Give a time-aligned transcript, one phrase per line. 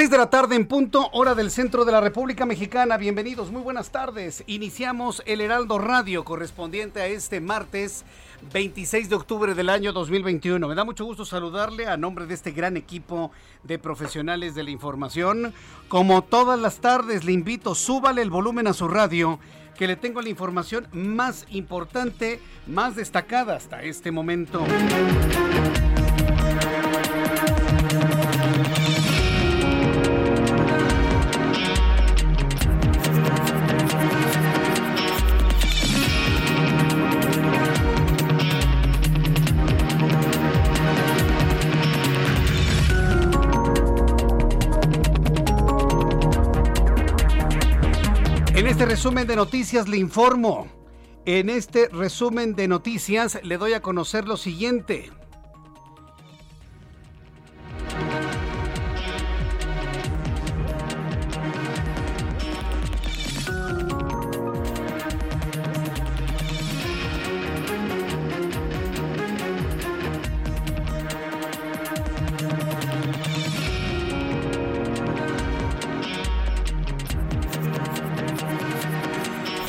[0.00, 2.96] 6 de la tarde en punto, hora del centro de la República Mexicana.
[2.96, 4.42] Bienvenidos, muy buenas tardes.
[4.46, 8.06] Iniciamos el Heraldo Radio correspondiente a este martes
[8.50, 10.66] 26 de octubre del año 2021.
[10.66, 13.30] Me da mucho gusto saludarle a nombre de este gran equipo
[13.62, 15.52] de profesionales de la información.
[15.88, 19.38] Como todas las tardes, le invito, súbale el volumen a su radio
[19.76, 24.64] que le tengo la información más importante, más destacada hasta este momento.
[49.00, 50.68] Resumen de noticias le informo.
[51.24, 55.10] En este resumen de noticias le doy a conocer lo siguiente.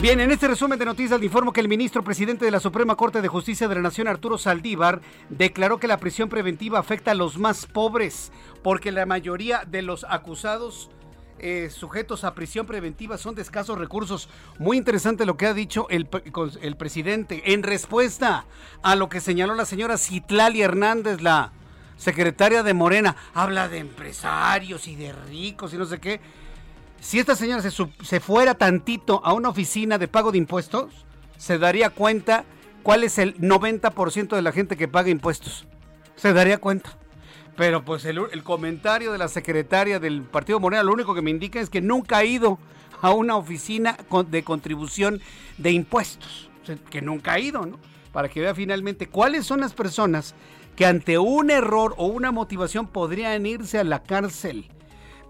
[0.01, 2.95] Bien, en este resumen de noticias le informo que el ministro presidente de la Suprema
[2.95, 7.13] Corte de Justicia de la Nación, Arturo Saldívar, declaró que la prisión preventiva afecta a
[7.13, 8.31] los más pobres,
[8.63, 10.89] porque la mayoría de los acusados
[11.37, 14.27] eh, sujetos a prisión preventiva son de escasos recursos.
[14.57, 16.09] Muy interesante lo que ha dicho el,
[16.63, 18.45] el presidente en respuesta
[18.81, 21.51] a lo que señaló la señora Citlali Hernández, la
[21.97, 23.15] secretaria de Morena.
[23.35, 26.19] Habla de empresarios y de ricos y no sé qué
[27.01, 31.89] si esta señora se, fuera tantito a una oficina de pago de impuestos, se daría
[31.89, 32.45] cuenta
[32.83, 35.65] cuál es el 90% de la gente que paga impuestos.
[36.15, 36.95] Se daría cuenta.
[37.57, 41.31] Pero pues el, el, comentario de la secretaria del Partido Morena lo único que me
[41.31, 42.59] indica es que nunca ha ido
[43.01, 43.97] a una oficina
[44.29, 45.21] de contribución
[45.57, 46.51] de impuestos.
[46.91, 47.79] Que nunca ha ido, ¿no?
[48.13, 50.35] Para que vea finalmente cuáles son las personas
[50.75, 54.69] que ante un error o una motivación podrían irse a la cárcel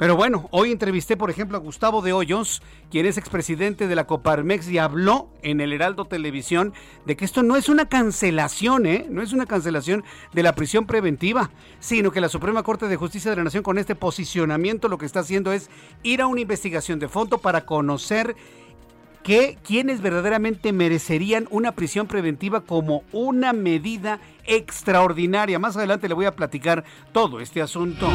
[0.02, 4.08] pero bueno, hoy entrevisté, por ejemplo, a Gustavo de Hoyos, quien es expresidente de la
[4.08, 6.74] Coparmex y habló en el Heraldo Televisión
[7.06, 9.06] de que esto no es una cancelación, ¿eh?
[9.12, 10.04] No es una cancelación
[10.34, 13.78] de la prisión preventiva, sino que la Suprema Corte de Justicia de la Nación con
[13.78, 15.70] este posicionamiento lo que está haciendo es
[16.02, 18.36] ir a una investigación de fondo para conocer
[19.24, 25.60] que quienes verdaderamente merecerían una prisión preventiva como una medida extraordinaria.
[25.60, 28.10] Más adelante le voy a platicar todo este asunto.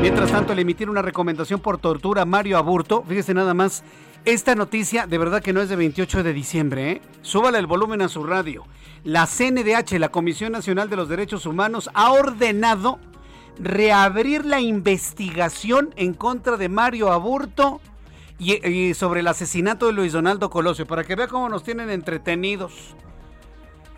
[0.00, 3.04] Mientras tanto, le emitieron una recomendación por tortura a Mario Aburto.
[3.08, 3.82] Fíjese nada más,
[4.24, 6.90] esta noticia de verdad que no es de 28 de diciembre.
[6.92, 7.02] ¿eh?
[7.22, 8.64] Súbale el volumen a su radio.
[9.04, 12.98] La CNDH, la Comisión Nacional de los Derechos Humanos, ha ordenado
[13.58, 17.80] reabrir la investigación en contra de Mario Aburto
[18.38, 22.94] y, sobre el asesinato de Luis Donaldo Colosio, para que vea cómo nos tienen entretenidos.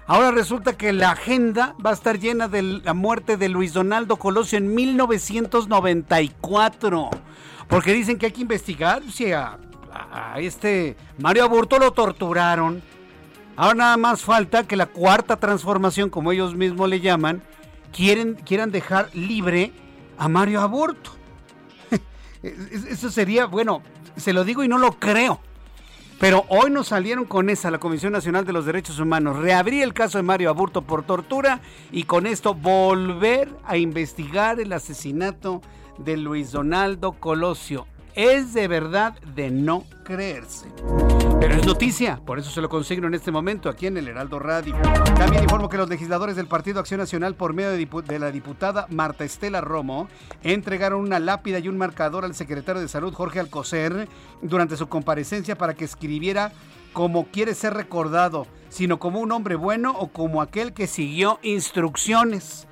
[0.07, 4.17] Ahora resulta que la agenda va a estar llena de la muerte de Luis Donaldo
[4.17, 7.11] Colosio en 1994.
[7.69, 9.57] Porque dicen que hay que investigar si a,
[10.39, 12.83] este Mario Aburto lo torturaron.
[13.55, 17.45] Ahora nada más falta que la cuarta transformación, como ellos mismos le llaman,
[17.93, 19.73] quieren, quieran dejar libre
[20.19, 21.13] a Mario Aburto.
[22.43, 23.83] Eso sería, bueno,
[24.17, 25.41] se lo digo y no lo creo.
[26.19, 29.39] Pero hoy nos salieron con esa la Comisión Nacional de los Derechos Humanos.
[29.39, 31.61] Reabrir el caso de Mario Aburto por tortura
[31.91, 35.63] y con esto volver a investigar el asesinato
[35.97, 40.67] de Luis Donaldo Colosio es de verdad de no creerse.
[41.41, 44.39] Pero es noticia, por eso se lo consigno en este momento aquí en el Heraldo
[44.39, 44.77] Radio.
[45.17, 49.25] También informo que los legisladores del Partido Acción Nacional, por medio de, la diputada Marta
[49.25, 50.07] Estela Romo,
[50.43, 54.07] entregaron una lápida y un marcador al secretario de Salud, Jorge Alcocer,
[54.43, 56.53] durante su comparecencia para que escribiera
[56.93, 62.69] como quiere ser recordado, sino como un hombre bueno o como aquel que siguió instrucciones.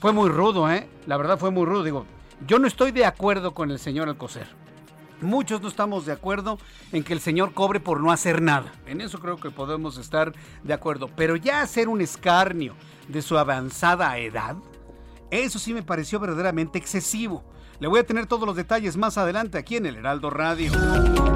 [0.00, 0.88] Fue muy rudo, ¿eh?
[1.06, 1.82] La verdad fue muy rudo.
[1.82, 2.06] Digo,
[2.46, 4.46] yo no estoy de acuerdo con el señor Alcocer.
[5.20, 6.58] Muchos no estamos de acuerdo
[6.92, 8.72] en que el señor cobre por no hacer nada.
[8.86, 10.32] En eso creo que podemos estar
[10.62, 11.08] de acuerdo.
[11.16, 12.74] Pero ya hacer un escarnio
[13.08, 14.56] de su avanzada edad,
[15.30, 17.42] eso sí me pareció verdaderamente excesivo.
[17.80, 20.72] Le voy a tener todos los detalles más adelante aquí en el Heraldo Radio.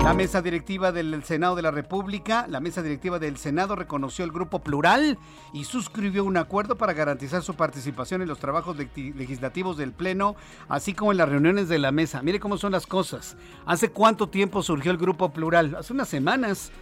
[0.03, 4.33] La mesa directiva del Senado de la República, la mesa directiva del Senado reconoció el
[4.33, 5.19] grupo plural
[5.53, 10.35] y suscribió un acuerdo para garantizar su participación en los trabajos legislativos del Pleno,
[10.69, 12.23] así como en las reuniones de la mesa.
[12.23, 13.37] Mire cómo son las cosas.
[13.65, 15.77] ¿Hace cuánto tiempo surgió el grupo plural?
[15.79, 16.73] Hace unas semanas.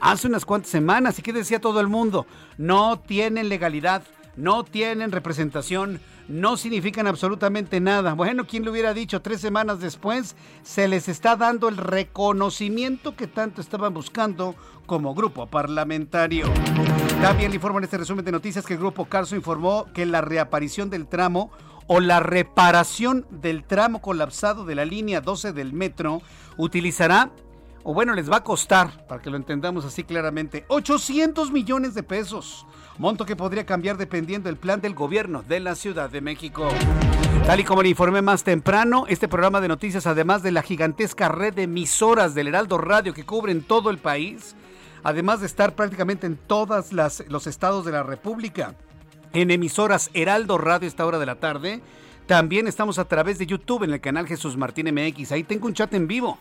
[0.00, 1.18] Hace unas cuantas semanas.
[1.18, 2.24] ¿Y qué decía todo el mundo?
[2.56, 4.02] No tienen legalidad,
[4.36, 6.00] no tienen representación
[6.30, 8.14] no significan absolutamente nada.
[8.14, 9.20] Bueno, ¿quién le hubiera dicho?
[9.20, 14.54] Tres semanas después se les está dando el reconocimiento que tanto estaban buscando
[14.86, 16.46] como grupo parlamentario.
[17.20, 20.20] También le informo en este resumen de noticias que el grupo Carso informó que la
[20.20, 21.50] reaparición del tramo
[21.88, 26.22] o la reparación del tramo colapsado de la línea 12 del metro
[26.56, 27.32] utilizará
[27.82, 32.02] o bueno, les va a costar, para que lo entendamos así claramente, 800 millones de
[32.02, 32.66] pesos
[33.00, 36.68] monto que podría cambiar dependiendo del plan del gobierno de la Ciudad de México.
[37.46, 41.30] Tal y como le informé más temprano, este programa de noticias, además de la gigantesca
[41.30, 44.54] red de emisoras del Heraldo Radio que cubren todo el país,
[45.02, 48.74] además de estar prácticamente en todos los estados de la República,
[49.32, 51.80] en emisoras Heraldo Radio esta hora de la tarde,
[52.26, 55.32] también estamos a través de YouTube en el canal Jesús Martín MX.
[55.32, 56.38] Ahí tengo un chat en vivo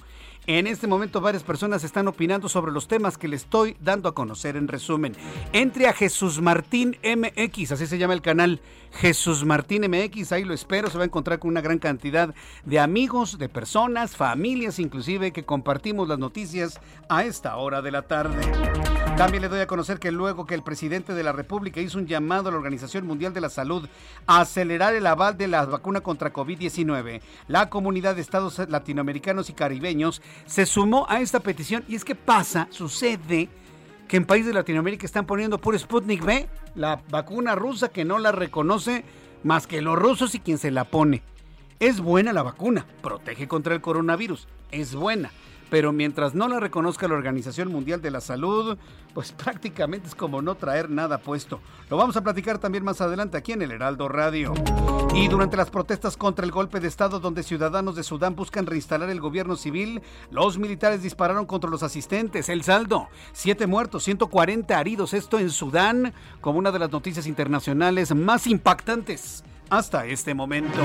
[0.57, 4.15] en este momento varias personas están opinando sobre los temas que le estoy dando a
[4.15, 5.13] conocer en resumen.
[5.53, 8.59] Entre a Jesús Martín MX, así se llama el canal
[8.93, 12.33] Jesús Martín MX, ahí lo espero, se va a encontrar con una gran cantidad
[12.65, 18.01] de amigos, de personas, familias inclusive que compartimos las noticias a esta hora de la
[18.01, 18.41] tarde.
[19.19, 22.07] También le doy a conocer que luego que el presidente de la República hizo un
[22.07, 23.87] llamado a la Organización Mundial de la Salud
[24.25, 29.53] a acelerar el aval de la vacuna contra COVID-19, la comunidad de estados latinoamericanos y
[29.53, 33.49] caribeños se sumó a esta petición y es que pasa, sucede
[34.07, 38.17] que en países de Latinoamérica están poniendo por Sputnik B, la vacuna rusa que no
[38.19, 39.03] la reconoce
[39.43, 41.21] más que los rusos y quien se la pone.
[41.79, 45.31] Es buena la vacuna, protege contra el coronavirus, es buena
[45.69, 48.77] pero mientras no la reconozca la Organización Mundial de la Salud,
[49.13, 51.59] pues prácticamente es como no traer nada puesto.
[51.89, 54.53] Lo vamos a platicar también más adelante aquí en el Heraldo Radio.
[55.13, 59.09] Y durante las protestas contra el golpe de Estado donde ciudadanos de Sudán buscan reinstalar
[59.09, 62.47] el gobierno civil, los militares dispararon contra los asistentes.
[62.47, 65.13] El saldo, siete muertos, 140 heridos.
[65.13, 70.79] Esto en Sudán como una de las noticias internacionales más impactantes hasta este momento.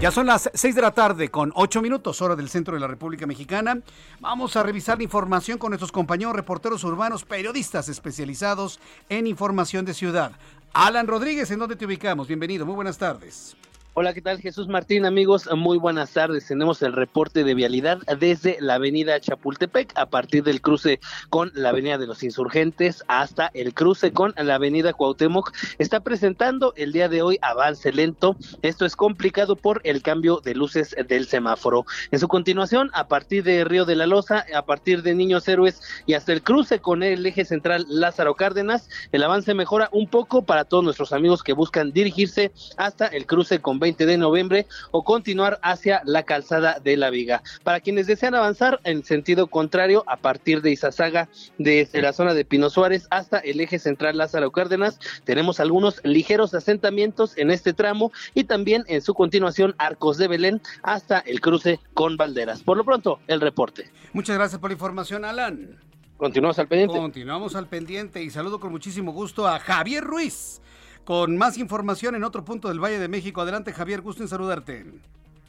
[0.00, 2.86] Ya son las 6 de la tarde con 8 minutos hora del centro de la
[2.86, 3.78] República Mexicana.
[4.20, 9.94] Vamos a revisar la información con nuestros compañeros reporteros urbanos, periodistas especializados en información de
[9.94, 10.32] ciudad.
[10.72, 12.26] Alan Rodríguez, ¿en dónde te ubicamos?
[12.26, 13.56] Bienvenido, muy buenas tardes.
[13.96, 15.06] Hola, ¿qué tal Jesús Martín?
[15.06, 16.48] Amigos, muy buenas tardes.
[16.48, 20.98] Tenemos el reporte de vialidad desde la avenida Chapultepec a partir del cruce
[21.30, 25.52] con la avenida de los Insurgentes hasta el cruce con la avenida Cuauhtémoc.
[25.78, 28.36] Está presentando el día de hoy avance lento.
[28.62, 31.86] Esto es complicado por el cambio de luces del semáforo.
[32.10, 35.80] En su continuación, a partir de Río de la Loza, a partir de Niños Héroes
[36.04, 40.42] y hasta el cruce con el eje central Lázaro Cárdenas, el avance mejora un poco
[40.42, 45.04] para todos nuestros amigos que buscan dirigirse hasta el cruce con 20 de noviembre o
[45.04, 47.42] continuar hacia la calzada de la Viga.
[47.64, 52.46] Para quienes desean avanzar en sentido contrario, a partir de Izazaga, desde la zona de
[52.46, 58.10] Pino Suárez hasta el eje central Lázaro Cárdenas, tenemos algunos ligeros asentamientos en este tramo
[58.32, 62.62] y también en su continuación Arcos de Belén hasta el cruce con Valderas.
[62.62, 63.90] Por lo pronto, el reporte.
[64.14, 65.78] Muchas gracias por la información, Alan.
[66.16, 66.96] Continuamos al pendiente.
[66.96, 70.62] Continuamos al pendiente y saludo con muchísimo gusto a Javier Ruiz
[71.04, 73.40] con más información en otro punto del Valle de México.
[73.40, 74.84] Adelante, Javier, gusto en saludarte.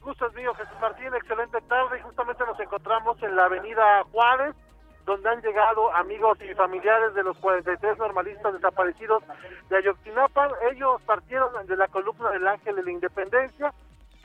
[0.01, 2.01] Gusto es mío, Jesús Martín, excelente tarde.
[2.01, 4.55] Justamente nos encontramos en la avenida Juárez,
[5.05, 9.24] donde han llegado amigos y familiares de los 43 normalistas desaparecidos
[9.69, 10.50] de Ayotzinapa.
[10.71, 13.74] Ellos partieron de la columna del Ángel de la Independencia,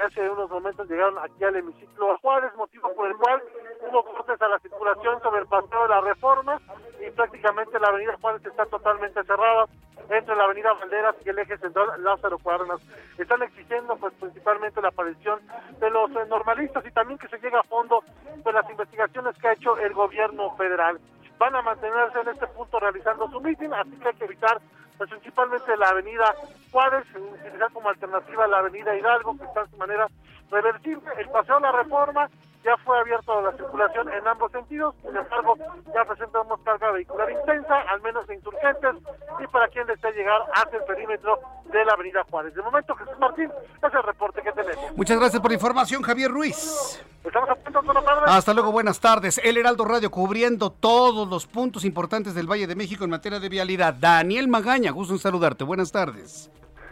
[0.02, 3.42] hace unos momentos llegaron aquí al hemiciclo a Juárez, motivo por el cual
[3.88, 6.60] hubo cortes a la circulación sobre el paseo de la Reforma
[7.06, 9.66] y prácticamente la avenida Juárez está totalmente cerrada
[10.08, 12.80] entre la avenida Banderas y el eje central Lázaro Cárdenas.
[13.18, 15.40] Están exigiendo pues principalmente la aparición
[15.78, 18.02] de los eh, normalistas y también que se llegue a fondo
[18.42, 20.98] con las investigaciones que ha hecho el gobierno federal.
[21.38, 24.60] Van a mantenerse en este punto realizando su mitin, así que hay que evitar
[25.00, 26.34] pues principalmente la avenida
[26.70, 30.06] Juárez, utilizar como alternativa la avenida Hidalgo, que está su manera
[30.50, 32.28] reversible, el paseo de la reforma,
[32.64, 35.56] ya fue abierto la circulación en ambos sentidos, sin embargo,
[35.94, 38.96] ya presentamos carga vehicular intensa, al menos de insurgentes,
[39.38, 41.38] y para quien desea llegar hacia el perímetro
[41.72, 42.54] de la avenida Juárez.
[42.54, 44.96] De momento, Jesús Martín, es el reporte que tenemos.
[44.96, 47.02] Muchas gracias por la información, Javier Ruiz.
[47.24, 47.50] Estamos
[47.84, 48.22] buenas tardes.
[48.26, 49.40] Hasta luego, buenas tardes.
[49.42, 53.48] El Heraldo Radio cubriendo todos los puntos importantes del Valle de México en materia de
[53.48, 53.94] vialidad.
[53.94, 55.64] Daniel Magaña, gusto en saludarte.
[55.64, 56.50] Buenas tardes.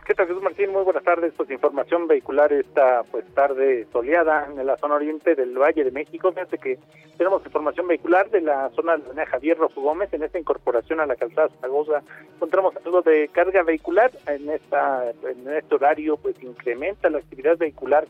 [0.09, 0.73] ¿Qué tal, Jesús Martín?
[0.73, 1.35] Muy buenas tardes.
[1.37, 6.33] Pues información vehicular esta pues tarde soleada en la zona oriente del Valle de México.
[6.33, 6.79] Fíjate que
[7.19, 10.11] tenemos información vehicular de la zona de la Javier Rojo Gómez.
[10.15, 12.03] En esta incorporación a la calzada Zaragoza
[12.37, 14.11] encontramos algo de carga vehicular.
[14.27, 18.09] En esta en este horario pues incrementa la actividad vehicular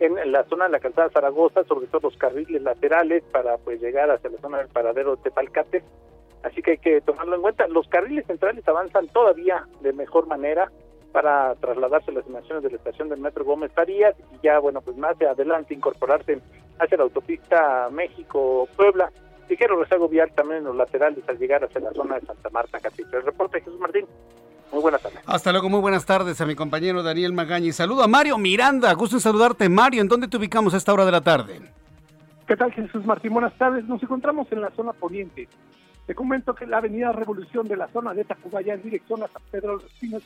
[0.00, 4.10] en la zona de la calzada Zaragoza, sobre todo los carriles laterales para pues llegar
[4.10, 5.84] hacia la zona del paradero de Tepalcate.
[6.42, 7.68] Así que hay que tomarlo en cuenta.
[7.68, 10.72] Los carriles centrales avanzan todavía de mejor manera
[11.16, 14.82] para trasladarse a las dimensiones de la estación del Metro Gómez Farías y ya, bueno,
[14.82, 16.42] pues más adelante incorporarse
[16.78, 19.10] hacia la autopista México-Puebla.
[19.48, 22.80] Ligero rezago vial también en los laterales al llegar hacia la zona de Santa Marta,
[22.80, 23.16] Catito.
[23.16, 24.04] El reporte Jesús Martín.
[24.70, 25.20] Muy buenas tardes.
[25.24, 27.68] Hasta luego, muy buenas tardes a mi compañero Daniel Magaña.
[27.68, 28.92] Y saludo a Mario Miranda.
[28.92, 30.02] Gusto en saludarte, Mario.
[30.02, 31.62] ¿En dónde te ubicamos a esta hora de la tarde?
[32.46, 33.32] ¿Qué tal, Jesús Martín?
[33.32, 33.86] Buenas tardes.
[33.86, 35.48] Nos encontramos en la zona poniente.
[36.06, 39.42] Te comento que la avenida Revolución de la zona de Tacubaya en dirección a San
[39.50, 40.22] Pedro de los Pinos,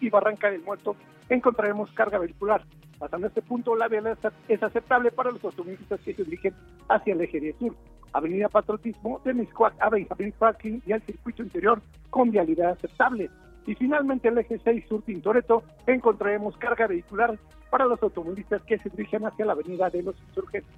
[0.00, 0.94] y Barranca del Muerto
[1.28, 2.62] encontraremos carga vehicular.
[3.00, 6.54] Pasando este punto, la vialidad es aceptable para los automovilistas que se dirigen
[6.88, 7.74] hacia el eje de sur.
[8.12, 13.28] Avenida Patriotismo de Miscuac a Benjamin Franklin y al circuito interior con vialidad aceptable.
[13.66, 17.36] Y finalmente el eje 6 sur Tintoretto encontraremos carga vehicular
[17.70, 20.70] para los automovilistas que se dirigen hacia la avenida de los insurgentes.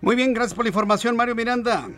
[0.00, 1.88] Muy bien, gracias por la información, Mario Miranda.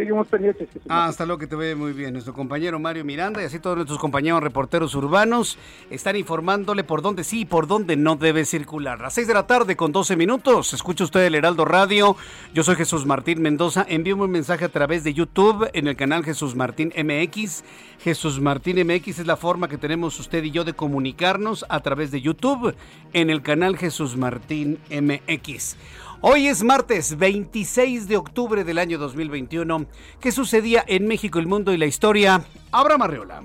[0.00, 0.66] Seguimos pendientes.
[0.88, 2.14] Ah, hasta luego que te ve muy bien.
[2.14, 5.58] Nuestro compañero Mario Miranda y así todos nuestros compañeros reporteros urbanos
[5.90, 8.98] están informándole por dónde sí y por dónde no debe circular.
[8.98, 10.72] A las 6 de la tarde con 12 minutos.
[10.72, 12.16] Escucha usted el Heraldo Radio.
[12.54, 13.84] Yo soy Jesús Martín Mendoza.
[13.86, 17.62] Envíame un mensaje a través de YouTube en el canal Jesús Martín MX.
[18.02, 22.10] Jesús Martín MX es la forma que tenemos usted y yo de comunicarnos a través
[22.10, 22.74] de YouTube
[23.12, 25.76] en el canal Jesús Martín MX.
[26.22, 29.86] Hoy es martes 26 de octubre del año 2021.
[30.20, 32.44] ¿Qué sucedía en México, el mundo y la historia?
[32.70, 33.42] Abraham Arreola.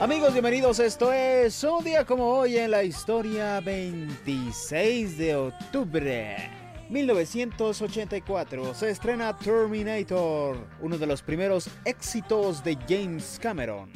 [0.00, 0.78] Amigos, bienvenidos.
[0.78, 6.50] Esto es un día como hoy en la historia 26 de octubre.
[6.88, 13.90] 1984 se estrena Terminator, uno de los primeros éxitos de James Cameron.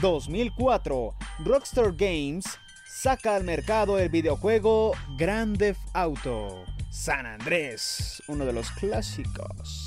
[0.00, 1.14] 2004,
[1.44, 2.44] Rockstar Games
[2.86, 9.86] saca al mercado el videojuego Grand Theft Auto San Andrés, uno de los clásicos.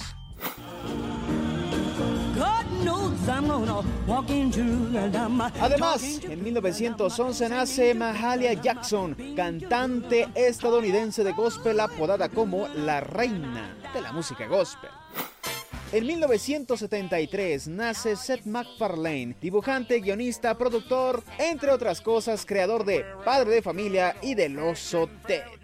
[5.60, 14.02] Además, en 1911 nace Mahalia Jackson, cantante estadounidense de gospel apodada como la reina de
[14.02, 14.90] la música gospel.
[15.94, 23.62] En 1973 nace Seth MacFarlane, dibujante, guionista, productor, entre otras cosas, creador de Padre de
[23.62, 25.61] Familia y del Oso Ted.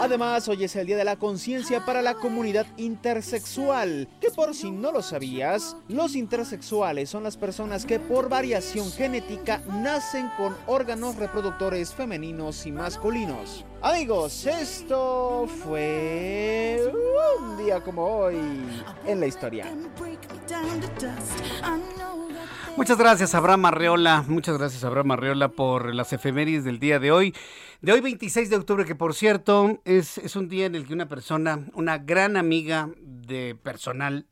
[0.00, 4.70] Además, hoy es el Día de la Conciencia para la comunidad intersexual, que por si
[4.70, 11.16] no lo sabías, los intersexuales son las personas que por variación genética nacen con órganos
[11.16, 13.64] reproductores femeninos y masculinos.
[13.80, 16.80] Amigos, esto fue
[17.38, 18.38] un día como hoy
[19.06, 19.66] en la historia.
[22.76, 24.24] Muchas gracias, Abraham Arreola.
[24.26, 27.34] Muchas gracias, Abraham Arreola, por las efemérides del día de hoy.
[27.82, 30.94] De hoy, 26 de octubre, que por cierto es, es un día en el que
[30.94, 34.26] una persona, una gran amiga de personal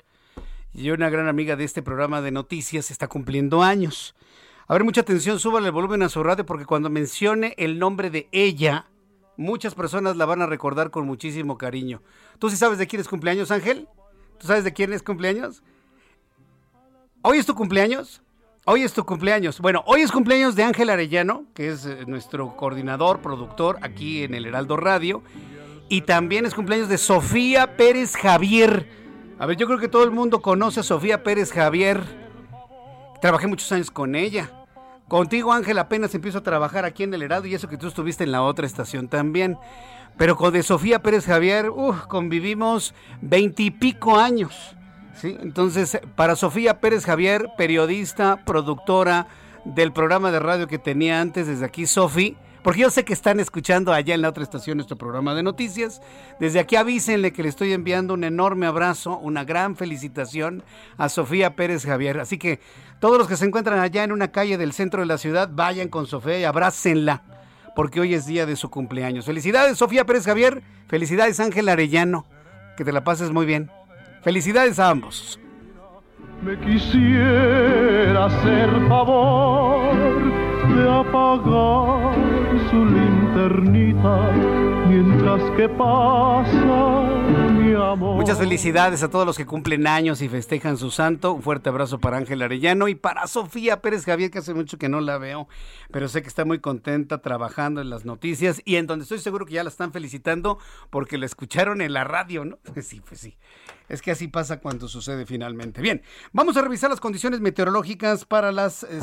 [0.72, 4.14] y una gran amiga de este programa de noticias está cumpliendo años.
[4.66, 8.08] A ver, mucha atención, súbale el volumen a su radio porque cuando mencione el nombre
[8.08, 8.86] de ella,
[9.36, 12.02] muchas personas la van a recordar con muchísimo cariño.
[12.38, 13.86] ¿Tú sí sabes de quién es cumpleaños, Ángel?
[14.38, 15.62] ¿Tú sabes de quién es cumpleaños?
[17.22, 18.22] ¿Hoy es tu cumpleaños?
[18.66, 19.58] Hoy es tu cumpleaños.
[19.58, 24.34] Bueno, hoy es cumpleaños de Ángel Arellano, que es eh, nuestro coordinador, productor aquí en
[24.34, 25.22] el Heraldo Radio.
[25.88, 28.86] Y también es cumpleaños de Sofía Pérez Javier.
[29.38, 32.02] A ver, yo creo que todo el mundo conoce a Sofía Pérez Javier.
[33.22, 34.50] Trabajé muchos años con ella.
[35.08, 38.24] Contigo, Ángel, apenas empiezo a trabajar aquí en el Herado y eso que tú estuviste
[38.24, 39.56] en la otra estación también.
[40.18, 41.70] Pero con de Sofía Pérez Javier,
[42.08, 44.76] convivimos veintipico años.
[45.14, 45.36] ¿Sí?
[45.40, 49.26] Entonces, para Sofía Pérez Javier, periodista, productora
[49.64, 53.40] del programa de radio que tenía antes, desde aquí, Sofi, porque yo sé que están
[53.40, 56.02] escuchando allá en la otra estación nuestro programa de noticias.
[56.38, 60.62] Desde aquí avísenle que le estoy enviando un enorme abrazo, una gran felicitación
[60.98, 62.20] a Sofía Pérez Javier.
[62.20, 62.60] Así que
[62.98, 65.88] todos los que se encuentran allá en una calle del centro de la ciudad, vayan
[65.88, 67.22] con Sofía y abrácenla,
[67.74, 69.24] porque hoy es día de su cumpleaños.
[69.24, 72.26] Felicidades Sofía Pérez Javier, felicidades Ángel Arellano,
[72.76, 73.70] que te la pases muy bien.
[74.22, 75.40] Felicidades a ambos.
[76.42, 79.94] Me quisiera hacer favor
[80.74, 82.14] de apagar
[82.70, 84.32] su linternita
[84.88, 87.02] mientras que pasa
[87.50, 88.16] mi amor.
[88.16, 91.32] Muchas felicidades a todos los que cumplen años y festejan su santo.
[91.32, 94.88] Un fuerte abrazo para Ángel Arellano y para Sofía Pérez Javier, que hace mucho que
[94.88, 95.48] no la veo,
[95.90, 99.46] pero sé que está muy contenta trabajando en las noticias y en donde estoy seguro
[99.46, 100.58] que ya la están felicitando
[100.90, 102.58] porque la escucharon en la radio, ¿no?
[102.74, 103.36] Pues sí, pues sí.
[103.90, 105.82] Es que así pasa cuando sucede finalmente.
[105.82, 106.00] Bien,
[106.32, 109.00] vamos a revisar las condiciones meteorológicas para las, eh,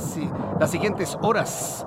[0.60, 1.86] las siguientes horas.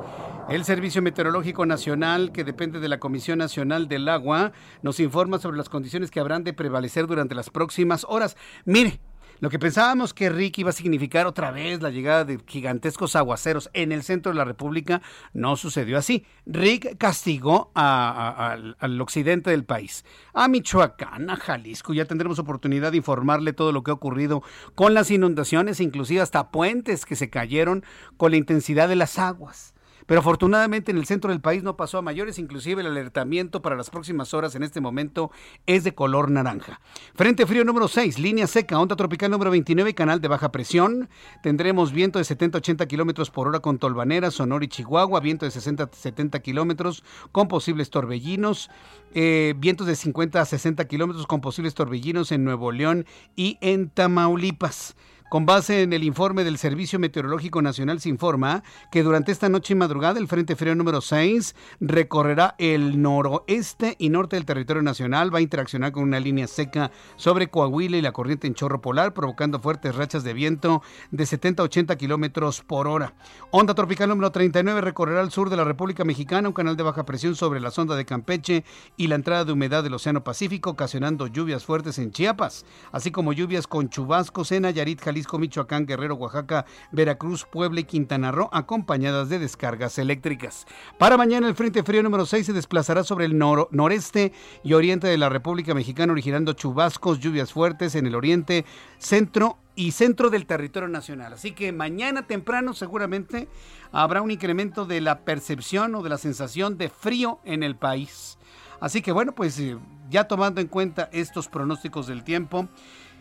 [0.51, 4.53] El Servicio Meteorológico Nacional, que depende de la Comisión Nacional del Agua,
[4.83, 8.37] nos informa sobre las condiciones que habrán de prevalecer durante las próximas horas.
[8.67, 9.01] Mire,
[9.41, 13.71] lo que pensábamos que Rick iba a significar otra vez la llegada de gigantescos aguaceros
[13.73, 15.01] en el centro de la República
[15.33, 16.27] no sucedió así.
[16.47, 20.05] Rick castigó al occidente del país,
[20.35, 21.95] a Michoacán, a Jalisco.
[21.95, 24.43] Ya tendremos oportunidad de informarle todo lo que ha ocurrido
[24.75, 27.85] con las inundaciones, inclusive hasta puentes que se cayeron
[28.17, 29.75] con la intensidad de las aguas.
[30.07, 33.77] Pero afortunadamente en el centro del país no pasó a mayores, inclusive el alertamiento para
[33.77, 35.31] las próximas horas en este momento
[35.67, 36.81] es de color naranja.
[37.15, 41.09] Frente frío número 6, línea seca, onda tropical número 29, canal de baja presión.
[41.43, 46.41] Tendremos viento de 70-80 kilómetros por hora con Tolvanera, Sonora y Chihuahua, viento de 60-70
[46.43, 48.71] kilómetros con posibles torbellinos.
[49.13, 53.91] Eh, vientos de 50 a 60 kilómetros con posibles torbellinos en Nuevo León y en
[53.91, 54.97] Tamaulipas.
[55.31, 59.75] Con base en el informe del Servicio Meteorológico Nacional se informa que durante esta noche
[59.75, 65.33] y madrugada el Frente Frío número 6 recorrerá el noroeste y norte del territorio nacional,
[65.33, 69.15] va a interaccionar con una línea seca sobre Coahuila y la corriente en chorro polar,
[69.15, 73.15] provocando fuertes rachas de viento de 70 a 80 kilómetros por hora.
[73.53, 77.07] Onda tropical número 39 recorrerá el sur de la República Mexicana, un canal de baja
[77.07, 78.65] presión sobre la sonda de Campeche
[78.97, 83.33] y la entrada de humedad del Océano Pacífico, ocasionando lluvias fuertes en Chiapas, así como
[83.33, 89.29] lluvias con chubascos en Nayarit, Jalisco Michoacán, Guerrero, Oaxaca, Veracruz, Puebla y Quintana Roo, acompañadas
[89.29, 90.67] de descargas eléctricas.
[90.99, 95.19] Para mañana el Frente Frío número 6 se desplazará sobre el noreste y oriente de
[95.19, 98.65] la República Mexicana, originando chubascos, lluvias fuertes en el oriente,
[98.99, 101.33] centro y centro del territorio nacional.
[101.33, 103.49] Así que mañana temprano seguramente
[103.93, 108.39] habrá un incremento de la percepción o de la sensación de frío en el país.
[108.81, 109.79] Así que bueno, pues eh,
[110.09, 112.69] ya tomando en cuenta estos pronósticos del tiempo,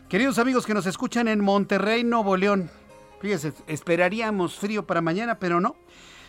[0.10, 2.72] Queridos amigos que nos escuchan en Monterrey, Nuevo León,
[3.22, 5.76] fíjense, esperaríamos frío para mañana, pero no.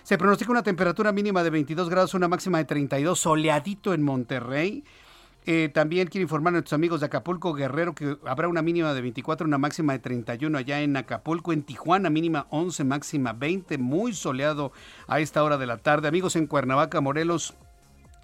[0.02, 4.84] Se pronostica una temperatura mínima de 22 grados, una máxima de 32, soleadito en Monterrey.
[5.46, 9.00] Eh, también quiero informar a nuestros amigos de Acapulco Guerrero que habrá una mínima de
[9.00, 14.12] 24, una máxima de 31 allá en Acapulco, en Tijuana mínima 11, máxima 20, muy
[14.12, 14.72] soleado
[15.06, 16.06] a esta hora de la tarde.
[16.06, 17.54] Amigos en Cuernavaca, Morelos,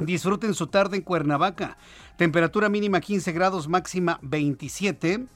[0.00, 1.78] disfruten su tarde en Cuernavaca.
[2.18, 5.28] Temperatura mínima 15 grados, máxima 27.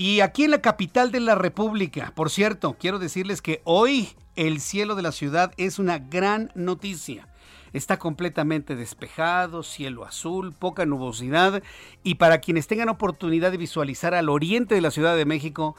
[0.00, 4.60] Y aquí en la capital de la República, por cierto, quiero decirles que hoy el
[4.60, 7.26] cielo de la ciudad es una gran noticia.
[7.72, 11.64] Está completamente despejado, cielo azul, poca nubosidad
[12.04, 15.74] y para quienes tengan oportunidad de visualizar al oriente de la Ciudad de México,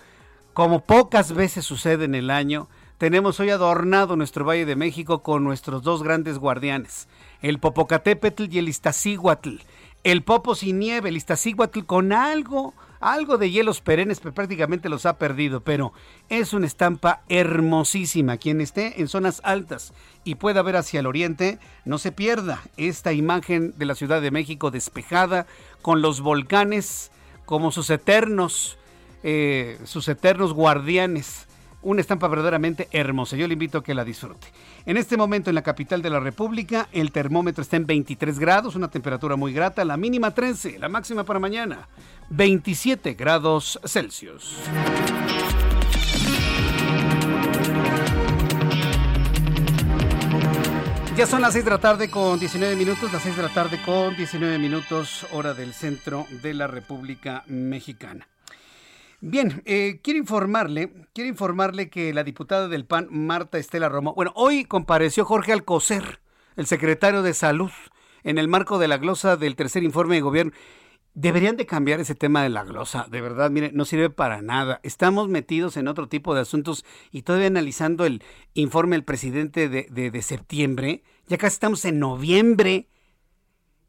[0.53, 5.45] como pocas veces sucede en el año, tenemos hoy adornado nuestro Valle de México con
[5.45, 7.08] nuestros dos grandes guardianes,
[7.41, 9.60] el Popocatépetl y el Iztaccíhuatl.
[10.03, 15.05] El Popo sin nieve, el Iztaccíhuatl con algo algo de hielos perennes, pero prácticamente los
[15.05, 15.93] ha perdido, pero
[16.29, 18.38] es una estampa hermosísima.
[18.38, 23.13] Quien esté en zonas altas y pueda ver hacia el oriente, no se pierda esta
[23.13, 25.47] imagen de la Ciudad de México despejada
[25.81, 27.12] con los volcanes
[27.45, 28.77] como sus eternos,
[29.23, 31.48] eh, sus eternos guardianes
[31.82, 33.36] una estampa verdaderamente hermosa.
[33.36, 34.48] Yo le invito a que la disfrute.
[34.86, 38.76] En este momento en la capital de la República el termómetro está en 23 grados,
[38.76, 41.88] una temperatura muy grata, la mínima 13, la máxima para mañana
[42.30, 44.58] 27 grados Celsius.
[51.20, 53.78] Ya son las 6 de la tarde con 19 minutos, las 6 de la tarde
[53.86, 58.26] con 19 minutos, hora del centro de la República Mexicana.
[59.21, 64.32] Bien, eh, quiero informarle, quiero informarle que la diputada del PAN, Marta Estela Romo, bueno,
[64.34, 66.21] hoy compareció Jorge Alcocer,
[66.55, 67.71] el secretario de Salud,
[68.23, 70.53] en el marco de la glosa del tercer informe de gobierno.
[71.15, 74.79] Deberían de cambiar ese tema de la glosa, de verdad, mire, no sirve para nada.
[74.84, 79.88] Estamos metidos en otro tipo de asuntos y todavía analizando el informe del presidente de,
[79.91, 82.88] de, de septiembre, ya casi estamos en noviembre.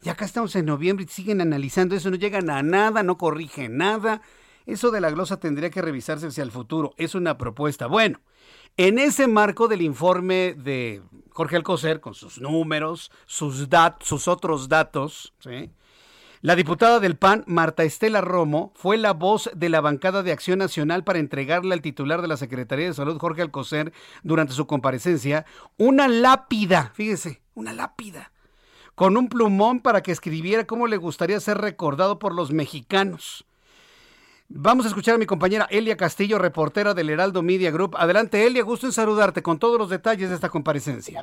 [0.03, 3.77] Ya acá estamos en noviembre y siguen analizando eso, no llegan a nada, no corrigen
[3.77, 4.23] nada.
[4.67, 6.95] Eso de la glosa tendría que revisarse hacia el futuro.
[6.97, 7.87] Es una propuesta.
[7.87, 8.21] Bueno,
[8.77, 14.69] en ese marco del informe de Jorge Alcocer, con sus números, sus, dat sus otros
[14.69, 15.71] datos, ¿sí?
[16.43, 20.59] La diputada del PAN, Marta Estela Romo, fue la voz de la bancada de Acción
[20.59, 23.93] Nacional para entregarle al titular de la Secretaría de Salud, Jorge Alcocer,
[24.23, 25.45] durante su comparecencia,
[25.77, 28.33] una lápida, fíjese, una lápida,
[28.95, 33.45] con un plumón para que escribiera cómo le gustaría ser recordado por los mexicanos.
[34.53, 37.95] Vamos a escuchar a mi compañera Elia Castillo, reportera del Heraldo Media Group.
[37.97, 41.23] Adelante, Elia, gusto en saludarte con todos los detalles de esta comparecencia.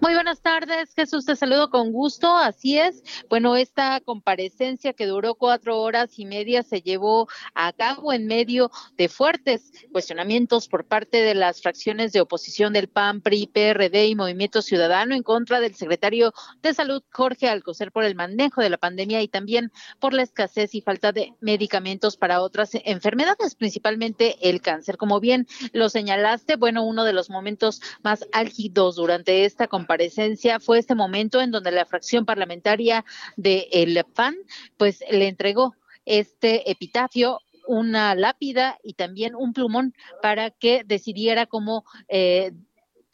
[0.00, 2.36] Muy buenas tardes, Jesús, te saludo con gusto.
[2.36, 3.04] Así es.
[3.30, 8.72] Bueno, esta comparecencia que duró cuatro horas y media se llevó a cabo en medio
[8.96, 14.16] de fuertes cuestionamientos por parte de las fracciones de oposición del PAN, PRI, PRD y
[14.16, 18.78] Movimiento Ciudadano en contra del secretario de Salud, Jorge Alcocer, por el manejo de la
[18.78, 24.60] pandemia y también por la escasez y falta de medicamentos para otras enfermedades, principalmente el
[24.60, 24.96] cáncer.
[24.96, 30.78] Como bien lo señalaste, bueno, uno de los momentos más álgidos durante esta comparecencia fue
[30.78, 33.04] este momento en donde la fracción parlamentaria
[33.36, 34.36] del el PAN,
[34.76, 41.84] pues le entregó este epitafio una lápida y también un plumón para que decidiera cómo
[42.08, 42.52] eh,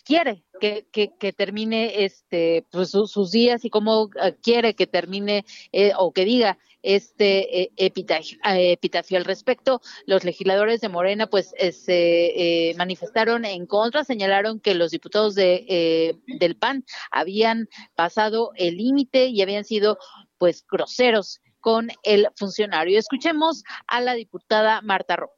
[0.05, 4.11] quiere que, termine este pues, su, sus días y cómo uh,
[4.43, 9.81] quiere que termine eh, o que diga este eh, eh, epitafio, al respecto.
[10.07, 16.17] Los legisladores de Morena pues eh, se manifestaron en contra, señalaron que los diputados de,
[16.27, 19.99] del PAN habían pasado el límite y habían sido
[20.39, 22.99] pues groseros con el funcionario.
[22.99, 25.33] Escuchemos a la diputada Marta Rojo.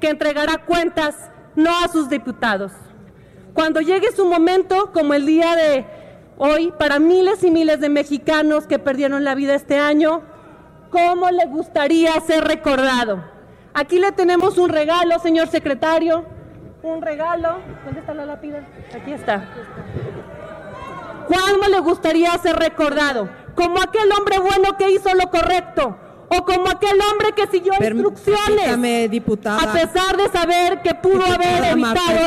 [0.00, 2.72] Que entregará cuentas no a sus diputados.
[3.54, 5.86] Cuando llegue su momento, como el día de
[6.36, 10.22] hoy, para miles y miles de mexicanos que perdieron la vida este año,
[10.90, 13.24] cómo le gustaría ser recordado.
[13.72, 16.24] Aquí le tenemos un regalo, señor secretario.
[16.82, 17.58] Un regalo.
[17.84, 18.66] ¿Dónde está la lápida?
[18.94, 19.48] Aquí está.
[21.28, 23.28] ¿Cómo le gustaría ser recordado?
[23.54, 25.96] Como aquel hombre bueno que hizo lo correcto.
[26.28, 28.68] O como aquel hombre que siguió instrucciones.
[29.46, 32.23] A pesar de saber que pudo haber evitado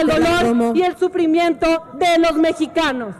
[0.74, 3.16] y el sufrimiento de los mexicanos.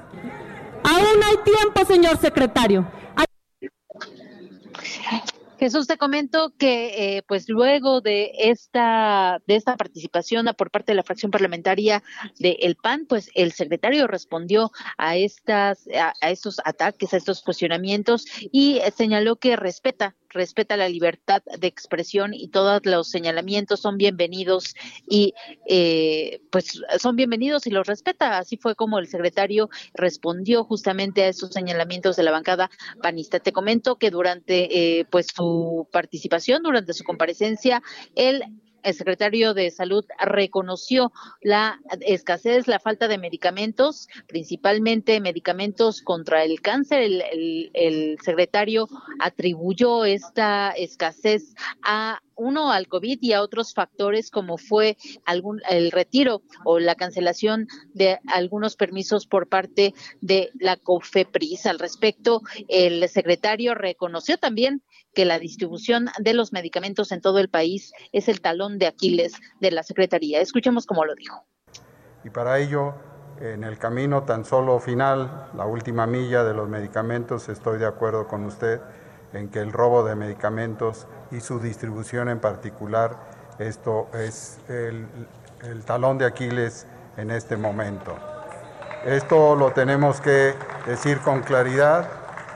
[0.84, 2.88] Aún hay tiempo, señor secretario.
[5.60, 10.96] Jesús, te comento que eh, pues luego de esta de esta participación por parte de
[10.96, 12.04] la fracción parlamentaria
[12.38, 18.26] del PAN, pues el secretario respondió a estas a, a estos ataques, a estos cuestionamientos
[18.52, 24.76] y señaló que respeta respeta la libertad de expresión y todos los señalamientos son bienvenidos
[25.10, 25.34] y
[25.68, 28.38] eh, pues son bienvenidos y los respeta.
[28.38, 32.70] Así fue como el secretario respondió justamente a esos señalamientos de la bancada
[33.02, 33.40] panista.
[33.40, 37.82] Te comento que durante eh, pues su participación, durante su comparecencia,
[38.16, 38.44] él
[38.84, 41.12] el secretario de Salud reconoció
[41.42, 47.02] la escasez, la falta de medicamentos, principalmente medicamentos contra el cáncer.
[47.02, 48.88] El, secretario
[49.20, 55.92] atribuyó esta escasez a uno al COVID y a otros factores como fue algún el
[55.92, 61.66] retiro o la cancelación de algunos permisos por parte de la COFEPRIS.
[61.66, 64.84] Al respecto, el secretario reconoció también
[65.18, 69.34] que la distribución de los medicamentos en todo el país es el talón de Aquiles
[69.60, 70.42] de la Secretaría.
[70.42, 71.44] Escuchemos cómo lo dijo.
[72.24, 72.94] Y para ello,
[73.42, 78.28] en el camino tan solo final, la última milla de los medicamentos, estoy de acuerdo
[78.28, 78.80] con usted
[79.34, 83.18] en que el robo de medicamentos y su distribución en particular,
[83.58, 85.08] esto es el,
[85.64, 86.86] el talón de Aquiles
[87.18, 88.16] en este momento.
[89.04, 90.54] Esto lo tenemos que
[90.86, 92.08] decir con claridad.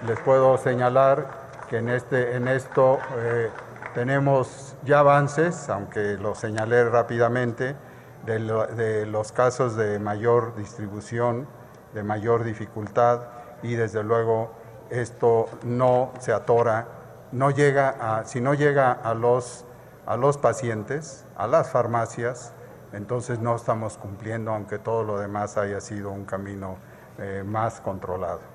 [0.06, 1.41] Les puedo señalar
[1.72, 3.50] que en, este, en esto eh,
[3.94, 7.78] tenemos ya avances, aunque lo señalé rápidamente,
[8.26, 11.48] de, lo, de, los casos de mayor distribución,
[11.94, 13.22] de mayor dificultad
[13.64, 14.52] y desde luego
[14.90, 16.90] esto no se atora,
[17.32, 19.64] no llega a, si no llega a los,
[20.06, 22.52] a los pacientes, a las farmacias,
[22.92, 26.76] entonces no estamos cumpliendo, aunque todo lo demás haya sido un camino
[27.18, 28.51] eh, más controlado.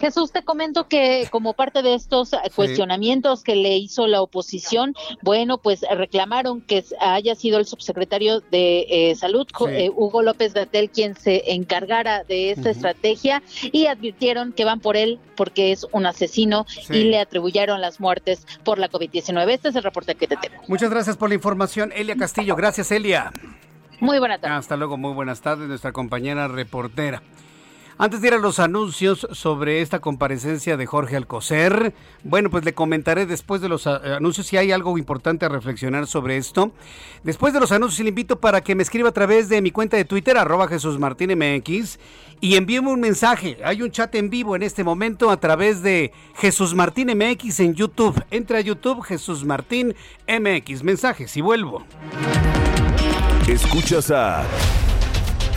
[0.00, 5.58] Jesús, te comento que como parte de estos cuestionamientos que le hizo la oposición, bueno,
[5.58, 11.14] pues reclamaron que haya sido el subsecretario de eh, Salud, eh, Hugo López Gatel, quien
[11.14, 13.42] se encargara de esta estrategia
[13.72, 18.46] y advirtieron que van por él porque es un asesino y le atribuyeron las muertes
[18.64, 19.48] por la COVID-19.
[19.50, 20.56] Este es el reporte que te tengo.
[20.66, 22.56] Muchas gracias por la información, Elia Castillo.
[22.56, 23.32] Gracias, Elia.
[24.00, 24.58] Muy buenas tardes.
[24.58, 27.22] Hasta luego, muy buenas tardes, nuestra compañera reportera.
[28.00, 32.72] Antes de ir a los anuncios sobre esta comparecencia de Jorge Alcocer, bueno, pues le
[32.72, 36.70] comentaré después de los anuncios si hay algo importante a reflexionar sobre esto.
[37.24, 39.96] Después de los anuncios le invito para que me escriba a través de mi cuenta
[39.96, 41.98] de Twitter, arroba Jesús Martín MX,
[42.40, 43.58] y envíeme un mensaje.
[43.64, 47.74] Hay un chat en vivo en este momento a través de Jesús Martín MX en
[47.74, 48.24] YouTube.
[48.30, 49.96] Entra a YouTube, Jesús Martín
[50.28, 50.84] MX.
[50.84, 51.84] Mensajes y vuelvo.
[53.48, 54.44] Escuchas a...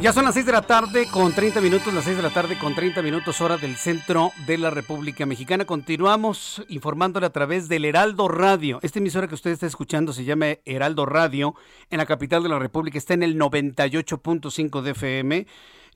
[0.00, 2.56] Ya son las 6 de la tarde con 30 minutos, las 6 de la tarde
[2.56, 5.64] con 30 minutos hora del centro de la República Mexicana.
[5.64, 8.78] Continuamos informándole a través del Heraldo Radio.
[8.82, 11.56] Esta emisora que usted está escuchando se llama Heraldo Radio
[11.90, 12.96] en la capital de la República.
[12.96, 15.46] Está en el 98.5 de FM.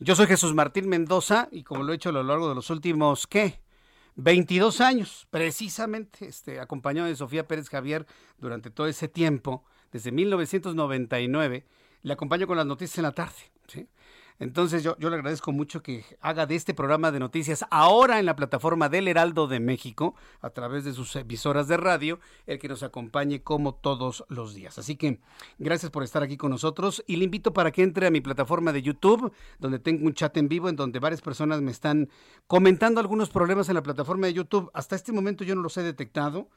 [0.01, 2.71] Yo soy Jesús Martín Mendoza y como lo he hecho a lo largo de los
[2.71, 3.61] últimos, ¿qué?
[4.17, 8.05] 22 años, precisamente, este, acompañado de Sofía Pérez Javier
[8.38, 11.65] durante todo ese tiempo, desde 1999
[12.03, 13.51] le acompaño con las noticias en la tarde.
[13.67, 13.88] ¿sí?
[14.38, 18.27] Entonces yo, yo le agradezco mucho que haga de este programa de noticias ahora en
[18.27, 22.69] la plataforma del Heraldo de México, a través de sus emisoras de radio, el que
[22.69, 24.79] nos acompañe como todos los días.
[24.79, 25.21] Así que
[25.59, 28.73] gracias por estar aquí con nosotros y le invito para que entre a mi plataforma
[28.73, 32.09] de YouTube, donde tengo un chat en vivo en donde varias personas me están
[32.49, 34.71] comentando algunos problemas en la plataforma de YouTube.
[34.75, 36.49] Hasta este momento yo no los he detectado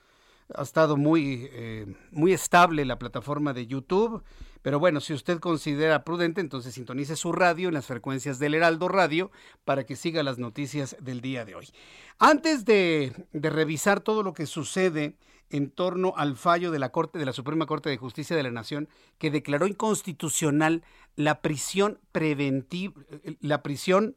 [0.53, 4.23] ha estado muy, eh, muy estable la plataforma de YouTube.
[4.65, 8.87] Pero bueno, si usted considera prudente, entonces sintonice su radio en las frecuencias del Heraldo
[8.87, 9.29] Radio
[9.63, 11.69] para que siga las noticias del día de hoy.
[12.17, 15.17] Antes de, revisar todo lo que sucede
[15.51, 18.49] en torno al fallo de la Corte de la Suprema Corte de Justicia de la
[18.49, 20.83] Nación que declaró inconstitucional
[21.15, 22.99] la prisión preventiva,
[23.41, 24.15] la prisión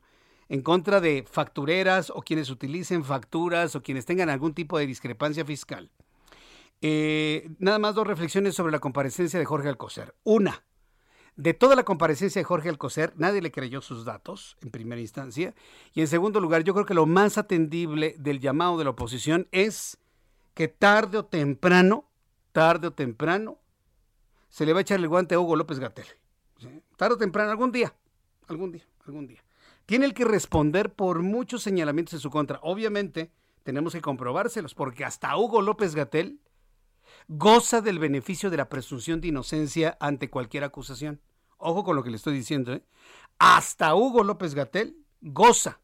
[0.49, 5.45] en contra de factureras o quienes utilicen facturas o quienes tengan algún tipo de discrepancia
[5.45, 5.91] fiscal.
[6.81, 10.14] Eh, nada más dos reflexiones sobre la comparecencia de Jorge Alcocer.
[10.25, 10.64] Una,
[11.37, 15.55] de toda la comparecencia de Jorge Alcocer, nadie le creyó sus datos en primera instancia.
[15.93, 19.49] Y en segundo lugar, yo creo que lo más atendible del llamado de la oposición
[19.53, 19.99] es
[20.55, 22.11] que tarde o temprano,
[22.53, 23.59] tarde o temprano,
[24.49, 26.07] se le va a echar el guante a Hugo López Gatel.
[26.97, 27.95] Tarde o temprano, algún día,
[28.49, 29.45] algún día, algún día.
[29.87, 32.59] Tiene el que responder por muchos señalamientos en su contra.
[32.62, 33.31] Obviamente,
[33.62, 36.41] tenemos que comprobárselos, porque hasta Hugo López Gatel
[37.29, 41.21] goza del beneficio de la presunción de inocencia ante cualquier acusación.
[41.59, 42.73] Ojo con lo que le estoy diciendo.
[42.73, 42.83] ¿eh?
[43.38, 45.81] Hasta Hugo López Gatel goza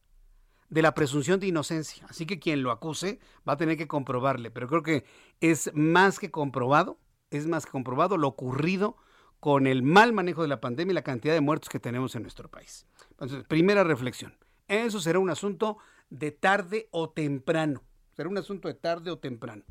[0.70, 2.06] de la presunción de inocencia.
[2.08, 4.50] Así que quien lo acuse va a tener que comprobarle.
[4.50, 5.04] Pero creo que
[5.40, 6.98] es más que comprobado,
[7.30, 8.96] es más que comprobado lo ocurrido
[9.38, 12.22] con el mal manejo de la pandemia y la cantidad de muertos que tenemos en
[12.22, 12.86] nuestro país.
[13.10, 14.38] Entonces, primera reflexión.
[14.68, 15.76] Eso será un asunto
[16.08, 17.82] de tarde o temprano.
[18.14, 19.64] Será un asunto de tarde o temprano.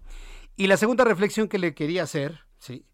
[0.56, 2.86] Y la segunda reflexión que le quería hacer, sí,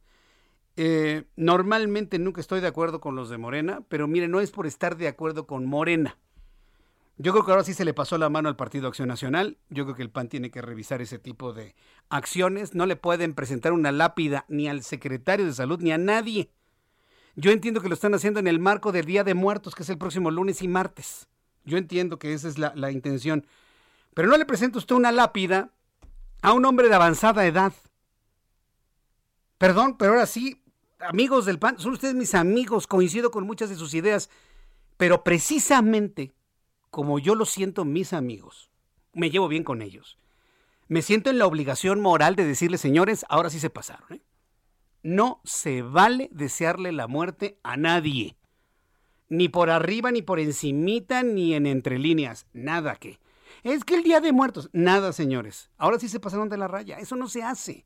[0.77, 4.65] eh, normalmente nunca estoy de acuerdo con los de Morena, pero mire, no es por
[4.65, 6.17] estar de acuerdo con Morena.
[7.17, 9.57] Yo creo que ahora sí se le pasó la mano al Partido Acción Nacional.
[9.69, 11.75] Yo creo que el PAN tiene que revisar ese tipo de
[12.07, 12.75] acciones.
[12.75, 16.49] No le pueden presentar una lápida ni al secretario de salud ni a nadie.
[17.35, 19.89] Yo entiendo que lo están haciendo en el marco del Día de Muertos, que es
[19.89, 21.27] el próximo lunes y martes.
[21.65, 23.45] Yo entiendo que esa es la, la intención.
[24.13, 25.73] Pero no le presenta usted una lápida
[26.41, 27.73] a un hombre de avanzada edad.
[29.57, 30.63] Perdón, pero ahora sí,
[30.99, 34.29] amigos del PAN, son ustedes mis amigos, coincido con muchas de sus ideas,
[34.97, 36.33] pero precisamente
[36.89, 38.69] como yo lo siento mis amigos,
[39.13, 40.17] me llevo bien con ellos.
[40.87, 44.11] me siento en la obligación moral de decirles, señores, ahora sí se pasaron.
[44.11, 44.21] ¿eh?
[45.03, 48.37] No se vale desearle la muerte a nadie.
[49.27, 52.47] Ni por arriba, ni por encimita, ni en entre líneas.
[52.53, 53.19] Nada que.
[53.63, 54.69] Es que el Día de Muertos.
[54.73, 55.69] Nada, señores.
[55.77, 56.97] Ahora sí se pasaron de la raya.
[56.97, 57.85] Eso no se hace.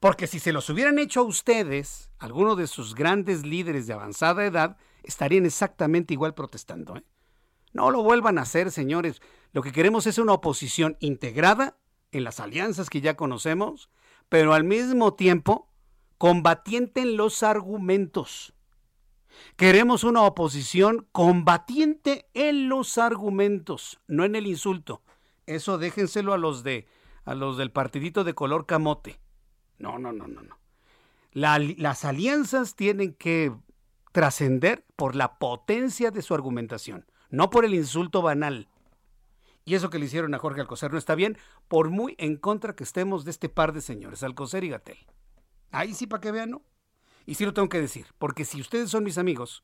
[0.00, 4.44] Porque si se los hubieran hecho a ustedes, algunos de sus grandes líderes de avanzada
[4.44, 6.96] edad, estarían exactamente igual protestando.
[6.96, 7.04] ¿eh?
[7.72, 9.20] No lo vuelvan a hacer, señores.
[9.52, 11.78] Lo que queremos es una oposición integrada
[12.12, 13.90] en las alianzas que ya conocemos,
[14.28, 15.70] pero al mismo tiempo
[16.16, 18.54] combatiente en los argumentos.
[19.56, 25.02] Queremos una oposición combatiente en los argumentos, no en el insulto.
[25.46, 26.86] Eso déjenselo a los de
[27.24, 29.20] a los del partidito de color camote.
[29.78, 30.56] No, no, no, no, no.
[31.32, 33.52] las alianzas tienen que
[34.12, 38.68] trascender por la potencia de su argumentación, no por el insulto banal.
[39.64, 41.36] Y eso que le hicieron a Jorge Alcocer no está bien,
[41.68, 44.98] por muy en contra que estemos de este par de señores, Alcocer y Gatel.
[45.70, 46.62] Ahí sí, para que vean, ¿no?
[47.28, 49.62] Y sí lo tengo que decir, porque si ustedes son mis amigos,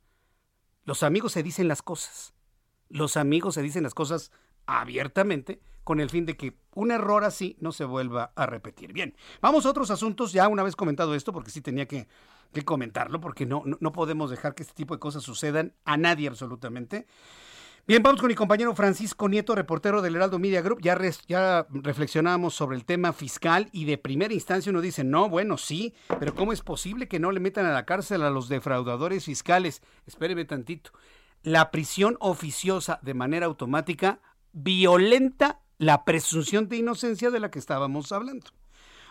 [0.84, 2.34] los amigos se dicen las cosas.
[2.90, 4.32] Los amigos se dicen las cosas
[4.66, 8.92] abiertamente con el fin de que un error así no se vuelva a repetir.
[8.92, 12.06] Bien, vamos a otros asuntos, ya una vez comentado esto, porque sí tenía que,
[12.66, 17.06] comentarlo, porque no, no, podemos dejar que este tipo de cosas sucedan a nadie absolutamente.
[17.86, 20.80] Bien, vamos con mi compañero Francisco Nieto, reportero del Heraldo Media Group.
[20.80, 25.58] Ya, ya reflexionamos sobre el tema fiscal y de primera instancia uno dice, no, bueno,
[25.58, 29.26] sí, pero ¿cómo es posible que no le metan a la cárcel a los defraudadores
[29.26, 29.82] fiscales?
[30.06, 30.92] Espéreme tantito.
[31.42, 34.18] La prisión oficiosa de manera automática
[34.54, 38.46] violenta la presunción de inocencia de la que estábamos hablando.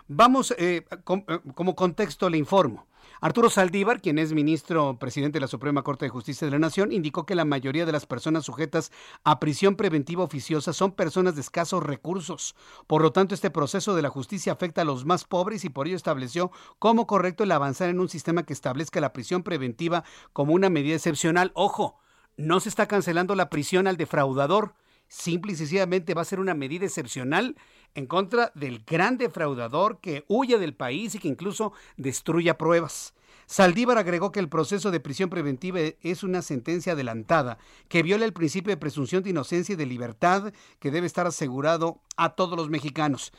[0.07, 2.87] Vamos, eh, eh, como contexto le informo.
[3.23, 6.91] Arturo Saldívar, quien es ministro presidente de la Suprema Corte de Justicia de la Nación,
[6.91, 8.91] indicó que la mayoría de las personas sujetas
[9.23, 12.53] a prisión preventiva oficiosa son personas de escasos recursos.
[12.85, 15.87] Por lo tanto, este proceso de la justicia afecta a los más pobres y por
[15.87, 20.53] ello estableció como correcto el avanzar en un sistema que establezca la prisión preventiva como
[20.53, 21.53] una medida excepcional.
[21.55, 22.01] Ojo,
[22.35, 24.75] no se está cancelando la prisión al defraudador,
[25.07, 27.55] simple y sencillamente va a ser una medida excepcional
[27.95, 33.13] en contra del gran defraudador que huye del país y que incluso destruya pruebas.
[33.45, 38.33] Saldívar agregó que el proceso de prisión preventiva es una sentencia adelantada que viola el
[38.33, 42.69] principio de presunción de inocencia y de libertad que debe estar asegurado a todos los
[42.69, 43.31] mexicanos.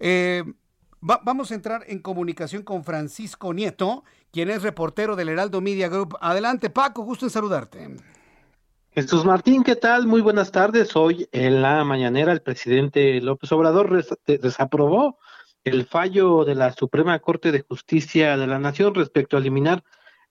[0.00, 0.44] Eh,
[1.00, 6.16] vamos a entrar en comunicación con Francisco Nieto, quien es reportero del Heraldo Media Group.
[6.20, 7.96] Adelante, Paco, gusto en saludarte.
[8.94, 10.06] Jesús Martín, ¿qué tal?
[10.06, 10.94] Muy buenas tardes.
[10.94, 15.18] Hoy en la mañanera el presidente López Obrador desaprobó
[15.64, 19.82] el fallo de la Suprema Corte de Justicia de la Nación respecto a eliminar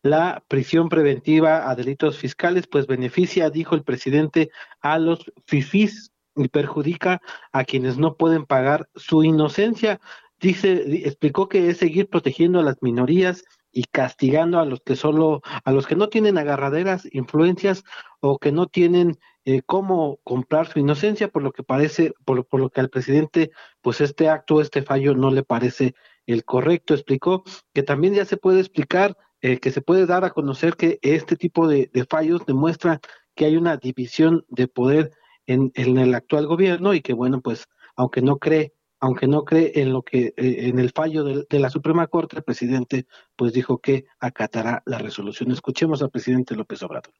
[0.01, 4.49] la prisión preventiva a delitos fiscales, pues beneficia, dijo el presidente,
[4.79, 7.21] a los FIFIs y perjudica
[7.51, 9.99] a quienes no pueden pagar su inocencia.
[10.39, 13.43] Dice, explicó que es seguir protegiendo a las minorías
[13.73, 17.83] y castigando a los que solo, a los que no tienen agarraderas influencias
[18.21, 22.61] o que no tienen eh, cómo comprar su inocencia, por lo que parece, por, por,
[22.61, 25.95] lo que al presidente, pues este acto, este fallo no le parece
[26.27, 26.93] el correcto.
[26.93, 30.99] Explicó que también ya se puede explicar, eh, que se puede dar a conocer que
[31.01, 33.01] este tipo de, fallos demuestra
[33.35, 35.11] que hay una división de poder
[35.47, 39.73] en, en el actual gobierno y que bueno, pues aunque no cree aunque no cree
[39.75, 43.79] en lo que eh, en el fallo de, la Suprema Corte, el presidente pues dijo
[43.79, 45.51] que acatará la resolución.
[45.51, 47.13] Escuchemos al presidente López Obrador.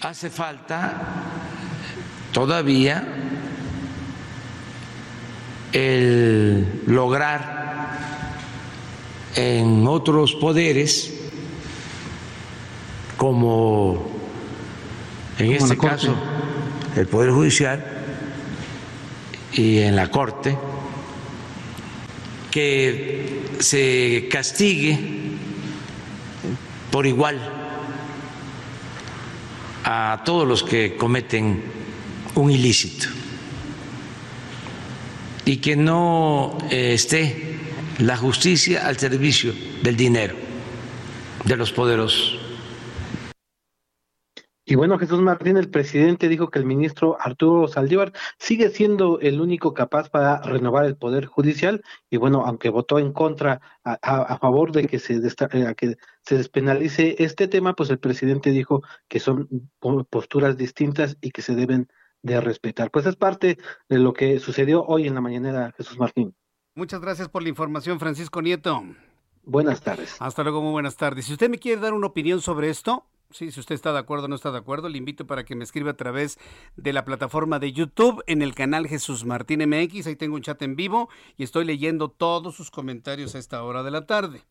[0.00, 0.94] Hace falta
[2.32, 3.04] todavía
[5.72, 8.36] el lograr
[9.34, 11.32] en otros poderes
[13.16, 14.06] como
[15.40, 16.14] en este caso
[16.94, 17.84] el Poder Judicial
[19.52, 20.56] y en la Corte,
[22.54, 24.96] que se castigue
[26.92, 27.36] por igual
[29.82, 31.64] a todos los que cometen
[32.36, 33.08] un ilícito
[35.44, 37.56] y que no eh, esté
[37.98, 40.36] la justicia al servicio del dinero
[41.44, 42.38] de los poderosos.
[44.66, 49.42] Y bueno, Jesús Martín, el presidente dijo que el ministro Arturo Saldívar sigue siendo el
[49.42, 54.72] único capaz para renovar el poder judicial y bueno, aunque votó en contra a, favor
[54.72, 59.48] de que se, eh, que se despenalice este tema, pues el presidente dijo que son
[60.08, 61.88] posturas distintas y que se deben
[62.22, 62.90] de respetar.
[62.90, 63.58] Pues es parte
[63.90, 66.34] de lo que sucedió hoy en la mañanera, Jesús Martín.
[66.74, 68.82] Muchas gracias por la información, Francisco Nieto.
[69.42, 70.16] Buenas tardes.
[70.20, 71.26] Hasta luego, muy buenas tardes.
[71.26, 74.26] Si usted me quiere dar una opinión sobre esto, Sí, si usted está de acuerdo
[74.26, 76.38] o no está de acuerdo, le invito para que me escriba a través
[76.76, 80.06] de la plataforma de YouTube en el canal Jesús Martín MX.
[80.06, 83.82] Ahí tengo un chat en vivo y estoy leyendo todos sus comentarios a esta hora
[83.82, 84.44] de la tarde.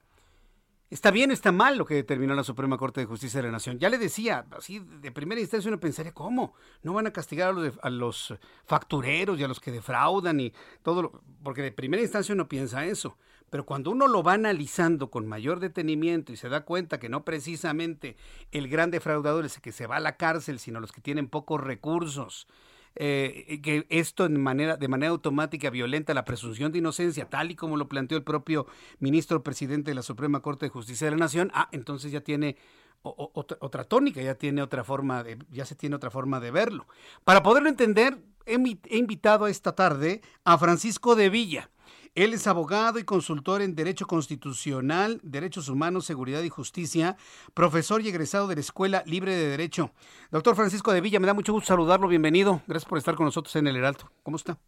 [0.93, 3.79] Está bien, está mal lo que determinó la Suprema Corte de Justicia de la Nación.
[3.79, 6.53] Ya le decía, así de primera instancia uno pensaría, ¿cómo?
[6.83, 10.53] No van a castigar a los, a los factureros y a los que defraudan y
[10.83, 13.17] todo, lo, porque de primera instancia uno piensa eso.
[13.49, 17.23] Pero cuando uno lo va analizando con mayor detenimiento y se da cuenta que no
[17.23, 18.15] precisamente
[18.51, 21.27] el gran defraudador es el que se va a la cárcel, sino los que tienen
[21.27, 22.47] pocos recursos,
[22.95, 27.55] eh, que esto en manera, de manera automática violenta la presunción de inocencia, tal y
[27.55, 28.67] como lo planteó el propio
[28.99, 32.57] ministro presidente de la Suprema Corte de Justicia de la Nación, ah, entonces ya tiene
[33.03, 36.87] otra, tónica, ya tiene otra forma de, ya se tiene otra forma de verlo.
[37.23, 41.69] Para poderlo entender, he invitado esta tarde a Francisco de Villa.
[42.15, 47.17] Él es abogado y consultor en Derecho Constitucional, Derechos Humanos, Seguridad y Justicia,
[47.55, 49.91] profesor y egresado de la Escuela Libre de Derecho.
[50.29, 52.61] Doctor Francisco de Villa, me da mucho gusto saludarlo, bienvenido.
[52.67, 54.11] Gracias por estar con nosotros en el Heraldo.
[54.21, 54.59] ¿Cómo está?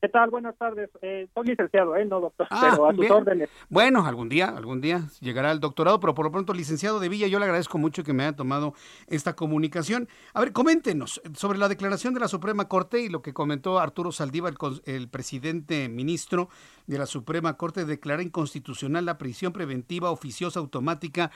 [0.00, 0.30] ¿Qué tal?
[0.30, 0.90] Buenas tardes.
[1.02, 2.04] Eh, soy licenciado, ¿eh?
[2.04, 3.50] No, doctor, ah, pero a tus órdenes.
[3.68, 7.26] Bueno, algún día, algún día llegará el doctorado, pero por lo pronto, licenciado de Villa,
[7.26, 8.74] yo le agradezco mucho que me haya tomado
[9.08, 10.08] esta comunicación.
[10.34, 14.12] A ver, coméntenos sobre la declaración de la Suprema Corte y lo que comentó Arturo
[14.12, 14.54] Saldívar,
[14.86, 16.48] el, el presidente ministro
[16.86, 21.32] de la Suprema Corte, declara inconstitucional la prisión preventiva oficiosa automática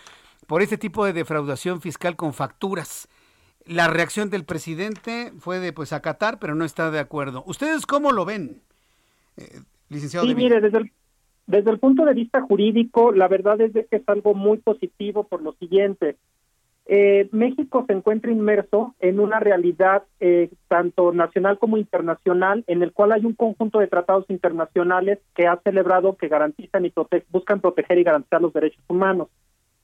[0.47, 3.09] por este tipo de defraudación fiscal con facturas.
[3.67, 7.45] La reacción del presidente fue de pues acatar, pero no está de acuerdo.
[7.47, 8.61] ¿Ustedes cómo lo ven,
[9.37, 10.27] eh, licenciado?
[10.27, 10.93] Sí, mire, desde el,
[11.47, 15.43] desde el punto de vista jurídico, la verdad es que es algo muy positivo por
[15.43, 16.17] lo siguiente.
[16.87, 22.93] Eh, México se encuentra inmerso en una realidad eh, tanto nacional como internacional, en el
[22.93, 26.93] cual hay un conjunto de tratados internacionales que ha celebrado que garantizan y
[27.31, 29.29] buscan proteger y garantizar los derechos humanos.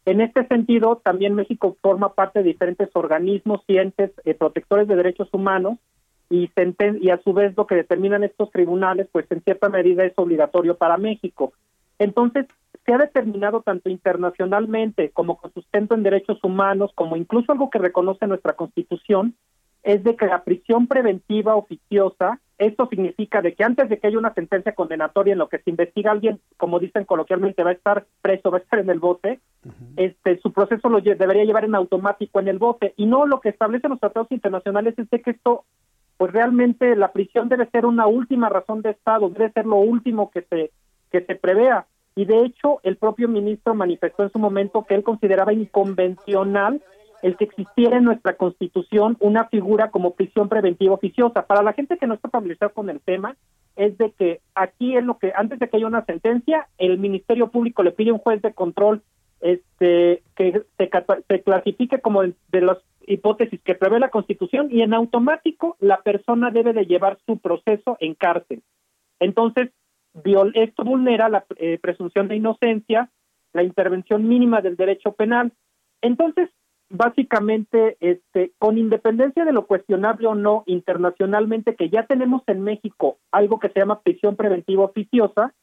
[0.05, 4.96] En este sentido, también México forma parte de diferentes organismos y entes eh, protectores de
[4.96, 5.78] derechos humanos
[6.30, 6.51] y,
[7.11, 10.96] a su vez lo que determinan estos tribunales, pues en cierta medida es obligatorio para
[10.96, 11.53] México.
[11.99, 12.46] Entonces,
[12.84, 17.78] se ha determinado tanto internacionalmente como con sustento en derechos humanos, como incluso algo que
[17.78, 19.34] reconoce nuestra Constitución,
[19.89, 24.18] es de que la prisión preventiva oficiosa, esto significa de que antes de que haya
[24.18, 28.05] una sentencia condenatoria en lo que se investiga alguien, como dicen coloquialmente, va a estar
[28.20, 29.41] preso, va a estar en el bote,
[29.97, 32.93] este su proceso lo debería llevar en automático en el bote.
[32.99, 35.64] Y no lo que establecen los tratados internacionales es de que esto
[36.18, 40.30] pues realmente la prisión debe ser una última razón de estado, debe ser lo último
[40.30, 40.70] que se
[41.11, 41.86] que se prevea.
[42.14, 46.82] Y de hecho el propio ministro manifestó en su momento que él consideraba inconvencional
[47.22, 51.46] el que existiera en nuestra constitución una figura como prisión preventiva oficiosa.
[51.46, 53.36] Para la gente que no está familiarizada con el tema,
[53.76, 57.48] es de que aquí es lo que, antes de que haya una sentencia, el Ministerio
[57.48, 59.02] Público le pide a un juez de control
[59.40, 65.76] este que se, clasifique como de, las hipótesis que prevé la Constitución y en automático
[65.80, 68.62] la persona debe de llevar su proceso en cárcel.
[69.20, 69.70] Entonces,
[70.54, 73.10] esto vulnera la eh, presunción de inocencia,
[73.52, 75.52] la intervención mínima del derecho penal.
[76.02, 76.50] Entonces,
[76.91, 83.18] básicamente, este, con independencia de lo cuestionable o no internacionalmente, que ya tenemos en México
[83.30, 85.55] algo que se llama prisión preventiva oficiosa,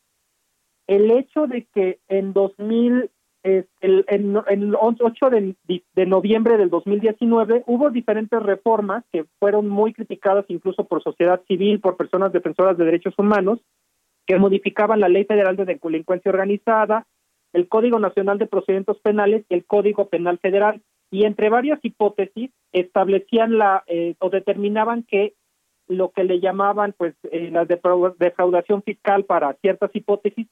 [0.87, 3.09] el hecho de que en 2000,
[3.43, 5.55] el, en, el 8 de,
[5.93, 11.79] de noviembre del 2019 hubo diferentes reformas que fueron muy criticadas incluso por sociedad civil,
[11.79, 13.59] por personas defensoras de derechos humanos,
[14.27, 17.07] que modificaban la Ley Federal de Delincuencia Organizada,
[17.53, 22.51] el Código Nacional de Procedimientos Penales y el Código Penal Federal y entre varias hipótesis
[22.71, 25.33] establecían la eh, o determinaban que
[25.87, 30.47] lo que le llamaban pues eh, la defraudación fiscal para ciertas hipótesis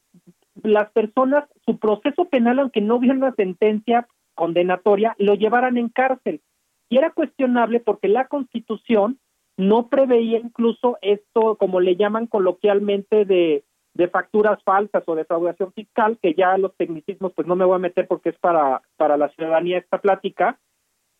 [0.62, 6.41] las personas su proceso penal aunque no hubiera una sentencia condenatoria lo llevaran en cárcel.
[6.89, 9.20] Y era cuestionable porque la Constitución
[9.58, 13.64] no preveía incluso esto como le llaman coloquialmente de
[13.94, 17.80] de facturas falsas o defraudación fiscal, que ya los tecnicismos pues no me voy a
[17.80, 20.60] meter porque es para, para la ciudadanía esta plática,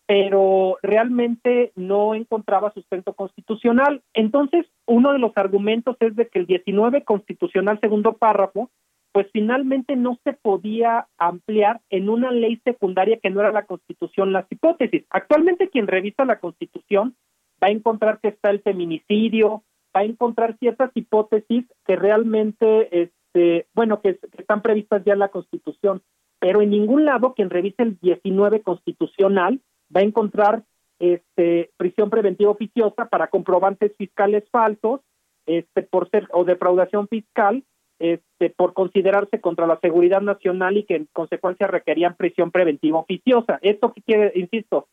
[0.07, 4.01] pero realmente no encontraba sustento constitucional.
[4.13, 8.69] Entonces, uno de los argumentos es de que el 19 constitucional segundo párrafo,
[9.13, 14.34] pues finalmente no se podía ampliar en una ley secundaria que no era la constitución
[14.34, 15.05] las hipótesis.
[15.11, 17.15] Actualmente quien revisa la constitución
[17.63, 19.63] va a encontrar que está el feminicidio,
[19.93, 26.01] a encontrar ciertas hipótesis que realmente, este, bueno, que, están previstas ya en la Constitución,
[26.39, 29.61] pero en ningún lado quien revise el 19 constitucional
[29.95, 30.63] va a encontrar
[30.99, 35.01] este, prisión preventiva oficiosa para comprobantes fiscales falsos,
[35.45, 37.63] este, por ser o defraudación fiscal,
[37.99, 43.59] este, por considerarse contra la seguridad nacional y que en consecuencia requerían prisión preventiva oficiosa.
[43.61, 44.87] Esto que quiere, insisto,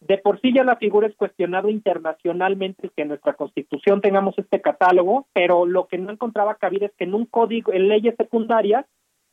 [0.00, 4.60] de por sí ya la figura es cuestionado internacionalmente que en nuestra constitución tengamos este
[4.60, 8.84] catálogo, pero lo que no encontraba cabida es que en un código, en leyes secundarias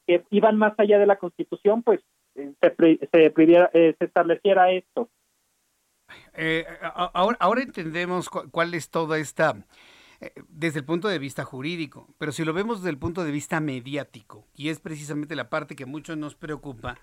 [0.07, 2.01] que iban más allá de la constitución, pues
[2.35, 5.09] eh, se, eh, se estableciera esto.
[6.35, 9.65] Eh, ahora, ahora entendemos cuál es toda esta
[10.47, 13.59] desde el punto de vista jurídico, pero si lo vemos desde el punto de vista
[13.59, 16.97] mediático, y es precisamente la parte que mucho nos preocupa,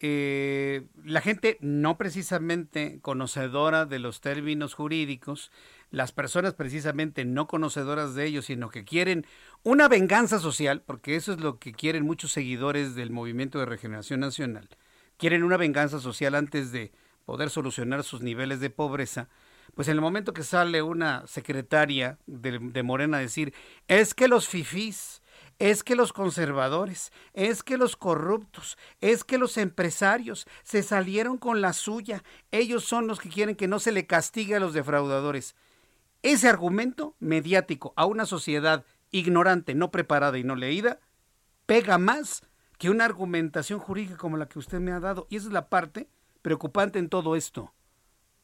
[0.00, 5.50] eh, la gente no precisamente conocedora de los términos jurídicos,
[5.90, 9.26] las personas precisamente no conocedoras de ellos, sino que quieren
[9.62, 14.20] una venganza social, porque eso es lo que quieren muchos seguidores del Movimiento de Regeneración
[14.20, 14.68] Nacional,
[15.16, 16.92] quieren una venganza social antes de
[17.24, 19.28] poder solucionar sus niveles de pobreza,
[19.74, 23.52] pues en el momento que sale una secretaria de, de Morena a decir,
[23.86, 25.22] es que los fifís,
[25.58, 31.60] es que los conservadores, es que los corruptos, es que los empresarios se salieron con
[31.60, 35.56] la suya, ellos son los que quieren que no se le castigue a los defraudadores.
[36.22, 41.00] Ese argumento mediático a una sociedad ignorante, no preparada y no leída,
[41.66, 42.42] pega más
[42.78, 45.26] que una argumentación jurídica como la que usted me ha dado.
[45.28, 46.08] Y esa es la parte
[46.42, 47.72] preocupante en todo esto,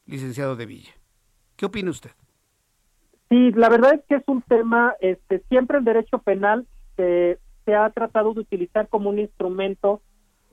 [0.06, 0.92] licenciado de Villa.
[1.56, 2.10] ¿Qué opina usted?
[3.28, 6.66] Sí, la verdad es que es un tema, este, siempre el derecho penal
[6.97, 10.01] se, se ha tratado de utilizar como un instrumento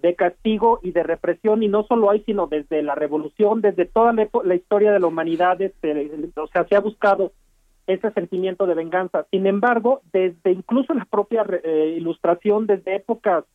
[0.01, 4.13] de castigo y de represión y no solo hay sino desde la revolución desde toda
[4.13, 7.31] la, historia de la humanidad este, o sea se ha buscado
[7.87, 9.25] ese sentimiento de venganza.
[9.31, 13.45] Sin embargo desde incluso la propia eh, ilustración desde épocas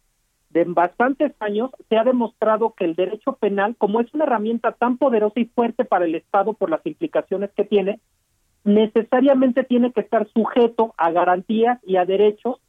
[0.50, 4.98] de bastantes años se ha demostrado que el derecho penal como es una herramienta tan
[4.98, 8.00] poderosa y fuerte para el Estado por las implicaciones que tiene
[8.64, 12.60] necesariamente tiene que estar sujeto a garantías y a derechos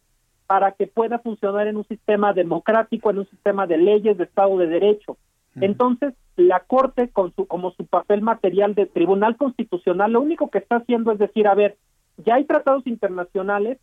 [0.48, 4.58] para que pueda funcionar en un sistema democrático, en un sistema de leyes, de Estado
[4.58, 5.18] de Derecho.
[5.60, 10.60] Entonces, la Corte, con su, como su papel material de Tribunal Constitucional, lo único que
[10.60, 11.78] está haciendo es decir, a ver,
[12.18, 13.80] ya hay tratados internacionales,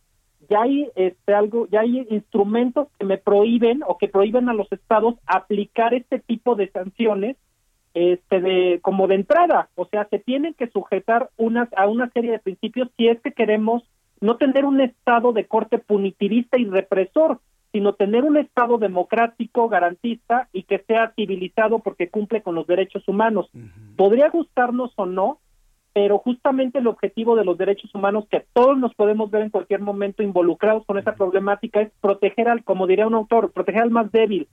[0.49, 4.71] ya hay este algo, ya hay instrumentos que me prohíben o que prohíben a los
[4.71, 7.35] estados aplicar este tipo de sanciones
[7.93, 12.31] este de como de entrada, o sea, se tienen que sujetar unas a una serie
[12.31, 13.83] de principios si es que queremos
[14.21, 17.39] no tener un Estado de corte punitivista y represor,
[17.71, 23.07] sino tener un Estado democrático, garantista y que sea civilizado porque cumple con los derechos
[23.07, 23.49] humanos.
[23.97, 25.39] Podría gustarnos o no,
[25.93, 29.81] pero justamente el objetivo de los derechos humanos, que todos nos podemos ver en cualquier
[29.81, 34.11] momento involucrados con esa problemática, es proteger al, como diría un autor, proteger al más
[34.11, 34.47] débil,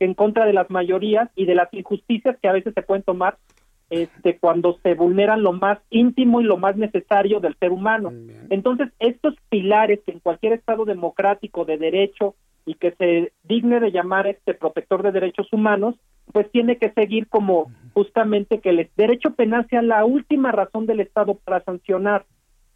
[0.00, 3.38] en contra de las mayorías y de las injusticias que a veces se pueden tomar
[3.92, 8.10] este, cuando se vulneran lo más íntimo y lo más necesario del ser humano.
[8.48, 12.34] Entonces, estos pilares que en cualquier Estado democrático de derecho
[12.64, 15.94] y que se digne de llamar este protector de derechos humanos,
[16.32, 21.00] pues tiene que seguir como justamente que el derecho penal sea la última razón del
[21.00, 22.24] Estado para sancionar.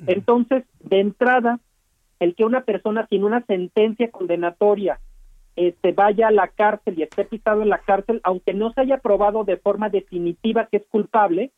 [0.07, 1.61] Entonces, de entrada,
[2.21, 5.01] el que una persona sin una sentencia condenatoria
[5.57, 8.99] este, vaya a la cárcel y esté pisado en la cárcel, aunque no se haya
[8.99, 11.53] probado de forma definitiva que es culpable,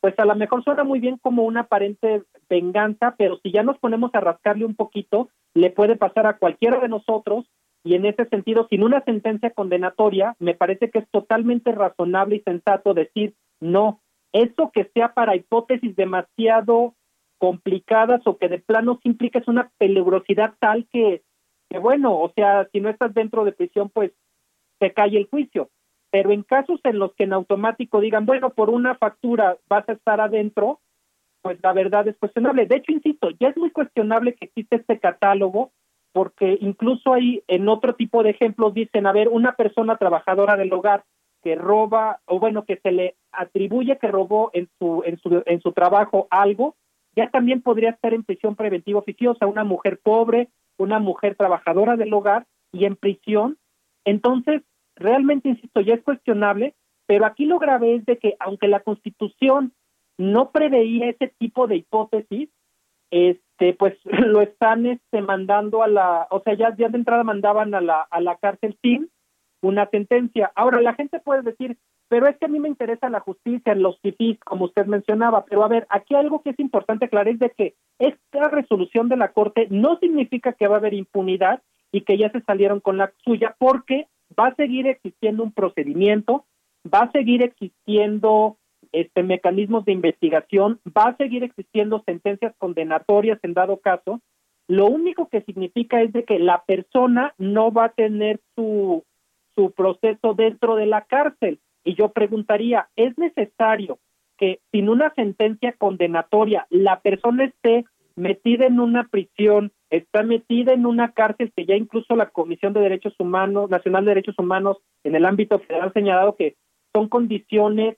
[0.00, 3.78] pues a lo mejor suena muy bien como una aparente venganza, pero si ya nos
[3.78, 7.46] ponemos a rascarle un poquito, le puede pasar a cualquiera de nosotros
[7.82, 12.40] y en ese sentido, sin una sentencia condenatoria, me parece que es totalmente razonable y
[12.40, 14.00] sensato decir, no,
[14.32, 16.94] eso que sea para hipótesis demasiado
[17.38, 21.22] complicadas o que de plano implica es una peligrosidad tal que
[21.70, 24.10] que bueno, o sea, si no estás dentro de prisión, pues
[24.80, 25.70] se cae el juicio.
[26.10, 29.92] Pero en casos en los que en automático digan, bueno, por una factura vas a
[29.92, 30.80] estar adentro,
[31.42, 32.66] pues la verdad es cuestionable.
[32.66, 35.70] De hecho, insisto, ya es muy cuestionable que existe este catálogo,
[36.12, 40.72] porque incluso hay en otro tipo de ejemplos dicen, a ver, una persona trabajadora del
[40.72, 41.04] hogar
[41.44, 45.60] que roba, o bueno, que se le atribuye que robó en su, en su, en
[45.60, 46.74] su trabajo algo,
[47.14, 50.48] ya también podría estar en prisión preventiva oficiosa, una mujer pobre
[50.80, 53.58] una mujer trabajadora del hogar y en prisión.
[54.04, 54.62] Entonces,
[54.96, 56.74] realmente, insisto, ya es cuestionable,
[57.06, 59.72] pero aquí lo grave es de que aunque la Constitución
[60.16, 62.48] no preveía ese tipo de hipótesis,
[63.10, 67.74] este, pues lo están este, mandando a la, o sea, ya, ya de entrada mandaban
[67.74, 69.10] a la, a la cárcel sin
[69.60, 70.50] una sentencia.
[70.54, 71.76] Ahora, la gente puede decir,
[72.10, 75.62] pero es que a mí me interesa la justicia los FIFIs, como usted mencionaba, pero
[75.62, 79.28] a ver, aquí algo que es importante aclarar es de que esta resolución de la
[79.28, 83.12] Corte no significa que va a haber impunidad y que ya se salieron con la
[83.24, 86.46] suya, porque va a seguir existiendo un procedimiento,
[86.84, 88.56] va a seguir existiendo
[88.90, 94.20] este mecanismos de investigación, va a seguir existiendo sentencias condenatorias en dado caso,
[94.66, 99.04] lo único que significa es de que la persona no va a tener su,
[99.54, 101.60] su proceso dentro de la cárcel.
[101.84, 103.98] Y yo preguntaría, ¿es necesario
[104.36, 107.84] que sin una sentencia condenatoria la persona esté
[108.16, 112.80] metida en una prisión, está metida en una cárcel que ya incluso la Comisión de
[112.80, 116.56] Derechos Humanos, Nacional de Derechos Humanos en el ámbito federal ha señalado que
[116.94, 117.96] son condiciones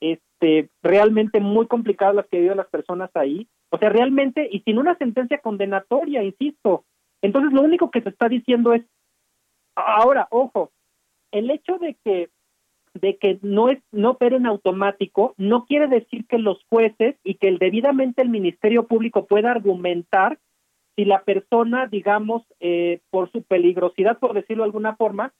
[0.00, 4.78] este realmente muy complicadas las que viven las personas ahí, o sea, realmente y sin
[4.78, 6.84] una sentencia condenatoria, insisto.
[7.22, 8.84] Entonces lo único que se está diciendo es
[9.74, 10.72] ahora, ojo,
[11.32, 12.28] el hecho de que
[12.94, 17.34] de que no es no opere en automático no quiere decir que los jueces y
[17.34, 20.38] que el debidamente el Ministerio Público pueda argumentar
[20.96, 25.32] si la persona, digamos, eh, por su peligrosidad, por decirlo de alguna forma,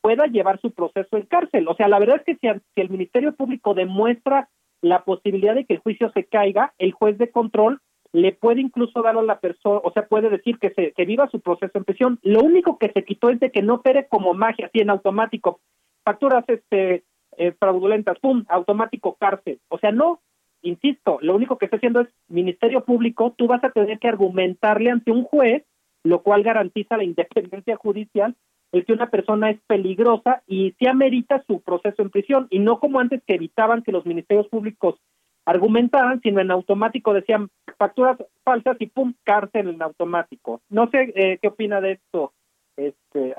[0.00, 1.68] pueda llevar su proceso en cárcel.
[1.68, 4.48] O sea, la verdad es que si, si el Ministerio Público demuestra
[4.80, 7.80] la posibilidad de que el juicio se caiga, el juez de control
[8.12, 11.28] le puede incluso dar a la persona, o sea, puede decir que se que viva
[11.30, 12.18] su proceso en prisión.
[12.22, 15.60] Lo único que se quitó es de que no opere como magia, así en automático
[16.04, 17.04] facturas este
[17.36, 19.60] eh, fraudulentas, pum, automático cárcel.
[19.68, 20.20] O sea, no,
[20.62, 24.90] insisto, lo único que está haciendo es Ministerio Público, tú vas a tener que argumentarle
[24.90, 25.64] ante un juez,
[26.04, 28.36] lo cual garantiza la independencia judicial,
[28.72, 32.78] el que una persona es peligrosa y se amerita su proceso en prisión, y no
[32.78, 34.96] como antes que evitaban que los ministerios públicos
[35.44, 40.60] argumentaran, sino en automático decían facturas falsas y pum, cárcel en automático.
[40.68, 42.32] No sé eh, qué opina de esto,
[42.76, 43.34] este,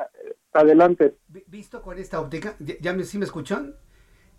[0.56, 1.18] Adelante.
[1.48, 3.76] Visto con esta óptica, ¿ya, me, sí me escuchan?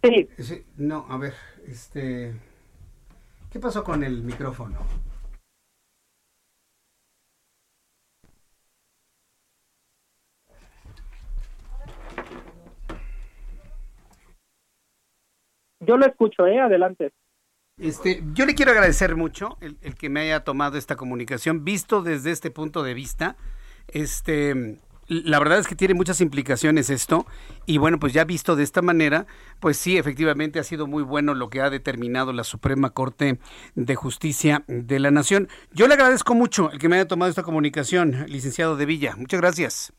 [0.02, 0.64] Sí.
[0.78, 1.34] No, a ver,
[1.66, 2.34] este...
[3.50, 4.78] ¿Qué pasó con el micrófono?
[15.80, 16.58] Yo lo escucho, ¿eh?
[16.58, 17.12] Adelante.
[17.78, 22.00] Este, yo le quiero agradecer mucho el, el, que me haya tomado esta comunicación, visto
[22.00, 23.36] desde este punto de vista.
[23.88, 24.78] Este,
[25.08, 27.26] la verdad es que tiene muchas implicaciones esto
[27.64, 29.26] y bueno, pues ya visto de esta manera,
[29.60, 33.38] pues sí, efectivamente ha sido muy bueno lo que ha determinado la Suprema Corte
[33.74, 35.48] de Justicia de la Nación.
[35.72, 39.14] Yo le agradezco mucho el que me haya tomado esta comunicación, licenciado de Villa.
[39.16, 39.92] Muchas gracias.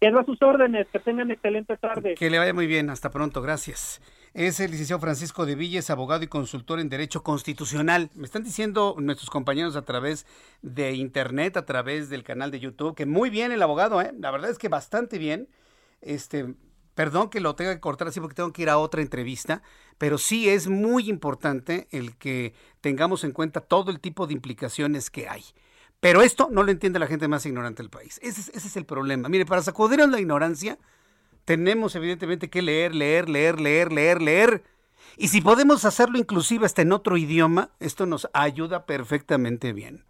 [0.00, 2.14] Quedo a sus órdenes, que tengan excelente tarde.
[2.14, 4.00] Que le vaya muy bien, hasta pronto, gracias
[4.36, 8.10] es el licenciado Francisco de Villes, abogado y consultor en Derecho Constitucional.
[8.14, 10.26] Me están diciendo nuestros compañeros a través
[10.60, 14.12] de Internet, a través del canal de YouTube, que muy bien el abogado, ¿eh?
[14.18, 15.48] la verdad es que bastante bien.
[16.02, 16.54] Este,
[16.94, 19.62] perdón que lo tenga que cortar así porque tengo que ir a otra entrevista,
[19.96, 25.08] pero sí es muy importante el que tengamos en cuenta todo el tipo de implicaciones
[25.08, 25.44] que hay.
[25.98, 28.20] Pero esto no lo entiende la gente más ignorante del país.
[28.22, 29.30] Ese es, ese es el problema.
[29.30, 30.78] Mire, para sacudir la ignorancia,
[31.46, 34.64] tenemos evidentemente que leer, leer, leer, leer, leer, leer.
[35.16, 40.04] Y si podemos hacerlo inclusive hasta en otro idioma, esto nos ayuda perfectamente bien.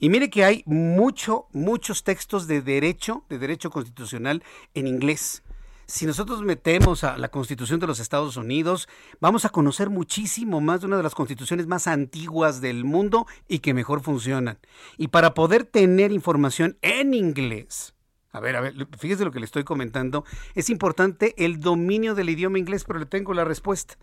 [0.00, 4.42] Y mire que hay mucho, muchos textos de derecho, de derecho constitucional
[4.74, 5.44] en inglés.
[5.86, 8.88] Si nosotros metemos a la Constitución de los Estados Unidos,
[9.20, 13.60] vamos a conocer muchísimo más de una de las constituciones más antiguas del mundo y
[13.60, 14.58] que mejor funcionan.
[14.98, 17.94] Y para poder tener información en inglés,
[18.32, 20.24] a ver, a ver, fíjese lo que le estoy comentando.
[20.54, 23.96] Es importante el dominio del idioma inglés, pero le tengo la respuesta.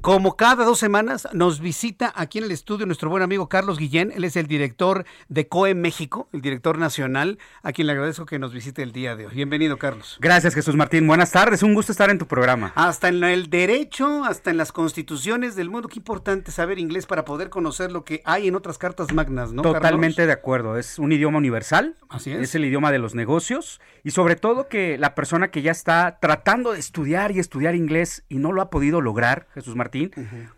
[0.00, 4.12] Como cada dos semanas nos visita aquí en el estudio nuestro buen amigo Carlos Guillén,
[4.14, 8.38] él es el director de COE México, el director nacional, a quien le agradezco que
[8.38, 9.34] nos visite el día de hoy.
[9.34, 10.18] Bienvenido, Carlos.
[10.20, 11.06] Gracias, Jesús Martín.
[11.06, 12.72] Buenas tardes, un gusto estar en tu programa.
[12.74, 17.24] Hasta en el derecho, hasta en las constituciones del mundo, qué importante saber inglés para
[17.24, 19.62] poder conocer lo que hay en otras cartas magnas, ¿no?
[19.62, 22.40] Totalmente de acuerdo, es un idioma universal, Así es.
[22.40, 26.18] es el idioma de los negocios y sobre todo que la persona que ya está
[26.20, 30.10] tratando de estudiar y estudiar inglés y no lo ha podido lograr, Jesús Martín, Martín.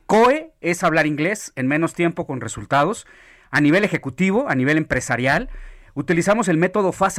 [0.07, 3.07] COE es hablar inglés en menos tiempo con resultados.
[3.51, 5.51] A nivel ejecutivo, a nivel empresarial,
[5.95, 7.19] utilizamos el método Fast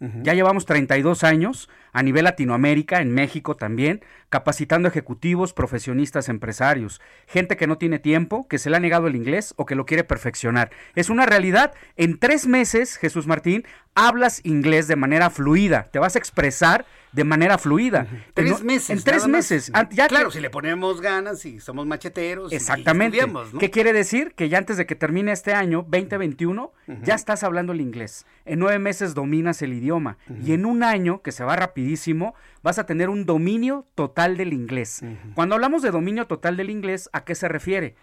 [0.00, 0.22] and Easy.
[0.22, 7.56] Ya llevamos 32 años a nivel Latinoamérica, en México también, capacitando ejecutivos, profesionistas, empresarios, gente
[7.56, 10.04] que no tiene tiempo, que se le ha negado el inglés o que lo quiere
[10.04, 10.70] perfeccionar.
[10.94, 11.72] Es una realidad.
[11.96, 17.24] En tres meses, Jesús Martín, hablas inglés de manera fluida, te vas a expresar de
[17.24, 18.06] manera fluida.
[18.34, 18.90] Tres meses.
[18.90, 19.72] En tres meses.
[19.92, 22.52] Ya claro, si le ponemos ganas y somos macheteros.
[22.52, 23.18] Exactamente.
[23.58, 24.34] ¿Qué quiere decir?
[24.34, 26.72] Que ya antes de que termine este año, 2021,
[27.02, 28.26] ya estás hablando el inglés.
[28.44, 29.85] En nueve meses dominas el idioma.
[30.44, 34.52] Y en un año, que se va rapidísimo, vas a tener un dominio total del
[34.52, 35.02] inglés.
[35.34, 37.94] Cuando hablamos de dominio total del inglés, ¿a qué se refiere?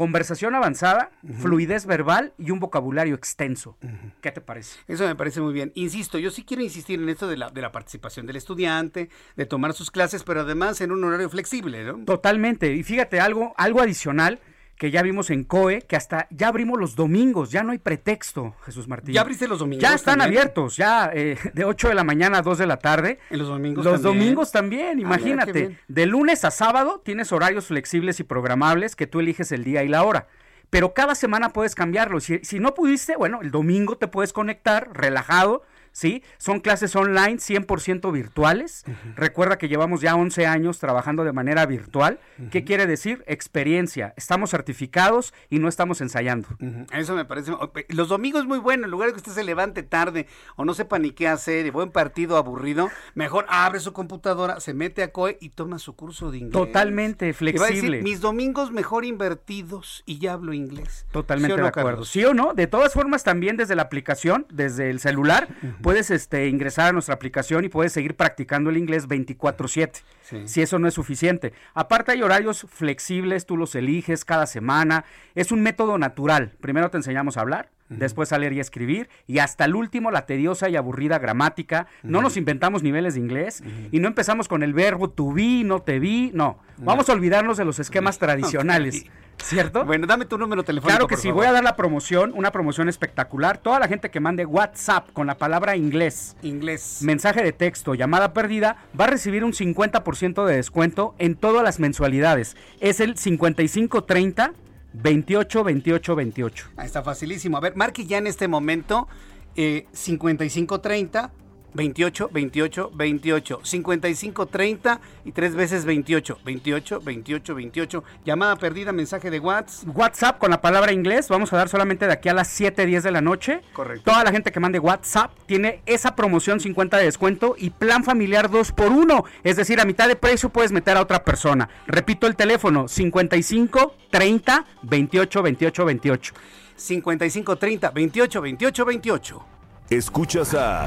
[0.00, 1.10] conversación avanzada,
[1.40, 3.76] fluidez verbal y un vocabulario extenso.
[4.22, 4.78] ¿Qué te parece?
[4.88, 5.72] Eso me parece muy bien.
[5.74, 9.44] Insisto, yo sí quiero insistir en esto de la, de la participación del estudiante, de
[9.44, 12.02] tomar sus clases, pero además en un horario flexible, ¿no?
[12.06, 12.72] Totalmente.
[12.74, 14.40] Y fíjate, algo, algo adicional
[14.80, 18.54] que ya vimos en COE, que hasta ya abrimos los domingos, ya no hay pretexto,
[18.64, 19.14] Jesús Martín.
[19.14, 19.82] ¿Ya abriste los domingos?
[19.82, 23.18] Ya están abiertos, ya eh, de 8 de la mañana a 2 de la tarde.
[23.28, 24.18] ¿En los domingos Los también?
[24.24, 25.76] domingos también, Ah, imagínate.
[25.86, 29.88] de lunes a sábado tienes horarios flexibles y programables que tú eliges el día y
[29.88, 30.28] la hora.
[30.70, 32.18] Pero cada semana puedes cambiarlo.
[32.20, 35.62] Si, si no pudiste, bueno, el domingo te puedes conectar relajado,
[36.00, 36.22] ¿sí?
[36.38, 38.84] Son clases online 100% virtuales.
[39.16, 42.18] Recuerda que llevamos ya 11 años trabajando de manera virtual.
[42.50, 43.22] ¿Qué quiere decir?
[43.26, 44.14] Experiencia.
[44.16, 46.48] Estamos certificados y no estamos ensayando.
[46.94, 47.52] Eso me parece.
[47.88, 50.26] Los domingos muy bueno, en lugar de que usted se levante tarde
[50.56, 54.72] o no sepa ni qué hacer y buen partido aburrido, mejor abre su computadora, se
[54.72, 56.52] mete a COE y toma su curso de inglés.
[56.52, 58.00] Totalmente Y va a decir, flexible.
[58.02, 61.04] mis domingos mejor invertidos y ya hablo inglés.
[61.12, 61.88] Totalmente ¿Sí o no, de acuerdo.
[61.90, 62.08] Carlos?
[62.08, 62.54] ¿Sí o no?
[62.54, 65.48] De todas formas, también desde la aplicación, desde el celular,
[65.90, 70.04] puedes este, ingresar a nuestra aplicación y puedes seguir practicando el inglés 24/7.
[70.22, 70.46] Sí.
[70.46, 71.52] Si eso no es suficiente.
[71.74, 75.04] Aparte hay horarios flexibles, tú los eliges cada semana.
[75.34, 76.52] Es un método natural.
[76.60, 80.26] Primero te enseñamos a hablar, después a leer y escribir, y hasta el último la
[80.26, 81.86] tediosa y aburrida gramática.
[82.02, 85.80] No nos inventamos niveles de inglés y no empezamos con el verbo to be, no
[85.80, 86.58] te vi, no.
[86.78, 89.04] Vamos a olvidarnos de los esquemas tradicionales.
[89.42, 89.84] ¿Cierto?
[89.84, 90.96] Bueno, dame tu número telefónico.
[90.96, 91.36] Claro que sí, favor.
[91.36, 93.58] voy a dar la promoción, una promoción espectacular.
[93.58, 96.98] Toda la gente que mande WhatsApp con la palabra inglés, Inglés.
[97.02, 101.80] mensaje de texto, llamada perdida, va a recibir un 50% de descuento en todas las
[101.80, 102.56] mensualidades.
[102.80, 104.52] Es el 5530
[104.92, 106.64] 28 28 28.
[106.76, 107.56] Ah, está facilísimo.
[107.56, 109.08] A ver, marque ya en este momento
[109.56, 111.32] eh, 5530
[111.74, 119.30] 28 28 28 55 30 y tres veces 28 28 28 28 llamada perdida mensaje
[119.30, 122.48] de WhatsApp WhatsApp con la palabra inglés, vamos a dar solamente de aquí a las
[122.48, 123.60] 7, 10 de la noche.
[123.72, 124.10] Correcto.
[124.10, 128.50] Toda la gente que mande WhatsApp tiene esa promoción 50 de descuento y plan familiar
[128.50, 129.24] 2 por 1.
[129.44, 131.68] Es decir, a mitad de precio puedes meter a otra persona.
[131.86, 136.34] Repito el teléfono, 55 30 28 28 28.
[136.76, 139.44] 55 30 28 28 28
[139.90, 140.86] Escuchas a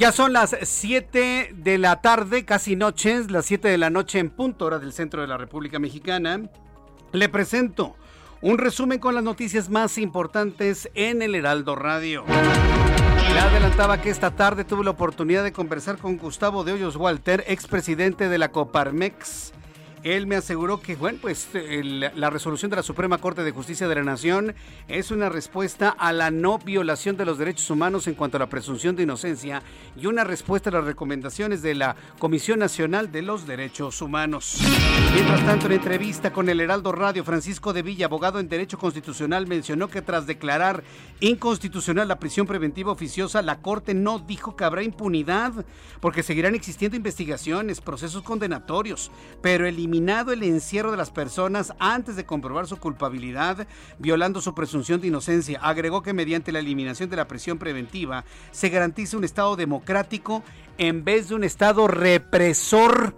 [0.00, 4.30] Ya son las 7 de la tarde, casi noches, las 7 de la noche en
[4.30, 6.40] punto hora del centro de la República Mexicana.
[7.12, 7.96] Le presento
[8.40, 12.24] un resumen con las noticias más importantes en el Heraldo Radio.
[12.26, 17.44] Le adelantaba que esta tarde tuve la oportunidad de conversar con Gustavo de Hoyos Walter,
[17.46, 19.52] expresidente de la Coparmex.
[20.02, 23.86] Él me aseguró que, bueno, pues el- la resolución de la Suprema Corte de Justicia
[23.86, 24.54] de la Nación
[24.88, 28.48] es una respuesta a la no violación de los derechos humanos en cuanto a la
[28.48, 29.62] presunción de inocencia
[30.00, 34.58] y una respuesta a las recomendaciones de la Comisión Nacional de los Derechos Humanos.
[35.12, 39.46] Mientras tanto, en entrevista con el Heraldo Radio, Francisco de Villa, abogado en Derecho Constitucional,
[39.46, 40.82] mencionó que tras declarar
[41.20, 45.66] inconstitucional la prisión preventiva oficiosa, la Corte no dijo que habrá impunidad,
[46.00, 49.10] porque seguirán existiendo investigaciones, procesos condenatorios,
[49.42, 53.66] pero eliminado el encierro de las personas antes de comprobar su culpabilidad,
[53.98, 55.58] violando su presunción de inocencia.
[55.60, 60.44] Agregó que mediante la eliminación de la prisión preventiva se garantiza un Estado democrático
[60.78, 63.14] en vez de un Estado represor.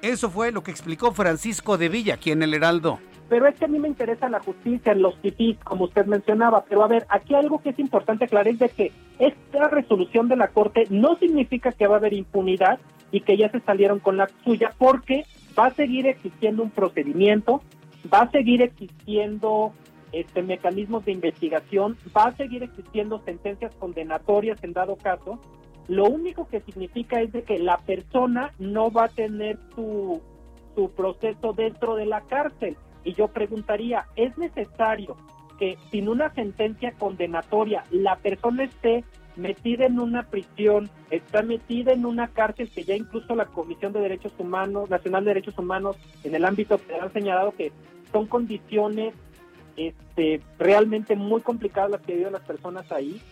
[0.00, 3.00] Eso fue lo que explicó Francisco de Villa aquí en el Heraldo.
[3.28, 6.64] Pero es que a mí me interesa la justicia en los titis, como usted mencionaba.
[6.66, 10.36] Pero a ver, aquí algo que es importante aclarar es de que esta resolución de
[10.36, 12.78] la Corte no significa que va a haber impunidad
[13.10, 15.24] y que ya se salieron con la suya, porque
[15.58, 17.62] va a seguir existiendo un procedimiento,
[18.12, 19.72] va a seguir existiendo
[20.12, 25.38] este mecanismos de investigación, va a seguir existiendo sentencias condenatorias en dado caso.
[25.88, 30.22] Lo único que significa es de que la persona no va a tener su,
[30.74, 32.76] su proceso dentro de la cárcel.
[33.04, 35.16] Y yo preguntaría, ¿es necesario
[35.58, 39.04] que sin una sentencia condenatoria la persona esté
[39.38, 44.00] metida en una prisión, está metida en una cárcel que ya incluso la Comisión de
[44.00, 47.72] Derechos Humanos, Nacional de Derechos Humanos en el ámbito federal ha señalado que
[48.12, 49.14] son condiciones
[49.76, 53.22] este, realmente muy complicadas las que viven las personas ahí.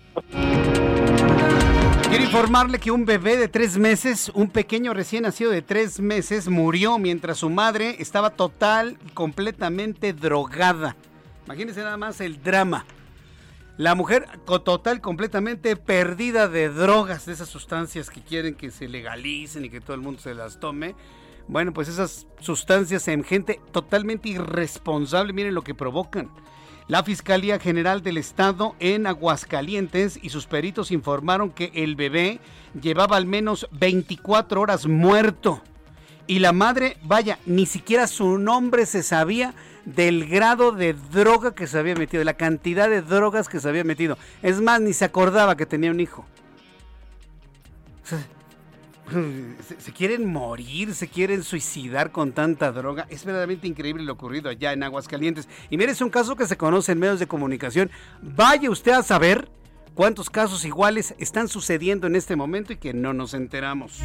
[2.08, 6.48] Quiero informarle que un bebé de tres meses, un pequeño recién nacido de tres meses,
[6.48, 10.94] murió mientras su madre estaba total y completamente drogada.
[11.46, 12.86] Imagínense nada más el drama.
[13.78, 19.66] La mujer total, completamente perdida de drogas, de esas sustancias que quieren que se legalicen
[19.66, 20.94] y que todo el mundo se las tome.
[21.46, 26.30] Bueno, pues esas sustancias en gente totalmente irresponsable, miren lo que provocan.
[26.88, 32.40] La Fiscalía General del Estado en Aguascalientes y sus peritos informaron que el bebé
[32.80, 35.60] llevaba al menos 24 horas muerto.
[36.26, 39.54] Y la madre, vaya, ni siquiera su nombre se sabía
[39.86, 43.84] del grado de droga que se había metido, la cantidad de drogas que se había
[43.84, 44.18] metido.
[44.42, 46.26] Es más, ni se acordaba que tenía un hijo.
[49.78, 53.06] Se, quieren morir, se quieren suicidar con tanta droga.
[53.08, 55.48] Es verdaderamente increíble lo ocurrido allá en Aguascalientes.
[55.70, 57.90] Y mire, es un caso que se conoce en medios de comunicación.
[58.20, 59.48] Vaya usted a saber
[59.94, 64.02] cuántos casos iguales están sucediendo en este momento y que no nos enteramos.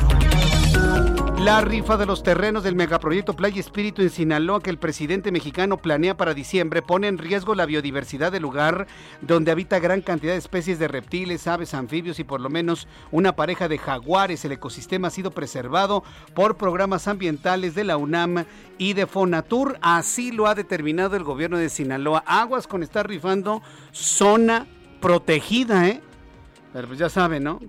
[1.42, 5.78] La rifa de los terrenos del megaproyecto Playa Espíritu en Sinaloa que el presidente mexicano
[5.78, 8.86] planea para diciembre pone en riesgo la biodiversidad del lugar
[9.22, 13.36] donde habita gran cantidad de especies de reptiles, aves, anfibios y por lo menos una
[13.36, 14.46] pareja de jaguares.
[14.46, 16.04] El ecosistema ha sido preservado
[16.36, 18.46] por programas ambientales de la UNAM
[18.78, 19.80] y de Fonatur.
[19.82, 22.24] Así lo ha determinado el gobierno de Sinaloa.
[22.28, 24.68] Aguas con estar rifando zona
[25.00, 26.02] protegida, ¿eh?
[26.72, 27.60] Pero pues ya saben, ¿no?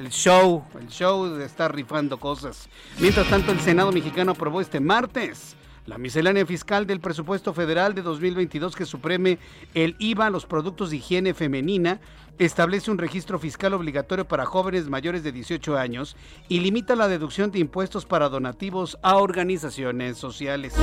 [0.00, 2.68] El show, el show estar rifando cosas.
[2.98, 8.02] Mientras tanto, el Senado mexicano aprobó este martes la miscelánea fiscal del presupuesto federal de
[8.02, 9.38] 2022 que supreme
[9.74, 12.00] el IVA a los productos de higiene femenina
[12.38, 16.16] establece un registro fiscal obligatorio para jóvenes mayores de 18 años
[16.48, 20.74] y limita la deducción de impuestos para donativos a organizaciones sociales.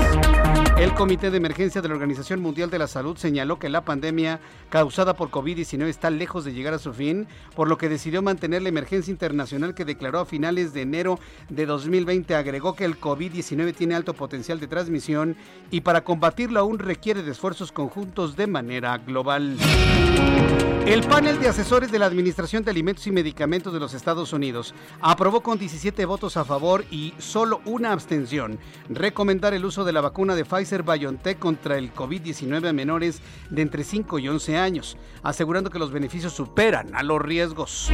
[0.78, 4.40] El Comité de Emergencia de la Organización Mundial de la Salud señaló que la pandemia
[4.70, 8.62] causada por COVID-19 está lejos de llegar a su fin, por lo que decidió mantener
[8.62, 11.20] la emergencia internacional que declaró a finales de enero
[11.50, 12.36] de 2020.
[12.36, 15.36] Agregó que el COVID-19 tiene alto potencial de transmisión
[15.72, 19.58] y para combatirlo aún requiere de esfuerzos conjuntos de manera global.
[20.88, 24.74] El panel de asesores de la Administración de Alimentos y Medicamentos de los Estados Unidos
[25.02, 28.58] aprobó con 17 votos a favor y solo una abstención
[28.88, 33.64] recomendar el uso de la vacuna de Pfizer BioNTech contra el COVID-19 a menores de
[33.64, 37.92] entre 5 y 11 años, asegurando que los beneficios superan a los riesgos.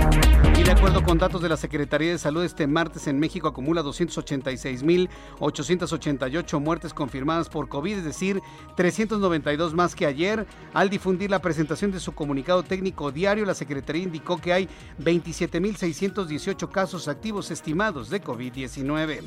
[0.55, 3.81] Y de acuerdo con datos de la Secretaría de Salud, este martes en México acumula
[3.81, 8.39] 286.888 muertes confirmadas por COVID, es decir,
[8.75, 12.82] 392 más que ayer, al difundir la presentación de su comunicado técnico
[13.13, 14.69] diario, la Secretaría indicó que hay
[14.99, 19.21] 27.618 casos activos estimados de COVID-19.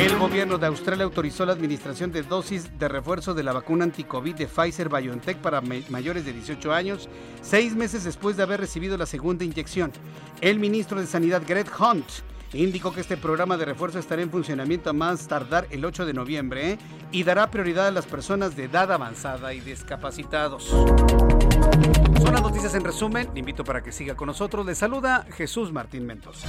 [0.00, 4.34] El gobierno de Australia autorizó la administración de dosis de refuerzo de la vacuna anti-COVID
[4.34, 7.08] de Pfizer BioNTech para mayores de 18 años,
[7.42, 9.92] seis meses después de haber recibido la segunda inyección.
[10.40, 12.06] El ministro de Sanidad, Greg Hunt,
[12.52, 16.12] indicó que este programa de refuerzo estará en funcionamiento a más tardar el 8 de
[16.12, 16.78] noviembre ¿eh?
[17.12, 20.64] y dará prioridad a las personas de edad avanzada y discapacitados.
[20.64, 23.28] Son las noticias en resumen.
[23.34, 24.64] Le invito para que siga con nosotros.
[24.66, 26.48] Le saluda Jesús Martín Mendoza.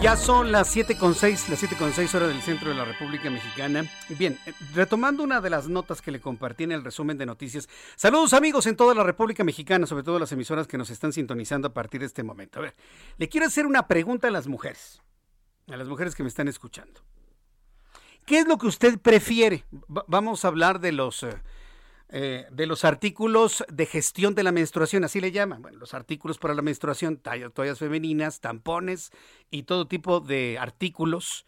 [0.00, 3.84] Ya son las 7.6, las 7.6 horas del centro de la República Mexicana.
[4.10, 4.38] Bien,
[4.72, 7.68] retomando una de las notas que le compartí en el resumen de noticias.
[7.96, 11.66] Saludos amigos en toda la República Mexicana, sobre todo las emisoras que nos están sintonizando
[11.66, 12.60] a partir de este momento.
[12.60, 12.76] A ver,
[13.16, 15.02] le quiero hacer una pregunta a las mujeres,
[15.66, 17.00] a las mujeres que me están escuchando.
[18.24, 19.64] ¿Qué es lo que usted prefiere?
[19.88, 21.24] vamos a hablar de los...
[21.24, 21.42] Eh,
[22.10, 25.60] eh, de los artículos de gestión de la menstruación, así le llaman.
[25.60, 27.20] Bueno, los artículos para la menstruación,
[27.52, 29.10] toallas femeninas, tampones
[29.50, 31.44] y todo tipo de artículos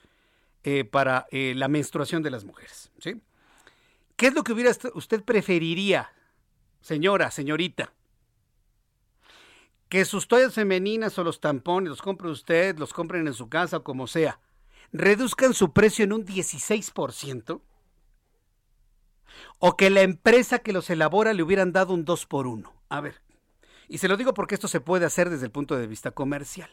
[0.62, 2.90] eh, para eh, la menstruación de las mujeres.
[2.98, 3.22] ¿sí?
[4.16, 6.12] ¿Qué es lo que hubiera usted preferiría,
[6.82, 7.94] señora, señorita?
[9.88, 13.78] Que sus toallas femeninas o los tampones los compre usted, los compren en su casa
[13.78, 14.40] o como sea,
[14.92, 17.62] reduzcan su precio en un 16%
[19.59, 22.72] o que la empresa que los elabora le hubieran dado un 2 por 1.
[22.89, 23.20] A ver,
[23.89, 26.70] y se lo digo porque esto se puede hacer desde el punto de vista comercial.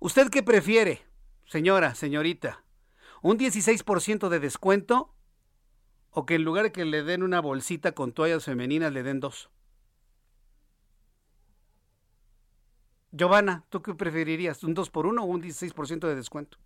[0.00, 1.02] ¿Usted qué prefiere,
[1.46, 2.64] señora, señorita?
[3.22, 5.14] ¿Un 16% de descuento
[6.10, 9.20] o que en lugar de que le den una bolsita con toallas femeninas le den
[9.20, 9.50] dos?
[13.12, 14.62] Giovanna, ¿tú qué preferirías?
[14.64, 16.58] ¿Un 2 por 1 o un 16% de descuento?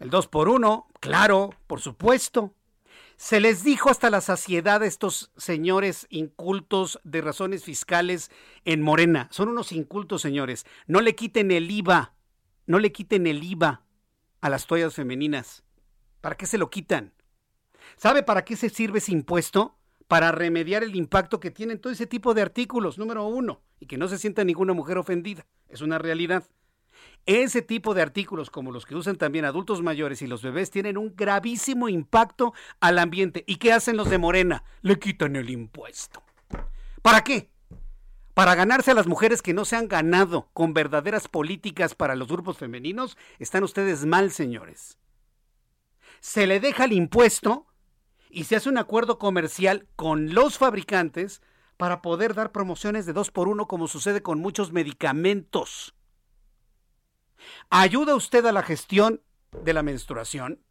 [0.00, 2.54] El 2 por 1, claro, por supuesto.
[3.16, 8.30] Se les dijo hasta la saciedad a estos señores incultos de razones fiscales
[8.64, 9.28] en Morena.
[9.30, 10.64] Son unos incultos, señores.
[10.86, 12.14] No le quiten el IVA.
[12.66, 13.82] No le quiten el IVA
[14.40, 15.64] a las toallas femeninas?
[16.20, 17.12] ¿Para qué se lo quitan?
[17.96, 19.76] ¿Sabe para qué se sirve ese impuesto?
[20.08, 23.98] Para remediar el impacto que tienen todo ese tipo de artículos, número uno, y que
[23.98, 25.46] no se sienta ninguna mujer ofendida.
[25.68, 26.44] Es una realidad.
[27.26, 30.96] Ese tipo de artículos, como los que usan también adultos mayores y los bebés, tienen
[30.96, 33.44] un gravísimo impacto al ambiente.
[33.46, 34.64] ¿Y qué hacen los de Morena?
[34.82, 36.22] Le quitan el impuesto.
[37.02, 37.50] ¿Para qué?
[38.34, 42.28] Para ganarse a las mujeres que no se han ganado con verdaderas políticas para los
[42.28, 44.98] grupos femeninos, están ustedes mal, señores.
[46.20, 47.66] Se le deja el impuesto
[48.30, 51.42] y se hace un acuerdo comercial con los fabricantes
[51.76, 55.94] para poder dar promociones de dos por uno como sucede con muchos medicamentos.
[57.70, 59.22] ¿Ayuda usted a la gestión
[59.64, 60.62] de la menstruación?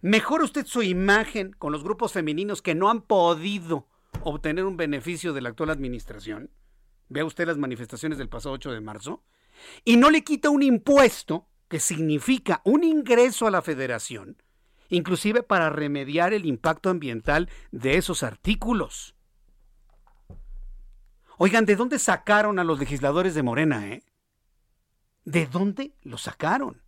[0.00, 3.86] ¿Mejora usted su imagen con los grupos femeninos que no han podido
[4.22, 6.50] obtener un beneficio de la actual administración?
[7.08, 9.22] Vea usted las manifestaciones del pasado 8 de marzo.
[9.84, 14.42] Y no le quita un impuesto que significa un ingreso a la federación,
[14.88, 19.14] inclusive para remediar el impacto ambiental de esos artículos.
[21.38, 24.04] Oigan, ¿de dónde sacaron a los legisladores de Morena, eh?
[25.24, 26.82] ¿De dónde lo sacaron?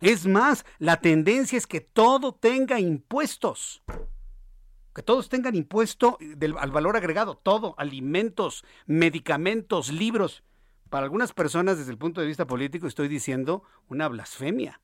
[0.00, 3.82] Es más, la tendencia es que todo tenga impuestos.
[4.94, 6.18] Que todos tengan impuesto
[6.58, 10.42] al valor agregado, todo, alimentos, medicamentos, libros.
[10.90, 14.80] Para algunas personas, desde el punto de vista político, estoy diciendo una blasfemia.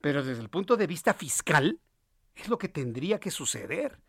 [0.00, 1.80] Pero desde el punto de vista fiscal,
[2.34, 4.00] es lo que tendría que suceder.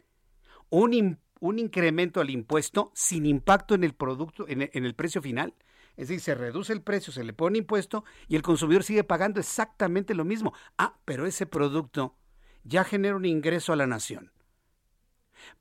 [0.69, 1.19] Un,
[1.57, 5.53] incremento al impuesto sin impacto en el producto, en el precio final.
[5.99, 9.41] Es decir, se reduce el precio, se le pone impuesto y el consumidor sigue pagando
[9.41, 10.53] exactamente lo mismo.
[10.77, 12.15] Ah, pero ese producto
[12.63, 14.31] ya genera un ingreso a la nación.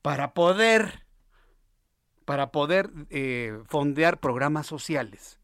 [0.01, 1.05] Para poder,
[2.25, 5.41] para poder eh, fondear programas sociales.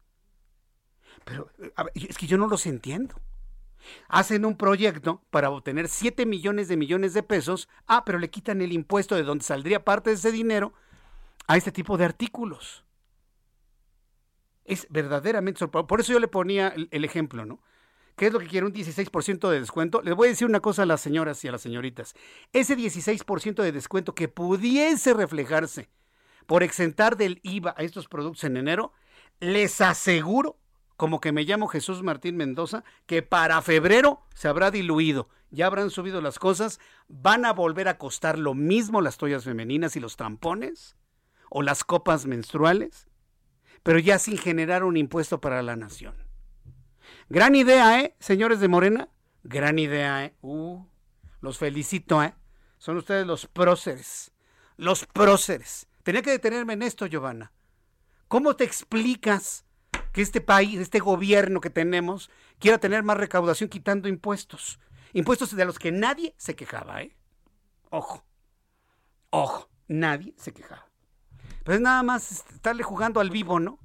[1.25, 1.49] Pero
[1.93, 3.15] es que yo no los entiendo.
[4.07, 7.67] Hacen un proyecto para obtener 7 millones de millones de pesos.
[7.85, 10.71] Ah, pero le quitan el impuesto de donde saldría parte de ese dinero
[11.47, 12.84] a este tipo de artículos.
[14.65, 15.87] Es verdaderamente sorprendente.
[15.87, 17.61] Por eso yo le ponía el, ejemplo, ¿no?
[18.15, 18.65] ¿Qué es lo que quiere?
[18.65, 20.01] Un 16% de descuento.
[20.01, 22.15] Les voy a decir una cosa a las señoras y a las señoritas.
[22.53, 25.89] Ese 16% de descuento que pudiese reflejarse
[26.45, 28.93] por exentar del IVA a estos productos en enero,
[29.39, 30.57] les aseguro,
[30.95, 35.29] como que me llamo Jesús Martín Mendoza, que para febrero se habrá diluido.
[35.51, 36.79] Ya habrán subido las cosas.
[37.07, 40.95] Van a volver a costar lo mismo las toallas femeninas y los tampones
[41.49, 43.07] o las copas menstruales
[43.85, 46.15] pero ya sin generar un impuesto para la nación.
[47.29, 48.15] Gran idea, ¿eh?
[48.19, 49.09] Señores de Morena,
[49.43, 50.33] gran idea, ¿eh?
[50.41, 50.83] Uh,
[51.39, 52.33] los felicito, ¿eh?
[52.79, 54.31] Son ustedes los próceres,
[54.75, 55.87] los próceres.
[56.01, 57.53] Tenía que detenerme en esto, Giovanna.
[58.27, 59.67] ¿Cómo te explicas
[60.13, 64.79] que este país, este gobierno que tenemos, quiera tener más recaudación quitando impuestos?
[65.13, 67.15] Impuestos de los que nadie se quejaba, ¿eh?
[67.91, 68.25] Ojo,
[69.29, 70.84] ojo, nadie se quejaba.
[71.65, 73.79] Pero es nada más estarle jugando al vivo, ¿no?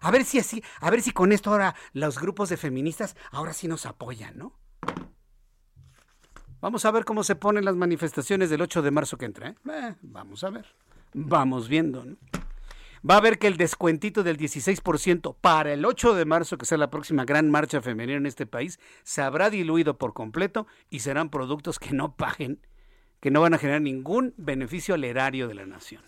[0.00, 3.52] A ver si así, a ver si con esto ahora los grupos de feministas ahora
[3.52, 4.56] sí nos apoyan, ¿no?
[6.60, 9.54] Vamos a ver cómo se ponen las manifestaciones del 8 de marzo que entra, ¿eh?
[9.70, 10.66] eh vamos a ver.
[11.12, 12.16] Vamos viendo, ¿no?
[13.08, 16.78] Va a ver que el descuentito del 16% para el 8 de marzo, que sea
[16.78, 21.30] la próxima gran marcha femenina en este país, se habrá diluido por completo y serán
[21.30, 22.60] productos que no paguen,
[23.20, 26.02] que no van a generar ningún beneficio al erario de la nación.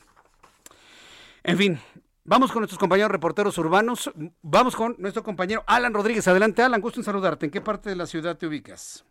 [1.42, 1.80] En fin,
[2.24, 4.10] vamos con nuestros compañeros reporteros urbanos.
[4.42, 6.26] Vamos con nuestro compañero Alan Rodríguez.
[6.28, 7.46] Adelante, Alan, gusto en saludarte.
[7.46, 9.04] ¿En qué parte de la ciudad te ubicas?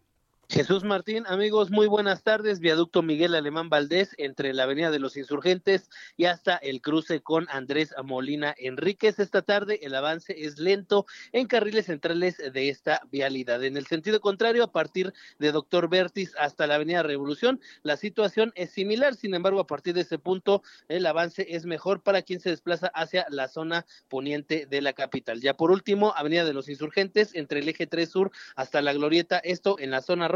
[0.51, 2.59] Jesús Martín, amigos, muy buenas tardes.
[2.59, 7.45] Viaducto Miguel Alemán Valdés entre la Avenida de los Insurgentes y hasta el cruce con
[7.51, 9.19] Andrés Molina Enríquez.
[9.19, 13.63] Esta tarde el avance es lento en carriles centrales de esta vialidad.
[13.63, 18.51] En el sentido contrario, a partir de Doctor Vertis hasta la Avenida Revolución, la situación
[18.55, 19.13] es similar.
[19.13, 22.87] Sin embargo, a partir de ese punto, el avance es mejor para quien se desplaza
[22.95, 25.41] hacia la zona poniente de la capital.
[25.41, 29.37] Ya por último, Avenida de los Insurgentes entre el eje 3 Sur hasta la Glorieta,
[29.37, 30.27] esto en la zona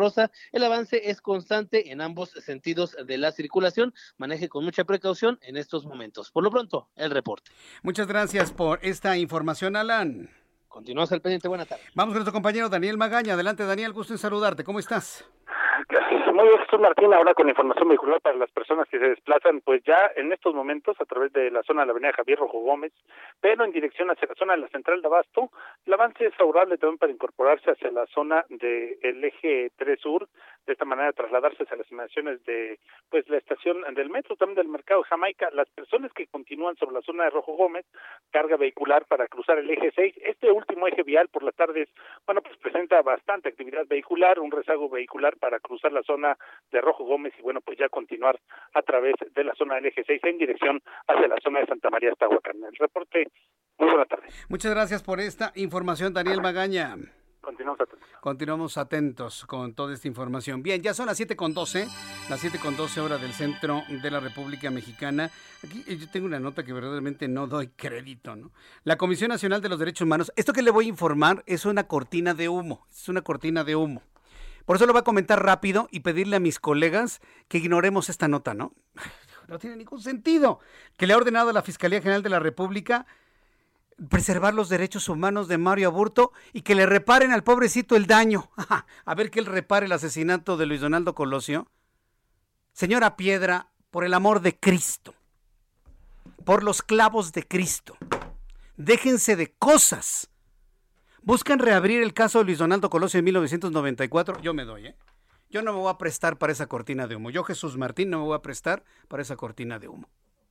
[0.51, 3.93] el avance es constante en ambos sentidos de la circulación.
[4.17, 6.31] Maneje con mucha precaución en estos momentos.
[6.31, 7.51] Por lo pronto, el reporte.
[7.81, 10.29] Muchas gracias por esta información, Alan.
[10.67, 11.47] Continuamos al pendiente.
[11.47, 11.85] Buenas tardes.
[11.93, 13.33] Vamos con nuestro compañero Daniel Magaña.
[13.33, 13.93] Adelante, Daniel.
[13.93, 14.63] Gusto en saludarte.
[14.63, 15.23] ¿Cómo estás?
[16.33, 19.83] Muy bien, Jesús Martín, ahora con información vehicular para las personas que se desplazan, pues
[19.83, 22.91] ya en estos momentos a través de la zona de la avenida Javier Rojo Gómez,
[23.39, 25.49] pero en dirección hacia la zona de la central de Abasto,
[25.85, 30.27] el avance es favorable también para incorporarse hacia la zona del eje 3 sur,
[30.65, 34.67] de esta manera trasladarse hacia las inmediaciones de pues la estación del metro, también del
[34.67, 37.85] mercado de Jamaica, las personas que continúan sobre la zona de Rojo Gómez,
[38.31, 41.89] carga vehicular para cruzar el eje 6, este último eje vial por las tardes,
[42.25, 46.37] bueno, pues presenta bastante actividad vehicular, un rezago vehicular para cruzar la zona
[46.71, 48.39] de Rojo Gómez y bueno, pues ya continuar
[48.73, 51.89] a través de la zona del eje 6 en dirección hacia la zona de Santa
[51.89, 53.27] María hasta El reporte,
[53.79, 54.27] muy buena tarde.
[54.49, 56.95] Muchas gracias por esta información, Daniel Magaña.
[57.43, 58.09] Continuamos atentos.
[58.21, 60.63] Continuamos atentos con toda esta información.
[60.63, 61.87] Bien, ya son las 7 con 12,
[62.29, 65.29] las 7 con 12 horas del centro de la República Mexicana.
[65.61, 68.51] Aquí eh, yo tengo una nota que verdaderamente no doy crédito, ¿no?
[68.85, 71.85] La Comisión Nacional de los Derechos Humanos, esto que le voy a informar es una
[71.85, 74.01] cortina de humo, es una cortina de humo.
[74.65, 78.27] Por eso lo voy a comentar rápido y pedirle a mis colegas que ignoremos esta
[78.27, 78.73] nota, ¿no?
[79.49, 80.61] No tiene ningún sentido.
[80.97, 83.05] Que le ha ordenado a la Fiscalía General de la República
[84.09, 88.51] preservar los derechos humanos de Mario Aburto y que le reparen al pobrecito el daño.
[89.05, 91.67] A ver que él repare el asesinato de Luis Donaldo Colosio.
[92.73, 95.13] Señora Piedra, por el amor de Cristo,
[96.43, 97.95] por los clavos de Cristo,
[98.77, 100.29] déjense de cosas.
[101.23, 104.41] Buscan reabrir el caso de Luis Donaldo Colosio en 1994.
[104.41, 104.95] Yo me doy, ¿eh?
[105.49, 107.29] Yo no me voy a prestar para esa cortina de humo.
[107.29, 110.09] Yo, Jesús Martín, no me voy a prestar para esa cortina de humo.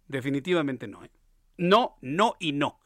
[0.08, 1.10] Definitivamente no, ¿eh?
[1.56, 2.78] No, no y no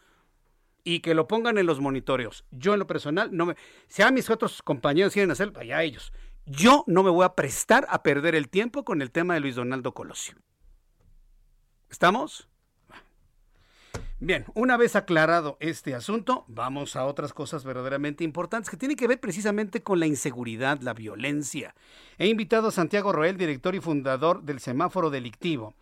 [0.86, 2.44] y que lo pongan en los monitoreos.
[2.52, 3.56] Yo en lo personal no me...
[3.88, 6.12] Si a mis otros compañeros quieren hacer, allá ellos.
[6.46, 9.56] Yo no me voy a prestar a perder el tiempo con el tema de Luis
[9.56, 10.36] Donaldo Colosio.
[11.90, 12.48] ¿Estamos?
[14.18, 19.06] Bien, una vez aclarado este asunto, vamos a otras cosas verdaderamente importantes que tienen que
[19.06, 21.74] ver precisamente con la inseguridad, la violencia.
[22.16, 25.74] He invitado a Santiago Roel, director y fundador del Semáforo Delictivo,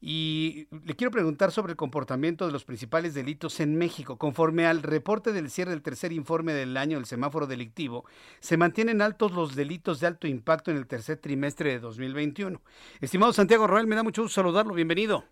[0.00, 4.16] y le quiero preguntar sobre el comportamiento de los principales delitos en México.
[4.16, 8.06] Conforme al reporte del cierre del tercer informe del año del semáforo delictivo,
[8.40, 12.58] se mantienen altos los delitos de alto impacto en el tercer trimestre de 2021.
[13.02, 14.72] Estimado Santiago Roel, me da mucho gusto saludarlo.
[14.72, 15.24] Bienvenido.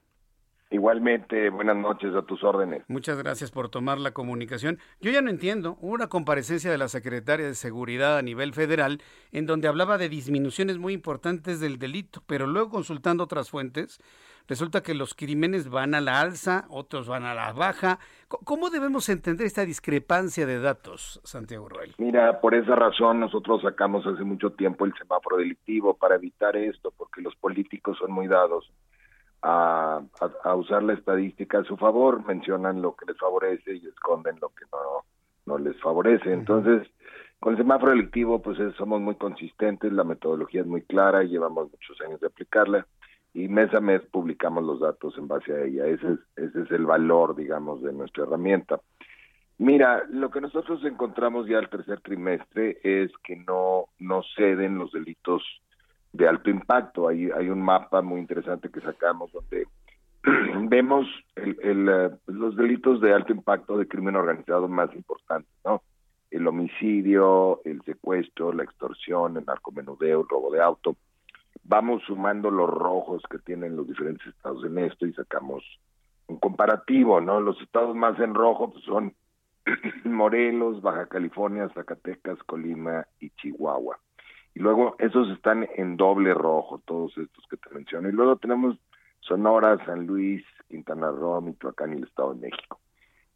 [0.75, 2.83] Igualmente, buenas noches a tus órdenes.
[2.89, 4.81] Muchas gracias por tomar la comunicación.
[5.01, 8.99] Yo ya no entiendo, hubo una comparecencia de la Secretaria de Seguridad a nivel federal
[9.31, 14.01] en donde hablaba de disminuciones muy importantes del delito, pero luego consultando otras fuentes,
[14.49, 18.01] resulta que los crímenes van a la alza, otros van a la baja.
[18.27, 21.95] ¿Cómo debemos entender esta discrepancia de datos, Santiago Roel?
[21.99, 26.93] Mira, por esa razón nosotros sacamos hace mucho tiempo el semáforo delictivo para evitar esto,
[26.97, 28.69] porque los políticos son muy dados
[29.45, 34.49] a, usar la estadística a su favor, mencionan lo que les favorece y esconden lo
[34.49, 35.05] que no,
[35.45, 36.33] no les favorece.
[36.33, 36.89] Entonces,
[37.41, 42.01] con el semáforo delictivo, pues somos muy consistentes, la metodología es muy clara, llevamos muchos
[42.01, 42.87] años de aplicarla
[43.35, 45.87] y mes a mes publicamos los datos en base a ella.
[45.87, 48.81] Ese es, ese es el valor, digamos, de nuestra herramienta.
[49.59, 54.91] Mira, lo que nosotros encontramos ya al tercer trimestre es que no, no ceden los
[54.93, 55.43] delitos
[56.15, 57.09] de alto impacto.
[57.09, 59.67] Hay, hay un mapa muy interesante que sacamos donde
[60.69, 61.07] vemos
[61.37, 65.83] el, el, eh, los delitos de alto impacto de crimen organizado más importantes, ¿no?
[66.31, 70.97] El homicidio, el secuestro, la extorsión, el narcomenudeo, el robo de auto
[71.65, 75.65] vamos sumando los rojos que tienen los diferentes estados en esto y sacamos
[76.27, 77.41] un comparativo, ¿no?
[77.41, 79.15] Los estados más en rojo pues, son
[80.05, 83.99] Morelos, Baja California, Zacatecas, Colima y Chihuahua.
[84.55, 88.09] Y luego esos están en doble rojo, todos estos que te menciono.
[88.09, 88.77] Y luego tenemos
[89.21, 92.81] Sonora, San Luis, Quintana Roo, Michoacán y el Estado de México.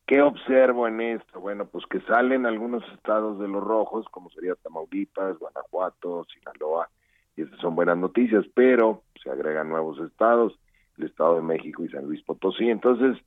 [0.06, 1.40] ¿Qué observo en esto?
[1.40, 6.88] Bueno, pues que salen algunos estados de los rojos, como sería Tamaulipas, Guanajuato, Sinaloa,
[7.36, 10.58] y estas son buenas noticias, pero se agregan nuevos estados,
[10.96, 12.70] el Estado de México y San Luis Potosí.
[12.70, 13.22] Entonces,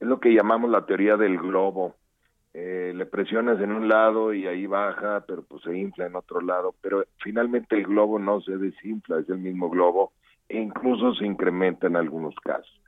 [0.00, 1.94] es lo que llamamos la teoría del globo.
[2.60, 6.40] Eh, le presionas en un lado y ahí baja, pero pues se infla en otro
[6.40, 10.10] lado, pero finalmente el globo no se desinfla, es el mismo globo
[10.48, 12.80] e incluso se incrementa en algunos casos.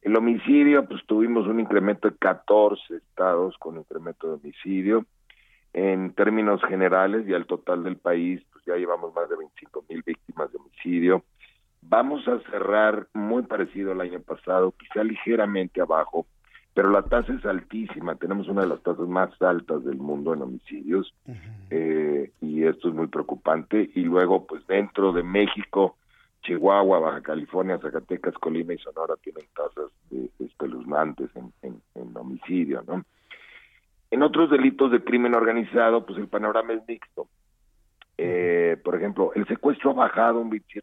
[0.00, 5.06] El homicidio, pues tuvimos un incremento de 14 estados con incremento de homicidio.
[5.72, 10.50] En términos generales y al total del país, ya llevamos más de 25 mil víctimas
[10.50, 11.22] de homicidio.
[11.80, 16.26] Vamos a cerrar muy parecido al año pasado, quizá ligeramente abajo,
[16.74, 18.14] pero la tasa es altísima.
[18.16, 21.12] Tenemos una de las tasas más altas del mundo en homicidios
[21.70, 23.90] eh, y esto es muy preocupante.
[23.94, 25.96] Y luego, pues dentro de México,
[26.42, 32.82] Chihuahua, Baja California, Zacatecas, Colima y Sonora tienen tasas de, espeluznantes en, en, en homicidio,
[32.86, 33.04] ¿no?
[34.10, 37.28] En otros delitos de crimen organizado, pues el panorama es mixto.
[38.18, 40.82] Eh, por ejemplo, el secuestro ha bajado un 27%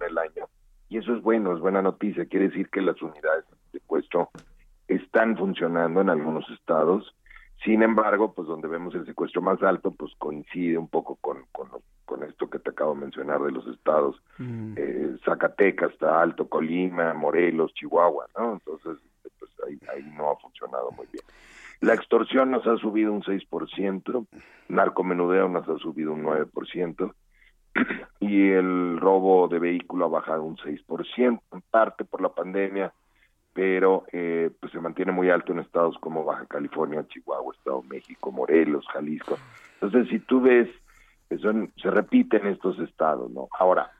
[0.00, 0.48] en el año
[0.90, 2.26] y eso es bueno, es buena noticia.
[2.26, 4.30] Quiere decir que las unidades de secuestro
[4.88, 7.14] están funcionando en algunos estados.
[7.64, 11.68] Sin embargo, pues donde vemos el secuestro más alto, pues coincide un poco con, con,
[12.22, 14.20] esto que te acabo de mencionar de los estados.
[14.38, 14.74] Mm.
[14.76, 18.54] Eh, Zacatecas está alto, Colima, Morelos, Chihuahua, ¿no?
[18.54, 18.98] Entonces,
[19.38, 21.24] pues ahí, ahí no ha funcionado muy bien.
[21.80, 24.26] La extorsión nos ha subido un 6%,
[24.68, 27.14] narcomenudeo nos ha subido un 9%,
[28.20, 32.92] y el robo de vehículo ha bajado un 6%, en parte por la pandemia,
[33.58, 37.88] pero eh, pues se mantiene muy alto en estados como Baja California, Chihuahua, Estado de
[37.88, 39.36] México, Morelos, Jalisco.
[39.80, 40.68] Entonces, si tú ves,
[41.42, 43.48] son, se repiten estos estados, ¿no?
[43.58, 43.90] Ahora,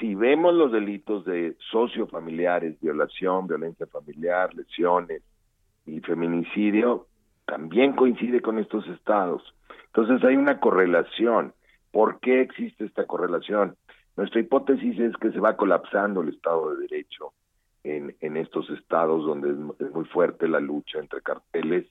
[0.00, 5.22] si vemos los delitos de sociofamiliares, violación, violencia familiar, lesiones,
[5.86, 7.06] y feminicidio
[7.46, 9.44] también coincide con estos estados.
[9.94, 11.54] Entonces hay una correlación.
[11.92, 13.76] ¿Por qué existe esta correlación?
[14.16, 17.32] Nuestra hipótesis es que se va colapsando el Estado de Derecho
[17.84, 21.86] en, en estos estados donde es, muy fuerte la lucha entre carteles,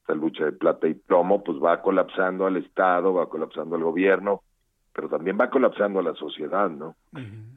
[0.00, 4.42] esta lucha de plata y plomo, pues va colapsando al Estado, va colapsando al gobierno,
[4.92, 6.96] pero también va colapsando a la sociedad, ¿no?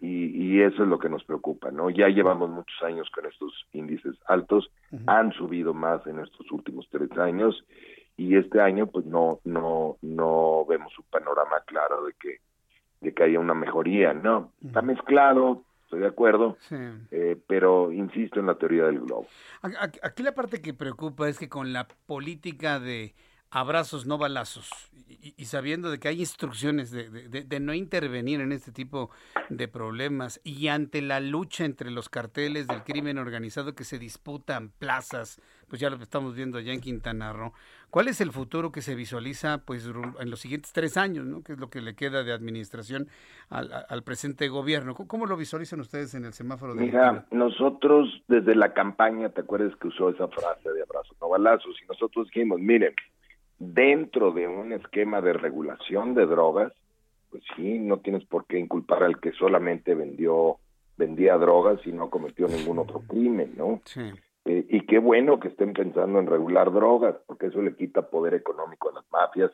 [0.02, 1.90] y, y, eso es lo que nos preocupa, ¿no?
[1.90, 4.70] Ya llevamos muchos años con estos índices altos,
[5.08, 7.66] han subido más en estos últimos tres años
[8.18, 12.38] y este año pues no no no vemos un panorama claro de que
[13.02, 14.52] de que haya una mejoría, ¿no?
[14.66, 15.64] Está mezclado,
[15.94, 16.58] estoy de acuerdo,
[17.12, 19.28] eh, pero insisto en la teoría del globo.
[20.02, 23.14] Aquí la parte que preocupa es que con la política de
[23.54, 24.68] abrazos, no balazos,
[25.08, 29.12] y, sabiendo de que hay instrucciones de, de, no intervenir en este tipo
[29.50, 34.72] de problemas y ante la lucha entre los carteles del crimen organizado que se disputan
[34.80, 35.40] plazas,
[35.70, 37.54] pues ya lo estamos viendo allá en Quintana Roo,
[37.92, 39.88] ¿cuál es el futuro que se visualiza pues
[40.20, 41.44] en los siguientes tres años, ¿no?
[41.44, 43.08] que es lo que le queda de administración
[43.50, 44.96] al, presente gobierno?
[44.96, 49.76] ¿Cómo, lo visualizan ustedes en el semáforo de Mira, nosotros desde la campaña, ¿te acuerdas
[49.80, 51.76] que usó esa frase de abrazos, no balazos?
[51.82, 52.94] Y nosotros dijimos, miren,
[53.64, 56.74] dentro de un esquema de regulación de drogas,
[57.30, 60.58] pues sí, no tienes por qué inculpar al que solamente vendió
[60.98, 63.82] vendía drogas y no cometió ningún otro crimen, ¿no?
[63.86, 64.12] Sí.
[64.46, 68.36] Eh, y qué bueno que estén pensando en regular drogas, porque eso le quita poder
[68.36, 69.52] económico a las mafias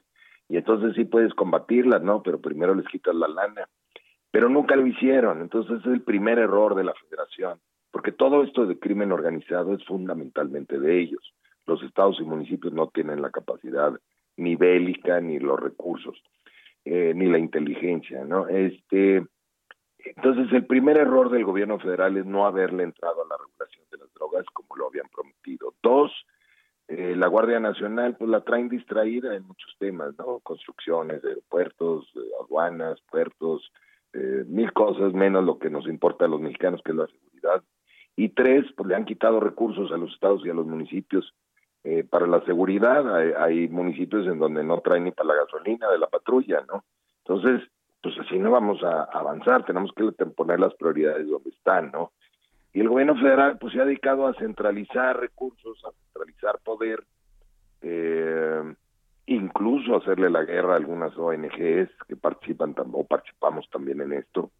[0.49, 2.23] y entonces sí puedes combatirlas, ¿no?
[2.23, 3.69] Pero primero les quitas la lana.
[4.31, 7.59] Pero nunca lo hicieron, entonces es el primer error de la federación,
[7.91, 11.33] porque todo esto de crimen organizado es fundamentalmente de ellos
[11.69, 13.93] los estados y municipios no tienen la capacidad
[14.37, 16.21] ni bélica ni los recursos
[16.85, 19.23] eh, ni la inteligencia no este
[19.99, 23.97] entonces el primer error del gobierno federal es no haberle entrado a la regulación de
[23.97, 25.73] las drogas como lo habían prometido.
[25.83, 26.11] Dos
[26.87, 32.99] eh, la Guardia Nacional pues la traen distraída en muchos temas no construcciones aeropuertos aduanas
[33.11, 33.71] puertos
[34.13, 37.63] eh, mil cosas menos lo que nos importa a los mexicanos que es la seguridad.
[38.15, 41.33] Y tres pues le han quitado recursos a los estados y a los municipios
[41.83, 43.05] eh, para la seguridad.
[43.41, 46.83] Hay, municipios en donde no traen ni para la gasolina de la patrulla, ¿no?
[47.25, 47.67] Entonces,
[48.01, 52.11] pues así no vamos a avanzar, tenemos que poner las prioridades donde están, ¿no?
[52.73, 57.03] Y el gobierno federal pues se ha dedicado a centralizar recursos, a centralizar poder,
[57.81, 58.61] eh,
[59.25, 64.51] incluso hacerle la guerra a algunas ONGs que participan o participamos también en esto.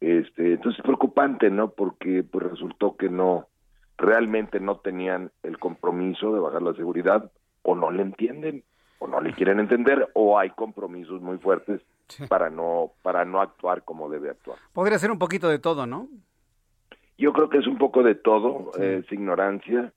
[0.00, 1.70] Este, entonces es preocupante, ¿no?
[1.70, 3.48] Porque pues resultó que no
[3.98, 7.30] realmente no tenían el compromiso de bajar la seguridad
[7.62, 8.64] o no le entienden
[9.00, 11.82] o no le quieren entender o hay compromisos muy fuertes
[12.28, 14.58] para no para no actuar como debe actuar.
[14.72, 16.08] Podría ser un poquito de todo, ¿no?
[17.18, 19.92] Yo creo que es un poco de todo, es ignorancia,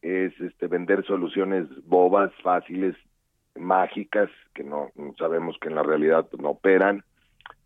[0.00, 2.94] es este vender soluciones bobas, fáciles,
[3.56, 7.04] mágicas que no sabemos que en la realidad no operan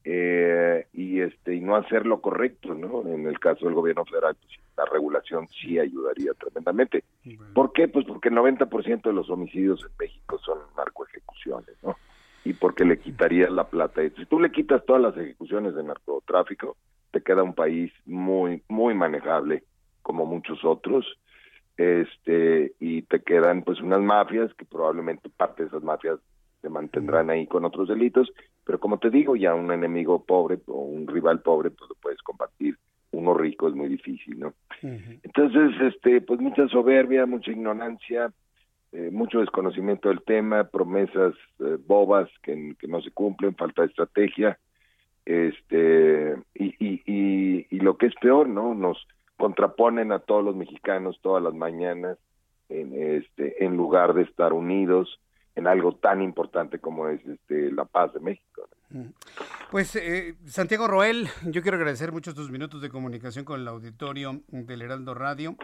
[0.05, 3.03] eh, y este y no hacer lo correcto, ¿no?
[3.07, 7.03] En el caso del gobierno federal, pues, la regulación sí ayudaría tremendamente.
[7.55, 7.89] ¿Por qué?
[7.89, 11.97] Pues porque el 90% de los homicidios en México son narcoejecuciones, ¿no?
[12.45, 14.03] Y porque le quitaría la plata.
[14.17, 16.77] Si tú le quitas todas las ejecuciones de narcotráfico,
[17.11, 19.65] te queda un país muy muy manejable
[20.03, 21.05] como muchos otros
[21.77, 26.19] este y te quedan pues unas mafias que probablemente parte de esas mafias
[26.63, 28.33] se mantendrán ahí con otros delitos,
[28.67, 32.21] pero como te digo, ya un enemigo pobre o un rival pobre, pues lo puedes
[32.23, 32.77] combatir.
[33.13, 34.55] Uno rico es muy difícil, ¿no?
[34.83, 38.33] Entonces, este, pues mucha soberbia, mucha ignorancia,
[38.91, 43.89] eh, mucho desconocimiento del tema, promesas eh, bobas que, que, no se cumplen, falta de
[43.89, 44.59] estrategia,
[45.25, 48.75] este, y, y, y, y, lo que es peor, ¿no?
[48.75, 49.07] Nos
[49.37, 52.19] contraponen a todos los mexicanos todas las mañanas,
[52.69, 55.21] en, este, en lugar de estar unidos,
[55.57, 58.69] en algo tan importante como es este, la paz de México.
[59.71, 64.43] Pues eh, Santiago Roel, yo quiero agradecer mucho tus minutos de comunicación con el auditorio
[64.49, 65.57] del Heraldo Radio.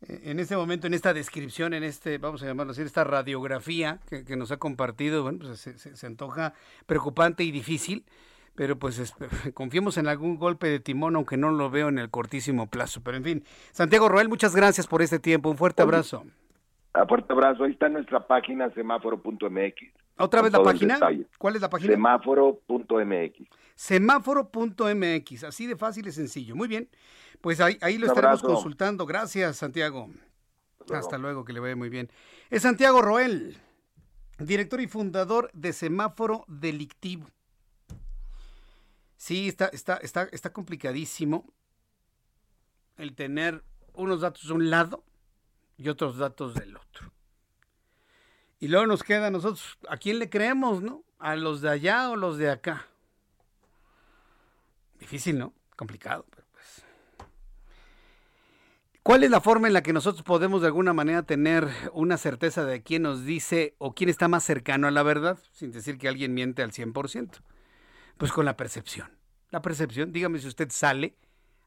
[0.00, 4.00] Eh, en este momento, en esta descripción, en este, vamos a llamarlo así, esta radiografía
[4.08, 6.54] que, nos ha compartido, bueno, pues se, antoja
[6.86, 8.06] preocupante y difícil,
[8.54, 9.14] pero pues
[9.54, 13.02] confiemos en algún golpe de timón, aunque no lo veo en el cortísimo plazo.
[13.04, 16.24] Pero en fin, Santiago Roel, muchas gracias por este tiempo, un fuerte abrazo.
[17.00, 19.74] Un fuerte abrazo, ahí está nuestra página semáforo.mx.
[20.18, 20.98] ¿Otra vez la página?
[21.38, 21.92] ¿Cuál es la página?
[21.92, 23.48] Semáforo.mx.
[23.76, 26.56] Semáforo.mx, así de fácil y sencillo.
[26.56, 26.88] Muy bien,
[27.40, 29.06] pues ahí, ahí lo estaremos consultando.
[29.06, 30.08] Gracias, Santiago.
[30.92, 32.10] Hasta luego, que le vaya muy bien.
[32.50, 33.56] Es Santiago Roel,
[34.38, 37.26] director y fundador de Semáforo Delictivo.
[39.16, 41.44] Sí, está, está, está, está complicadísimo
[42.96, 43.62] el tener
[43.94, 45.04] unos datos de un lado
[45.78, 47.12] y otros datos del otro.
[48.60, 51.04] Y luego nos queda a nosotros, ¿a quién le creemos, no?
[51.20, 52.88] ¿A los de allá o los de acá?
[54.98, 55.54] Difícil, ¿no?
[55.76, 56.84] Complicado, pero pues.
[59.04, 62.64] ¿Cuál es la forma en la que nosotros podemos de alguna manera tener una certeza
[62.64, 66.08] de quién nos dice o quién está más cercano a la verdad, sin decir que
[66.08, 67.40] alguien miente al 100%?
[68.16, 69.16] Pues con la percepción.
[69.50, 71.16] La percepción, dígame si usted sale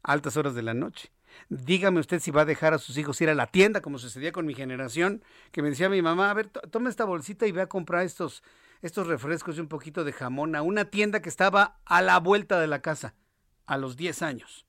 [0.04, 1.10] a altas horas de la noche
[1.50, 4.32] Dígame usted si va a dejar a sus hijos ir a la tienda, como sucedía
[4.32, 7.62] con mi generación, que me decía mi mamá, a ver, toma esta bolsita y ve
[7.62, 8.44] a comprar estos,
[8.82, 12.60] estos refrescos y un poquito de jamón a una tienda que estaba a la vuelta
[12.60, 13.16] de la casa,
[13.66, 14.66] a los 10 años.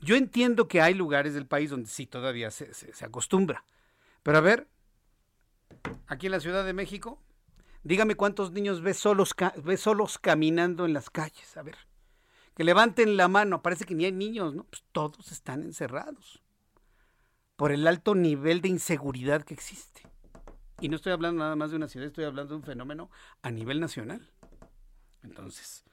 [0.00, 3.64] Yo entiendo que hay lugares del país donde sí todavía se, se acostumbra.
[4.22, 4.68] Pero a ver,
[6.06, 7.22] aquí en la Ciudad de México,
[7.82, 11.56] dígame cuántos niños ve solos, ve solos caminando en las calles.
[11.56, 11.76] A ver
[12.54, 14.64] que levanten la mano, parece que ni hay niños, ¿no?
[14.64, 16.42] Pues todos están encerrados
[17.56, 20.02] por el alto nivel de inseguridad que existe.
[20.80, 23.10] Y no estoy hablando nada más de una ciudad, estoy hablando de un fenómeno
[23.42, 24.30] a nivel nacional.
[25.22, 25.84] Entonces,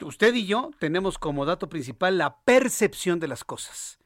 [0.00, 3.98] usted y yo tenemos como dato principal la percepción de las cosas.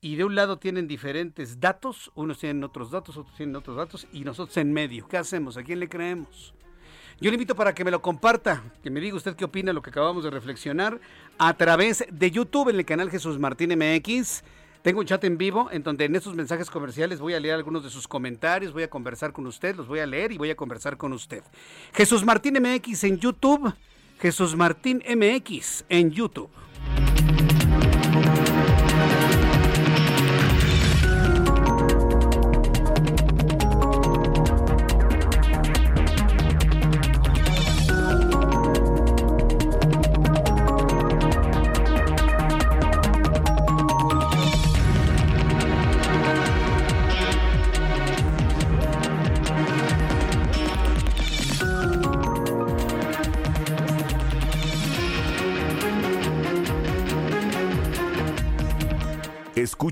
[0.00, 4.06] Y de un lado tienen diferentes datos, unos tienen otros datos, otros tienen otros datos,
[4.12, 5.08] y nosotros en medio.
[5.08, 5.56] ¿Qué hacemos?
[5.56, 6.54] ¿A quién le creemos?
[7.18, 9.80] Yo le invito para que me lo comparta, que me diga usted qué opina lo
[9.80, 11.00] que acabamos de reflexionar
[11.38, 14.42] a través de YouTube en el canal Jesús Martín MX.
[14.82, 17.82] Tengo un chat en vivo en donde en estos mensajes comerciales voy a leer algunos
[17.82, 20.56] de sus comentarios, voy a conversar con usted, los voy a leer y voy a
[20.56, 21.42] conversar con usted.
[21.94, 23.72] Jesús Martín MX en YouTube.
[24.20, 26.50] Jesús Martín MX en YouTube.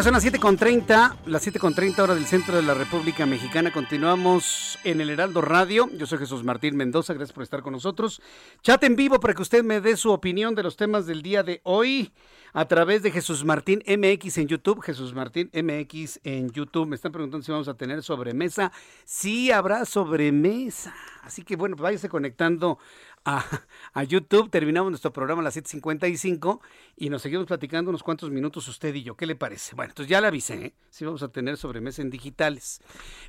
[0.00, 3.70] Ya son las 7.30, las 7.30 hora del centro de la República Mexicana.
[3.70, 5.90] Continuamos en el Heraldo Radio.
[5.92, 8.22] Yo soy Jesús Martín Mendoza, gracias por estar con nosotros.
[8.62, 11.42] Chat en vivo para que usted me dé su opinión de los temas del día
[11.42, 12.14] de hoy
[12.54, 14.80] a través de Jesús Martín MX en YouTube.
[14.80, 16.88] Jesús Martín MX en YouTube.
[16.88, 18.72] Me están preguntando si vamos a tener sobremesa.
[19.04, 20.94] Sí, habrá sobremesa.
[21.22, 22.78] Así que bueno, váyase conectando
[23.24, 24.50] a, YouTube.
[24.50, 26.60] Terminamos nuestro programa a las 7.55
[26.96, 29.16] y nos seguimos platicando unos cuantos minutos usted y yo.
[29.16, 29.74] ¿Qué le parece?
[29.74, 30.74] Bueno, entonces ya le avisé, ¿eh?
[30.90, 32.80] Sí vamos a tener sobremesa en digitales.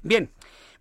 [0.04, 0.32] Bien,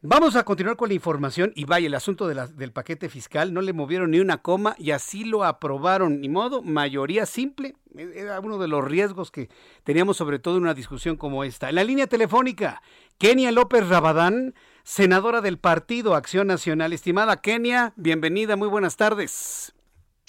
[0.03, 3.75] Vamos a continuar con la información y vaya, el asunto del paquete fiscal, no le
[3.75, 8.57] movieron ni una coma y así lo aprobaron, ni modo, mayoría simple, e, era uno
[8.57, 9.51] de los riesgos que
[9.85, 11.69] teníamos sobre todo en una discusión como esta.
[11.69, 12.81] En la línea telefónica,
[13.19, 14.55] Kenia López Rabadán,
[14.85, 16.93] senadora del Partido Acción Nacional.
[16.93, 19.75] Estimada Kenia, bienvenida, muy buenas tardes.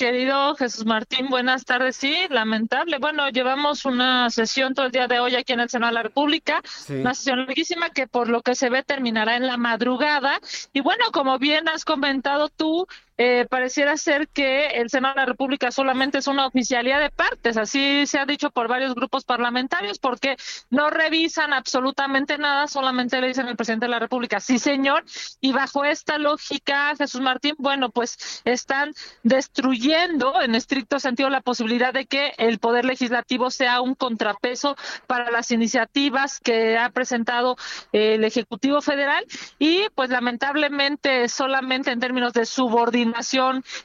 [0.01, 1.95] Querido Jesús Martín, buenas tardes.
[1.95, 2.97] Sí, lamentable.
[2.97, 6.01] Bueno, llevamos una sesión todo el día de hoy aquí en el Senado de la
[6.01, 10.39] República, una sesión larguísima que por lo que se ve terminará en la madrugada.
[10.73, 12.87] Y bueno, como bien has comentado tú,
[13.23, 17.56] eh, pareciera ser que el Senado de la República solamente es una oficialidad de partes,
[17.56, 20.38] así se ha dicho por varios grupos parlamentarios, porque
[20.72, 25.06] no revisan absolutamente nada, solamente le dicen al presidente de la República, sí señor,
[25.39, 28.91] y bajo esta lógica, Jesús Martín, bueno, pues están
[29.22, 34.76] destruyendo en estricto sentido la posibilidad de que el Poder Legislativo sea un contrapeso
[35.06, 37.56] para las iniciativas que ha presentado
[37.91, 39.23] el Ejecutivo Federal
[39.60, 43.10] y pues lamentablemente solamente en términos de subordinación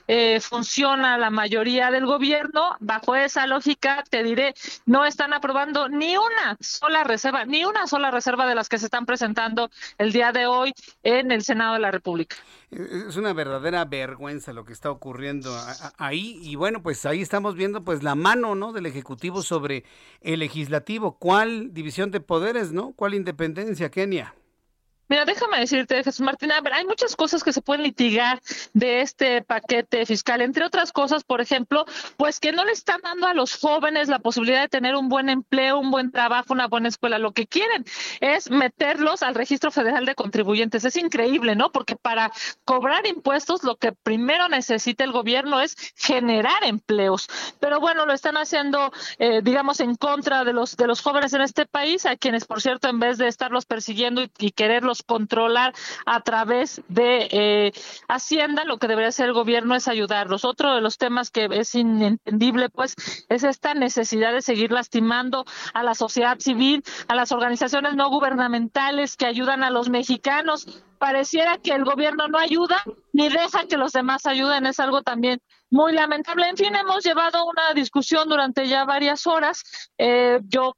[0.08, 4.54] eh, funciona la mayoría del gobierno, bajo esa lógica te diré,
[4.84, 8.86] no están aprobando ni una sola reserva, ni una sola reserva de las que se
[8.86, 10.72] están presentando el día de hoy
[11.02, 12.36] en el Senado de la República.
[12.70, 15.56] Es una verdadera vergüenza lo que está ocurriendo
[15.98, 18.72] ahí y bueno, pues ahí estamos viendo pues la mano, ¿no?
[18.72, 19.84] del ejecutivo sobre
[20.20, 22.92] el legislativo, ¿cuál división de poderes, ¿no?
[22.92, 24.34] ¿Cuál independencia, Kenia?
[25.08, 28.40] Mira, déjame decirte, Jesús Martín, a ver, hay muchas cosas que se pueden litigar
[28.72, 31.84] de este paquete fiscal, entre otras cosas, por ejemplo,
[32.16, 35.28] pues que no le están dando a los jóvenes la posibilidad de tener un buen
[35.28, 37.18] empleo, un buen trabajo, una buena escuela.
[37.18, 37.84] Lo que quieren
[38.20, 40.84] es meterlos al registro federal de contribuyentes.
[40.84, 41.70] Es increíble, ¿no?
[41.70, 42.32] Porque para
[42.64, 47.28] cobrar impuestos, lo que primero necesita el gobierno es generar empleos.
[47.60, 51.42] Pero bueno, lo están haciendo, eh, digamos, en contra de los de los jóvenes en
[51.42, 55.74] este país, a quienes, por cierto, en vez de estarlos persiguiendo y, y quererlos controlar
[56.04, 57.72] a través de eh,
[58.08, 60.44] Hacienda, lo que debería hacer el gobierno es ayudarlos.
[60.44, 62.94] Otro de los temas que es inentendible, pues,
[63.28, 65.44] es esta necesidad de seguir lastimando
[65.74, 70.82] a la sociedad civil, a las organizaciones no gubernamentales que ayudan a los mexicanos.
[70.98, 72.82] Pareciera que el gobierno no ayuda
[73.12, 74.66] ni deja que los demás ayuden.
[74.66, 75.40] Es algo también
[75.70, 76.48] muy lamentable.
[76.48, 79.62] En fin, hemos llevado una discusión durante ya varias horas.
[79.98, 80.74] Eh, yo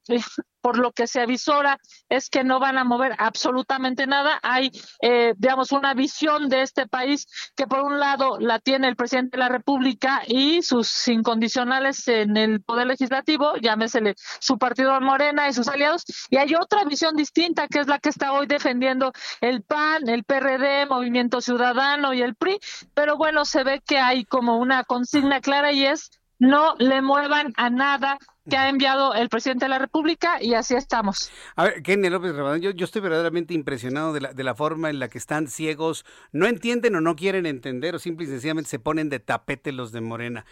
[0.60, 1.78] por lo que se avisora
[2.08, 4.38] es que no van a mover absolutamente nada.
[4.42, 4.70] Hay,
[5.00, 7.26] eh, digamos, una visión de este país
[7.56, 12.36] que por un lado la tiene el presidente de la República y sus incondicionales en
[12.36, 17.68] el Poder Legislativo, llámesele su partido Morena y sus aliados, y hay otra visión distinta
[17.68, 22.34] que es la que está hoy defendiendo el PAN, el PRD, Movimiento Ciudadano y el
[22.34, 22.58] PRI,
[22.94, 27.52] pero bueno, se ve que hay como una consigna clara y es no le muevan
[27.56, 31.30] a nada que ha enviado el presidente de la República y así estamos.
[31.56, 34.88] A ver, Kenny López Rabadán, yo, yo, estoy verdaderamente impresionado de la, de la forma
[34.88, 38.70] en la que están ciegos, no entienden o no quieren entender o simple y sencillamente
[38.70, 40.46] se ponen de tapete los de Morena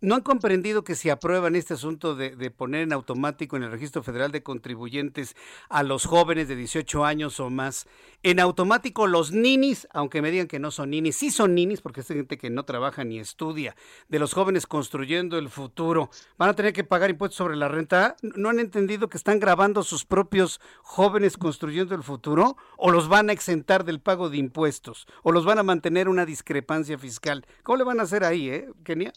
[0.00, 4.02] no han comprendido que si aprueban este asunto de, poner en automático en el registro
[4.02, 5.36] federal de contribuyentes
[5.68, 7.86] a los jóvenes de 18 años o más,
[8.22, 12.00] en automático los ninis, aunque me digan que no son ninis, sí son ninis porque
[12.00, 13.76] es gente que no trabaja ni estudia,
[14.08, 18.16] de los jóvenes construyendo el futuro, van a tener que pagar impuestos sobre la renta.
[18.22, 22.56] ¿No han entendido que están grabando sus propios jóvenes construyendo el futuro?
[22.76, 25.06] ¿O los van a exentar del pago de impuestos?
[25.22, 27.46] ¿O los van a mantener una discrepancia fiscal?
[27.62, 29.12] ¿Cómo le van a hacer ahí, eh, Kenia?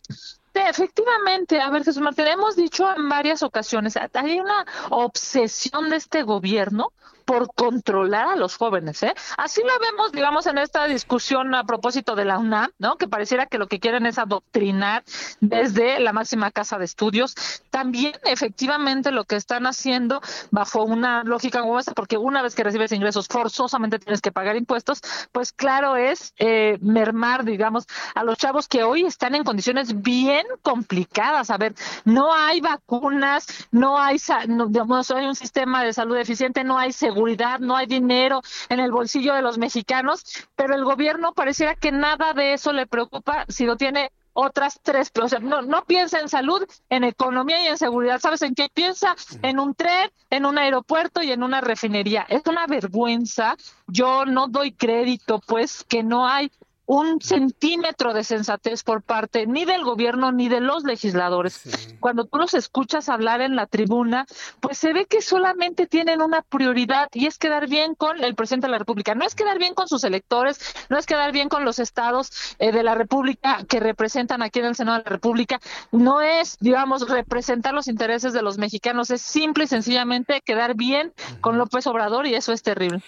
[0.53, 6.23] Efectivamente, a ver, Jesús Martín, hemos dicho en varias ocasiones, hay una obsesión de este
[6.23, 6.93] gobierno
[7.25, 9.13] por controlar a los jóvenes, ¿eh?
[9.37, 12.97] Así lo vemos, digamos, en esta discusión a propósito de la UNAM, ¿no?
[12.97, 15.03] Que pareciera que lo que quieren es adoctrinar
[15.39, 17.35] desde la máxima casa de estudios.
[17.69, 20.21] También, efectivamente, lo que están haciendo
[20.51, 24.55] bajo una lógica como esta, porque una vez que recibes ingresos forzosamente tienes que pagar
[24.55, 25.01] impuestos,
[25.31, 27.85] pues claro es eh, mermar, digamos,
[28.15, 31.49] a los chavos que hoy están en condiciones bien complicadas.
[31.49, 31.73] A ver,
[32.05, 34.17] no hay vacunas, no hay,
[34.47, 38.41] no, digamos, hay un sistema de salud eficiente, no hay seguridad seguridad, no hay dinero
[38.69, 40.23] en el bolsillo de los mexicanos,
[40.55, 45.11] pero el gobierno pareciera que nada de eso le preocupa si lo tiene otras tres,
[45.21, 48.19] o sea, no, no piensa en salud, en economía y en seguridad.
[48.19, 49.15] ¿Sabes en qué piensa?
[49.43, 52.25] En un tren, en un aeropuerto y en una refinería.
[52.27, 53.55] Es una vergüenza.
[53.85, 56.51] Yo no doy crédito, pues, que no hay
[56.85, 61.95] un centímetro de sensatez por parte ni del gobierno ni de los legisladores.
[61.99, 64.25] Cuando tú los escuchas hablar en la tribuna,
[64.59, 68.67] pues se ve que solamente tienen una prioridad y es quedar bien con el presidente
[68.67, 69.15] de la República.
[69.15, 72.71] No es quedar bien con sus electores, no es quedar bien con los estados eh,
[72.71, 75.59] de la República que representan aquí en el Senado de la República,
[75.91, 81.13] no es, digamos, representar los intereses de los mexicanos, es simple y sencillamente quedar bien
[81.41, 83.01] con López Obrador y eso es terrible.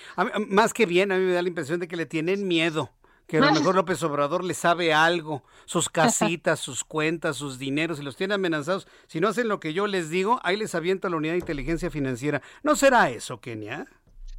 [0.49, 2.89] más que bien, a mí me da la impresión de que le tienen miedo
[3.27, 7.99] que a lo mejor López Obrador le sabe algo, sus casitas, sus cuentas, sus dineros,
[7.99, 8.88] y los tiene amenazados.
[9.07, 11.89] Si no hacen lo que yo les digo, ahí les avienta la unidad de inteligencia
[11.89, 12.41] financiera.
[12.64, 13.85] ¿No será eso, Kenia?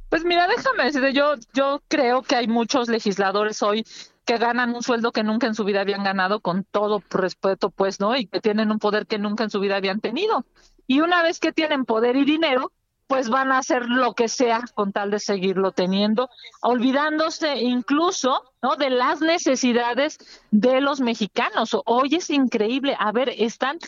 [0.09, 3.85] Pues mira, déjame decirte, yo, yo creo que hay muchos legisladores hoy
[4.23, 7.99] que ganan un sueldo que nunca en su vida habían ganado, con todo respeto, pues,
[7.99, 8.15] ¿no?
[8.15, 10.45] Y que tienen un poder que nunca en su vida habían tenido.
[10.85, 12.71] Y una vez que tienen poder y dinero,
[13.07, 16.29] pues van a hacer lo que sea con tal de seguirlo teniendo,
[16.61, 18.75] olvidándose incluso ¿no?
[18.75, 20.17] de las necesidades
[20.51, 21.75] de los mexicanos.
[21.85, 23.79] Hoy es increíble, a ver, están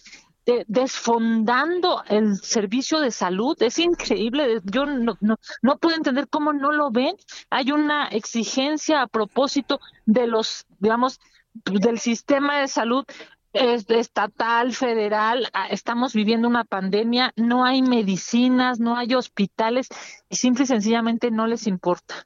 [0.68, 6.72] desfondando el servicio de salud, es increíble, yo no, no, no puedo entender cómo no
[6.72, 7.16] lo ven.
[7.50, 11.20] Hay una exigencia a propósito de los, digamos,
[11.66, 13.06] del sistema de salud
[13.53, 19.89] estatal, federal, ah, estamos viviendo una pandemia, no hay medicinas, no hay hospitales
[20.30, 22.26] y simple y sencillamente no les importa.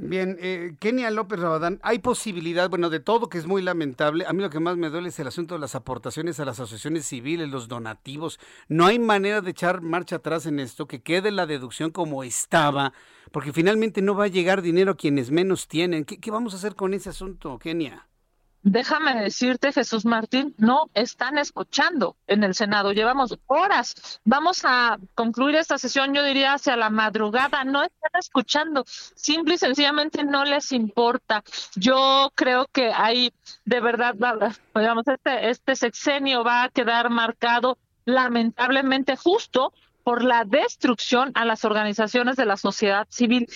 [0.00, 4.26] Bien, eh, Kenia López Rabadán, hay posibilidad, bueno, de todo que es muy lamentable.
[4.28, 6.60] A mí lo que más me duele es el asunto de las aportaciones a las
[6.60, 8.38] asociaciones civiles, los donativos.
[8.68, 12.92] No hay manera de echar marcha atrás en esto, que quede la deducción como estaba,
[13.32, 16.04] porque finalmente no va a llegar dinero a quienes menos tienen.
[16.04, 18.06] ¿Qué, qué vamos a hacer con ese asunto, Kenia?
[18.62, 22.92] Déjame decirte, Jesús Martín, no están escuchando en el Senado.
[22.92, 24.20] Llevamos horas.
[24.24, 27.64] Vamos a concluir esta sesión, yo diría, hacia la madrugada.
[27.64, 28.84] No están escuchando.
[28.86, 31.44] Simple y sencillamente no les importa.
[31.76, 33.32] Yo creo que hay,
[33.64, 34.14] de verdad,
[34.74, 39.72] digamos, este, este sexenio va a quedar marcado lamentablemente justo
[40.02, 43.46] por la destrucción a las organizaciones de la sociedad civil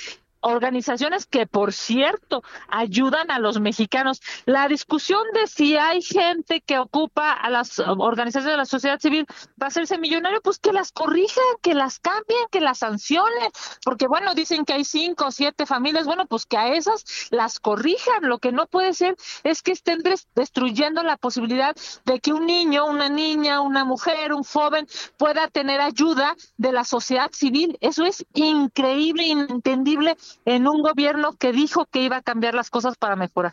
[0.43, 4.21] organizaciones que, por cierto, ayudan a los mexicanos.
[4.45, 9.27] La discusión de si hay gente que ocupa a las organizaciones de la sociedad civil
[9.61, 13.51] va a hacerse millonario, pues que las corrijan, que las cambien, que las sancionen,
[13.85, 17.61] porque bueno, dicen que hay cinco o siete familias, bueno, pues que a esas las
[17.61, 18.29] corrijan.
[18.29, 20.03] Lo que no puede ser es que estén
[20.35, 21.75] destruyendo la posibilidad
[22.05, 24.87] de que un niño, una niña, una mujer, un joven
[25.17, 27.79] pueda tener ayuda de la sociedad civil.
[27.81, 32.97] Eso es increíble, inentendible en un gobierno que dijo que iba a cambiar las cosas
[32.97, 33.53] para mejorar.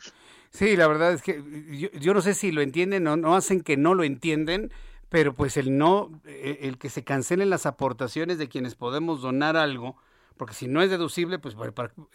[0.51, 3.77] Sí, la verdad es que yo, no sé si lo entienden o no hacen que
[3.77, 4.71] no lo entienden,
[5.09, 9.57] pero pues el no, eh, el que se cancelen las aportaciones de quienes podemos donar
[9.57, 9.95] algo,
[10.37, 11.55] porque si no es deducible, pues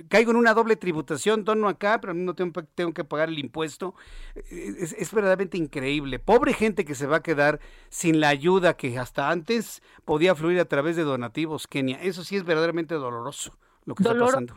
[0.09, 3.95] caigo en una doble tributación, dono acá, pero no tengo, tengo que pagar el impuesto.
[4.51, 6.19] Es, es, verdaderamente increíble.
[6.19, 7.61] Pobre gente que se va a quedar
[7.91, 12.01] sin la ayuda que hasta antes podía fluir a través de donativos, Kenia.
[12.03, 14.55] Eso sí es verdaderamente doloroso lo que está pasando.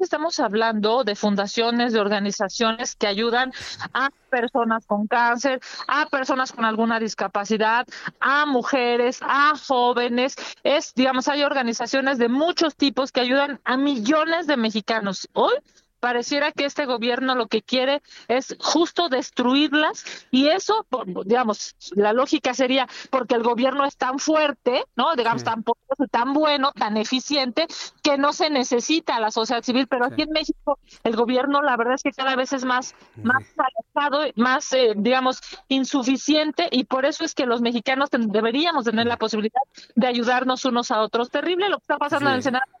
[0.00, 3.52] Estamos hablando de fundaciones, de organizaciones que ayudan
[3.94, 7.86] a personas con cáncer, a personas con alguna discapacidad,
[8.20, 10.36] a mujeres, a jóvenes.
[10.62, 15.28] Es, digamos, hay organizaciones de muchos tipos que ayudan a millones de mexicanos.
[15.32, 15.54] Hoy
[16.00, 20.86] pareciera que este gobierno lo que quiere es justo destruirlas y eso,
[21.24, 25.14] digamos, la lógica sería porque el gobierno es tan fuerte, ¿no?
[25.16, 27.66] Digamos, tan poderoso, tan bueno, tan eficiente,
[28.02, 31.76] que no se necesita a la sociedad civil, pero aquí en México el gobierno la
[31.76, 37.04] verdad es que cada vez es más, más alejado, más, eh, digamos, insuficiente y por
[37.04, 39.60] eso es que los mexicanos deberíamos tener la posibilidad
[39.94, 41.30] de ayudarnos unos a otros.
[41.30, 42.77] Terrible lo que está pasando en el Senado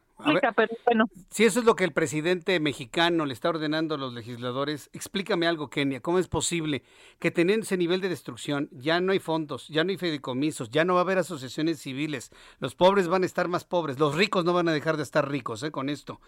[1.30, 5.46] si eso es lo que el presidente mexicano le está ordenando a los legisladores, explícame
[5.46, 6.00] algo, Kenia.
[6.00, 6.82] ¿Cómo es posible
[7.18, 10.84] que teniendo ese nivel de destrucción ya no hay fondos, ya no hay fideicomisos, ya
[10.84, 14.44] no va a haber asociaciones civiles, los pobres van a estar más pobres, los ricos
[14.44, 16.20] no van a dejar de estar ricos eh, con esto?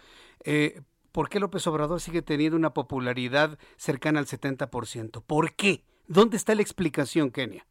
[0.43, 0.81] Eh,
[1.11, 5.21] ¿Por qué López Obrador sigue teniendo una popularidad cercana al 70%?
[5.25, 5.83] ¿Por qué?
[6.07, 7.65] ¿Dónde está la explicación, Kenia?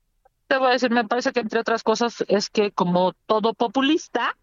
[0.47, 4.37] Te voy a decir, me parece que entre otras cosas es que como todo populista,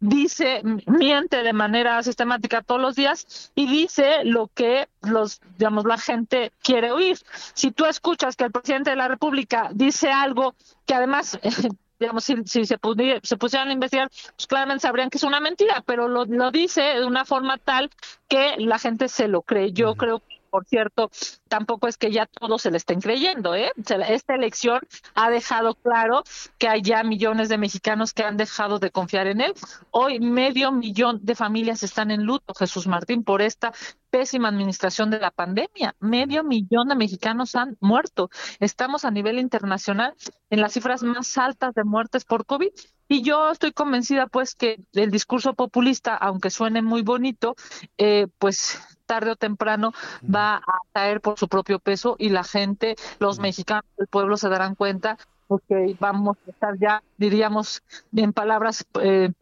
[0.00, 5.98] dice, miente de manera sistemática todos los días y dice lo que los, digamos, la
[5.98, 7.18] gente quiere oír.
[7.54, 10.54] Si tú escuchas que el presidente de la República dice algo
[10.86, 11.38] que además
[11.98, 12.78] digamos, si, si se,
[13.22, 16.80] se pusieran a investigar, pues claramente sabrían que es una mentira, pero lo, lo dice
[16.80, 17.90] de una forma tal
[18.28, 19.72] que la gente se lo cree.
[19.72, 21.10] Yo creo que por cierto,
[21.48, 23.72] tampoco es que ya todos se le estén creyendo, ¿eh?
[23.76, 24.80] Esta elección
[25.14, 26.22] ha dejado claro
[26.58, 29.54] que hay ya millones de mexicanos que han dejado de confiar en él.
[29.90, 33.72] Hoy medio millón de familias están en luto, Jesús Martín, por esta
[34.10, 35.94] pésima administración de la pandemia.
[36.00, 38.30] Medio millón de mexicanos han muerto.
[38.60, 40.14] Estamos a nivel internacional
[40.50, 42.70] en las cifras más altas de muertes por COVID.
[43.10, 47.56] Y yo estoy convencida, pues, que el discurso populista, aunque suene muy bonito,
[47.96, 48.78] eh, pues
[49.08, 53.86] tarde o temprano va a caer por su propio peso y la gente, los mexicanos,
[53.96, 55.16] el pueblo se darán cuenta
[55.48, 57.82] porque vamos a estar ya, diríamos,
[58.14, 59.32] en palabras eh,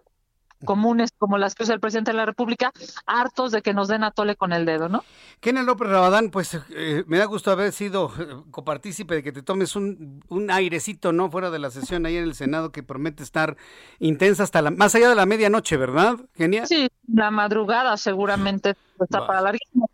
[0.67, 2.73] comunes como las que usa el presidente de la República,
[3.07, 5.03] hartos de que nos den a tole con el dedo, ¿no?
[5.41, 9.43] Kenia López Rabadán, pues eh, me da gusto haber sido eh, copartícipe de que te
[9.43, 11.31] tomes un, un, airecito, ¿no?
[11.31, 13.57] Fuera de la sesión ahí en el Senado que promete estar
[13.99, 16.67] intensa hasta la, más allá de la medianoche, ¿verdad, Kenia?
[16.67, 19.89] Sí, la madrugada seguramente está para larguísimo.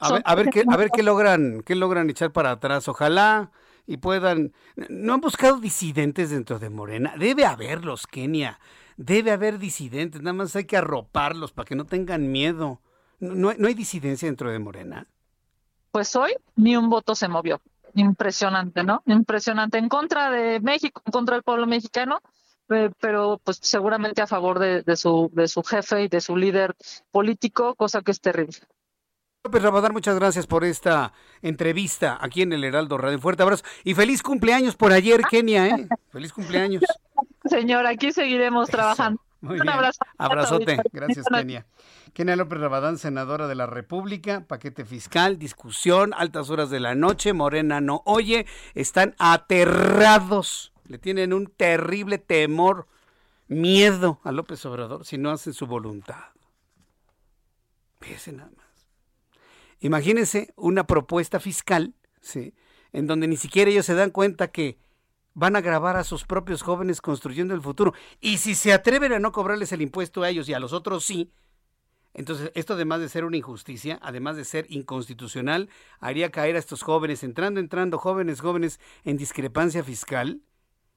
[0.00, 2.88] A, ver, qué, a ver qué logran, qué logran echar para atrás.
[2.88, 3.50] Ojalá
[3.86, 4.52] y puedan.
[4.88, 7.14] ¿No han buscado disidentes dentro de Morena?
[7.18, 8.58] Debe haberlos, Kenia.
[8.96, 12.80] Debe haber disidentes, nada más hay que arroparlos para que no tengan miedo.
[13.20, 15.06] ¿No, no hay disidencia dentro de Morena?
[15.90, 17.60] Pues hoy ni un voto se movió.
[17.94, 19.02] Impresionante, ¿no?
[19.06, 19.78] Impresionante.
[19.78, 22.20] En contra de México, en contra del pueblo mexicano,
[23.00, 26.74] pero pues seguramente a favor de, de, su, de su jefe y de su líder
[27.10, 28.58] político, cosa que es terrible.
[29.46, 33.20] López Rabadán, muchas gracias por esta entrevista aquí en el Heraldo Radio.
[33.20, 35.88] Fuerte abrazo y feliz cumpleaños por ayer, Kenia, ¿eh?
[36.10, 36.82] Feliz cumpleaños.
[37.44, 39.22] Señor, aquí seguiremos trabajando.
[39.42, 40.00] Un abrazo.
[40.18, 40.78] Abrazote.
[40.92, 41.64] Gracias, Kenia.
[42.12, 47.32] Kenia López Rabadán, senadora de la República, paquete fiscal, discusión, altas horas de la noche,
[47.32, 52.88] Morena no oye, están aterrados, le tienen un terrible temor,
[53.46, 56.16] miedo a López Obrador si no hacen su voluntad.
[58.32, 58.65] Nada más.
[59.80, 62.54] Imagínense una propuesta fiscal, ¿sí?
[62.92, 64.78] en donde ni siquiera ellos se dan cuenta que
[65.34, 67.92] van a grabar a sus propios jóvenes construyendo el futuro.
[68.20, 71.04] Y si se atreven a no cobrarles el impuesto a ellos y a los otros
[71.04, 71.30] sí,
[72.14, 75.68] entonces esto además de ser una injusticia, además de ser inconstitucional,
[76.00, 80.40] haría caer a estos jóvenes, entrando, entrando, jóvenes, jóvenes, en discrepancia fiscal.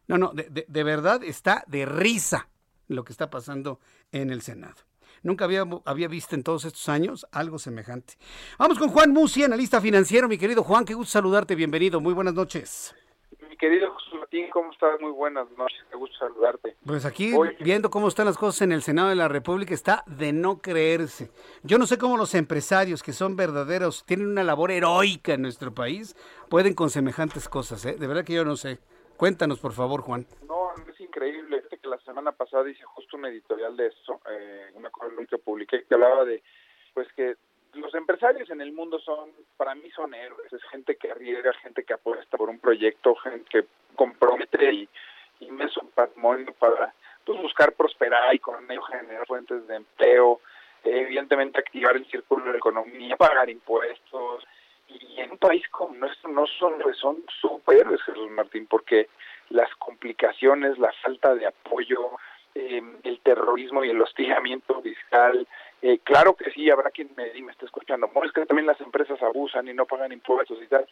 [0.08, 2.48] No, no, de, de verdad está de risa
[2.88, 3.82] lo que está pasando
[4.14, 4.89] en el Senado.
[5.24, 8.16] Nunca había, había visto en todos estos años algo semejante.
[8.58, 10.28] Vamos con Juan Musi, analista financiero.
[10.28, 11.56] Mi querido Juan, qué gusto saludarte.
[11.56, 12.00] Bienvenido.
[12.00, 12.96] Muy buenas noches.
[13.50, 15.00] Mi querido José Martín, ¿cómo estás?
[15.02, 15.78] Muy buenas noches.
[15.90, 16.76] Qué gusto saludarte.
[16.86, 20.32] Pues aquí, viendo cómo están las cosas en el Senado de la República, está de
[20.32, 21.30] no creerse.
[21.64, 25.74] Yo no sé cómo los empresarios, que son verdaderos, tienen una labor heroica en nuestro
[25.74, 26.16] país,
[26.50, 27.84] pueden con semejantes cosas.
[27.86, 27.96] ¿eh?
[28.00, 28.80] De verdad que yo no sé.
[29.18, 30.26] Cuéntanos, por favor, Juan.
[30.48, 31.64] No, es increíble.
[31.90, 35.96] La semana pasada hice justo un editorial de eso, eh, una columna que publiqué que
[35.96, 36.44] hablaba de,
[36.94, 37.36] pues que
[37.74, 41.84] los empresarios en el mundo son, para mí son héroes, es gente que arriesga, gente
[41.84, 44.90] que apuesta por un proyecto, gente que compromete y
[45.40, 46.94] inmenso patrimonio para
[47.26, 50.42] pues, buscar prosperar y con ello generar fuentes de empleo,
[50.84, 54.46] evidentemente activar el círculo de la economía, pagar impuestos,
[54.88, 59.08] y en un país como nuestro no son son superhéroes Jesús Martín porque
[59.50, 62.12] las complicaciones la falta de apoyo
[62.56, 65.48] eh, el terrorismo y el hostigamiento fiscal.
[65.82, 68.08] Eh, claro que sí habrá quien me, me esté escuchando.
[68.08, 70.88] Bueno, es que también las empresas abusan y no pagan impuestos y tal.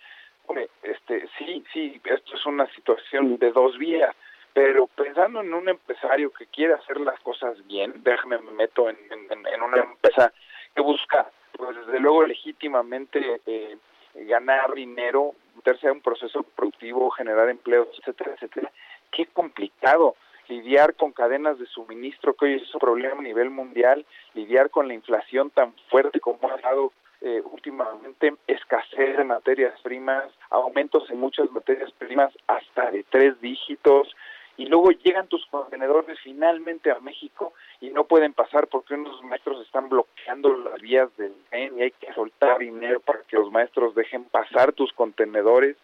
[0.46, 4.16] Hombre este sí sí esto es una situación de dos vías
[4.54, 8.98] pero pensando en un empresario que quiere hacer las cosas bien déjame me meto en,
[9.12, 10.32] en, en una empresa
[10.74, 13.78] que busca pues desde luego legítimamente eh,
[14.26, 18.72] ganar dinero, meterse a un proceso productivo, generar empleos, etcétera, etcétera.
[19.12, 20.16] Qué complicado
[20.48, 24.88] lidiar con cadenas de suministro, que hoy es un problema a nivel mundial, lidiar con
[24.88, 31.20] la inflación tan fuerte como ha dado eh, últimamente, escasez de materias primas, aumentos en
[31.20, 34.16] muchas materias primas hasta de tres dígitos,
[34.58, 39.64] y luego llegan tus contenedores finalmente a México y no pueden pasar porque unos maestros
[39.64, 43.94] están bloqueando las vías del tren y hay que soltar dinero para que los maestros
[43.94, 45.78] dejen pasar tus contenedores.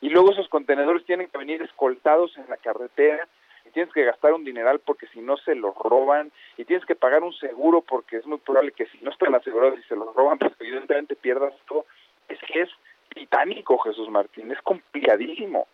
[0.00, 3.26] Y luego esos contenedores tienen que venir escoltados en la carretera
[3.66, 6.94] y tienes que gastar un dineral porque si no se los roban y tienes que
[6.94, 10.14] pagar un seguro porque es muy probable que si no están asegurados y se los
[10.14, 11.84] roban pues evidentemente pierdas todo.
[12.28, 12.70] Es que es
[13.12, 15.66] titánico Jesús Martín es complicadísimo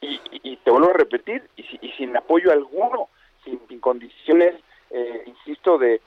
[0.00, 3.08] y, y, te vuelvo a repetir, y, y sin apoyo alguno,
[3.44, 4.54] sin, condiciones,
[4.90, 6.00] eh, insisto, de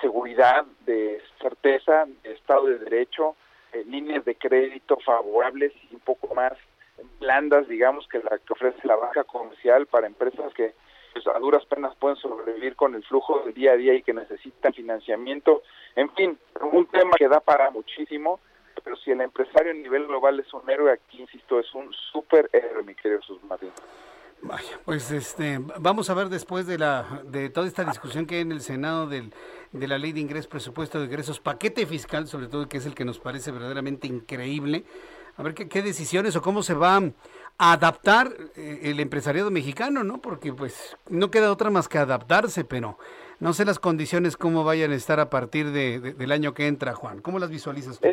[0.00, 3.36] seguridad, de certeza, Estado de Derecho,
[3.72, 6.52] eh, líneas de crédito favorables y un poco más
[7.20, 10.74] blandas, digamos, que la que ofrece la banca comercial para empresas que
[11.12, 14.12] pues, a duras penas pueden sobrevivir con el flujo del día a día y que
[14.12, 15.62] necesitan financiamiento.
[15.96, 16.38] En fin,
[16.72, 18.40] un tema que da para muchísimo,
[18.88, 22.48] pero si el empresario a nivel global es un héroe, aquí insisto, es un súper
[22.54, 23.68] héroe, mi querido Jesús Martín.
[24.40, 28.40] Vaya, pues este, vamos a ver después de la de toda esta discusión que hay
[28.40, 29.34] en el Senado del,
[29.72, 32.94] de la ley de ingresos, presupuesto de ingresos, paquete fiscal, sobre todo, que es el
[32.94, 34.84] que nos parece verdaderamente increíble.
[35.36, 36.96] A ver qué, qué decisiones o cómo se va
[37.58, 40.22] a adaptar eh, el empresariado mexicano, ¿no?
[40.22, 42.96] Porque pues no queda otra más que adaptarse, pero
[43.38, 46.94] no sé las condiciones cómo vayan a estar a partir de, del año que entra,
[46.94, 47.20] Juan.
[47.20, 48.08] ¿Cómo las visualizas tú?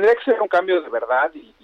[0.00, 1.54] Tendría que ser un cambio de verdad y,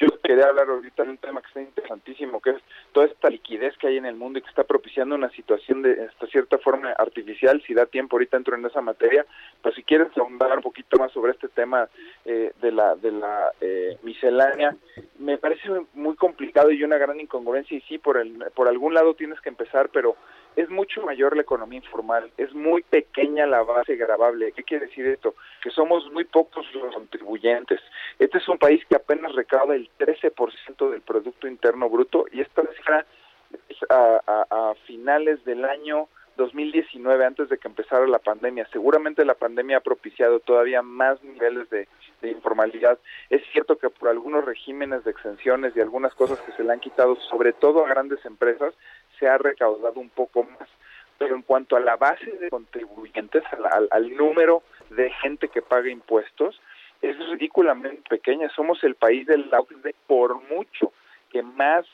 [0.00, 2.56] yo quería hablar ahorita de un tema que está interesantísimo, que es
[2.92, 6.08] toda esta liquidez que hay en el mundo y que está propiciando una situación de
[6.30, 7.60] cierta forma artificial.
[7.66, 9.26] Si da tiempo, ahorita entro en esa materia,
[9.60, 11.88] pero si quieres ahondar un poquito más sobre este tema
[12.24, 14.76] eh, de la, de la eh, miscelánea,
[15.18, 17.76] me parece muy complicado y una gran incongruencia.
[17.76, 20.14] Y sí, por, el, por algún lado tienes que empezar, pero
[20.58, 24.50] es mucho mayor la economía informal, es muy pequeña la base grabable.
[24.50, 25.36] ¿Qué quiere decir esto?
[25.62, 27.80] Que somos muy pocos los contribuyentes.
[28.18, 32.62] Este es un país que apenas recauda el 13% del Producto Interno Bruto y esta
[32.74, 33.06] cifra
[33.68, 36.08] es a, a, a finales del año
[36.38, 38.66] 2019, antes de que empezara la pandemia.
[38.72, 41.88] Seguramente la pandemia ha propiciado todavía más niveles de,
[42.22, 42.98] de, informalidad.
[43.28, 46.80] Es cierto que por algunos regímenes de exenciones y algunas cosas que se le han
[46.80, 48.72] quitado, sobre todo a grandes empresas,
[49.18, 50.68] se ha recaudado un poco más.
[51.18, 53.42] Pero en cuanto a la base de contribuyentes,
[53.90, 56.60] al, número de gente que paga impuestos,
[57.02, 58.48] es ridículamente pequeña.
[58.50, 60.92] Somos el país del OCDE por mucho
[61.30, 61.84] que más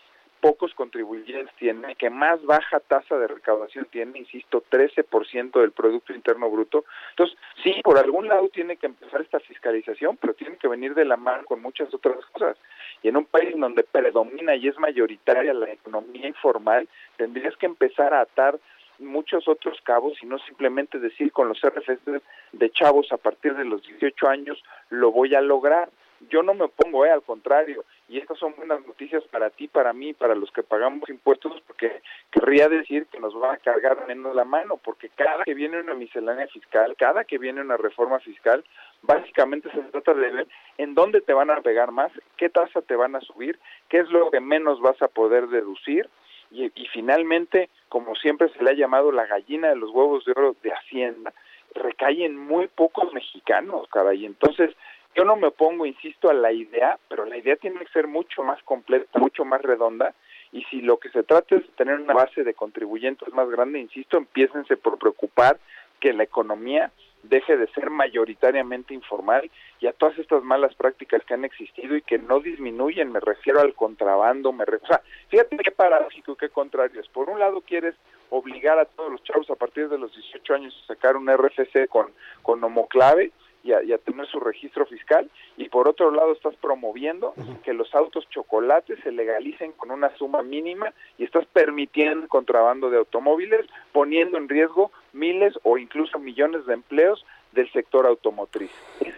[0.45, 6.51] pocos contribuyentes tiene, que más baja tasa de recaudación tiene, insisto, 13% del Producto Interno
[6.51, 6.85] Bruto.
[7.13, 11.07] Entonces, sí, por algún lado tiene que empezar esta fiscalización, pero tiene que venir de
[11.07, 12.59] la mano con muchas otras cosas.
[13.03, 18.13] Y en un país donde predomina y es mayoritaria la economía informal, tendrías que empezar
[18.13, 18.59] a atar
[18.99, 22.21] muchos otros cabos y no simplemente decir con los RFC
[22.53, 25.89] de chavos a partir de los 18 años lo voy a lograr
[26.29, 29.93] yo no me opongo, eh, al contrario, y estas son buenas noticias para ti, para
[29.93, 34.35] mí, para los que pagamos impuestos, porque querría decir que nos va a cargar menos
[34.35, 38.65] la mano, porque cada que viene una miscelánea fiscal, cada que viene una reforma fiscal,
[39.03, 40.49] básicamente se trata de ver
[40.79, 44.11] en dónde te van a pegar más, qué tasa te van a subir, qué es
[44.11, 46.09] lo que menos vas a poder deducir,
[46.51, 50.55] y, finalmente, como siempre se le ha llamado la gallina de los huevos de oro
[50.63, 51.33] de Hacienda,
[51.75, 54.25] recae en muy pocos mexicanos, caray.
[54.25, 54.71] Entonces,
[55.15, 58.43] yo no me opongo, insisto, a la idea, pero la idea tiene que ser mucho
[58.43, 60.15] más completa, mucho más redonda,
[60.53, 63.81] y si lo que se trata es de tener una base de contribuyentes más grande,
[63.81, 65.59] insisto, empiécense por preocupar
[66.01, 66.93] que la economía
[67.25, 69.51] deje de ser mayoritariamente informal
[69.81, 73.61] y a todas estas malas prácticas que han existido y que no disminuyen, me refiero
[73.61, 77.09] al contrabando, me refiero, o sea, fíjate qué paradójico y qué contrario es.
[77.09, 77.95] Por un lado quieres
[78.31, 81.89] obligar a todos los chavos a partir de los 18 años a sacar un RFC
[81.89, 82.13] con,
[82.43, 83.33] con homoclave,
[83.65, 87.35] y a, tener su registro fiscal y por otro lado estás promoviendo
[87.65, 92.99] que los autos chocolates se legalicen con una suma mínima y estás permitiendo contrabando de
[92.99, 98.71] automóviles poniendo en riesgo miles o incluso millones de empleos del sector automotriz.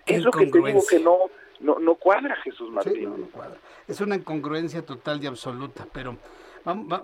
[0.06, 1.18] Es, lo que te digo que no
[1.58, 3.28] no, no cuadra Jesús Martín.
[3.88, 6.16] Es una incongruencia total y absoluta, pero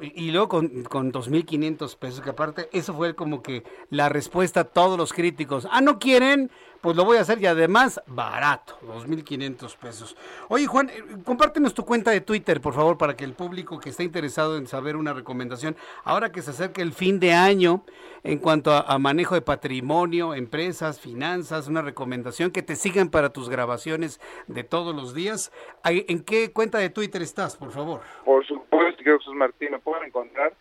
[0.00, 4.64] y luego con, con 2.500 pesos, que aparte eso fue como que la respuesta a
[4.64, 5.68] todos los críticos.
[5.70, 10.16] Ah, no quieren, pues lo voy a hacer y además barato, 2.500 pesos.
[10.48, 13.90] Oye Juan, eh, compártenos tu cuenta de Twitter, por favor, para que el público que
[13.90, 17.84] está interesado en saber una recomendación, ahora que se acerca el fin de año,
[18.24, 23.48] en cuanto a, manejo de patrimonio, empresas, finanzas, una recomendación que te sigan para tus
[23.48, 25.52] grabaciones de todos los días.
[25.84, 28.00] ¿En qué cuenta de Twitter estás, por favor?
[28.24, 30.52] Por supuesto, Jesús Martín, me pueden encontrar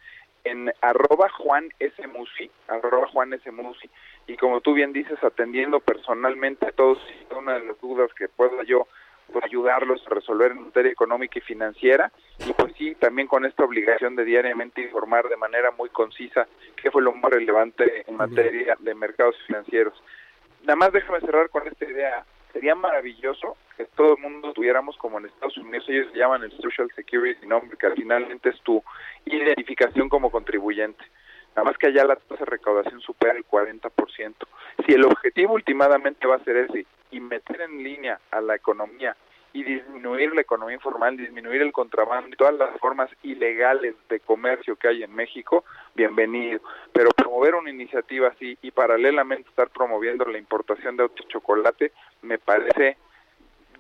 [0.44, 2.08] en arroba Juan S.
[2.08, 3.52] Musi, arroba Juan S.
[3.52, 3.90] Musi,
[4.28, 8.28] y como tú bien dices, atendiendo personalmente a todos y una de las dudas que
[8.28, 8.88] pueda yo
[9.32, 12.12] pues, ayudarlos a resolver en materia económica y financiera,
[12.46, 16.92] y pues sí, también con esta obligación de diariamente informar de manera muy concisa qué
[16.92, 20.02] fue lo más relevante en materia de mercados financieros.
[20.64, 22.26] Nada más déjame cerrar con esta idea.
[22.54, 26.90] Sería maravilloso que todo el mundo tuviéramos como en Estados Unidos, ellos llaman el Social
[26.96, 28.84] Security Number, que finalmente es tu
[29.26, 31.04] identificación como contribuyente.
[31.56, 34.34] Nada más que allá la tasa de recaudación supera el 40%.
[34.86, 39.16] Si el objetivo últimamente va a ser ese y meter en línea a la economía
[39.54, 44.78] y disminuir la economía informal, disminuir el contrabando y todas las formas ilegales de comercio
[44.78, 46.62] que hay en México, bienvenido.
[46.94, 51.92] Pero promover una iniciativa así y paralelamente estar promoviendo la importación de autos chocolate
[52.22, 52.98] me parece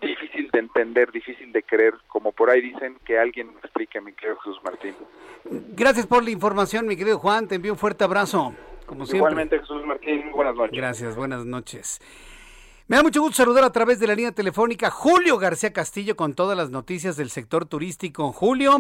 [0.02, 4.14] difícil de entender, difícil de creer, como por ahí dicen que alguien me explique, mi
[4.14, 4.96] querido Jesús Martín.
[5.76, 8.54] Gracias por la información, mi querido Juan, te envío un fuerte abrazo,
[8.86, 9.18] como siempre.
[9.18, 10.78] Igualmente, Jesús Martín, buenas noches.
[10.78, 12.02] Gracias, buenas noches.
[12.88, 16.34] Me da mucho gusto saludar a través de la línea telefónica Julio García Castillo con
[16.34, 18.34] todas las noticias del sector turístico.
[18.34, 18.76] Julio,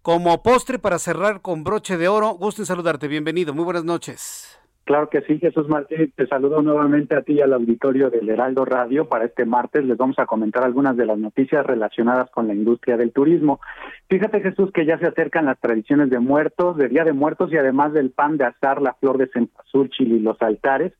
[0.00, 3.08] como postre para cerrar con broche de oro, gusto en saludarte.
[3.08, 3.52] Bienvenido.
[3.52, 4.61] Muy buenas noches.
[4.84, 6.12] Claro que sí, Jesús Martín.
[6.16, 9.08] Te saludo nuevamente a ti y al auditorio del Heraldo Radio.
[9.08, 12.96] Para este martes les vamos a comentar algunas de las noticias relacionadas con la industria
[12.96, 13.60] del turismo.
[14.08, 17.56] Fíjate, Jesús, que ya se acercan las tradiciones de muertos, de Día de Muertos y
[17.56, 20.92] además del pan de azar, la flor de cempasúchil y los altares.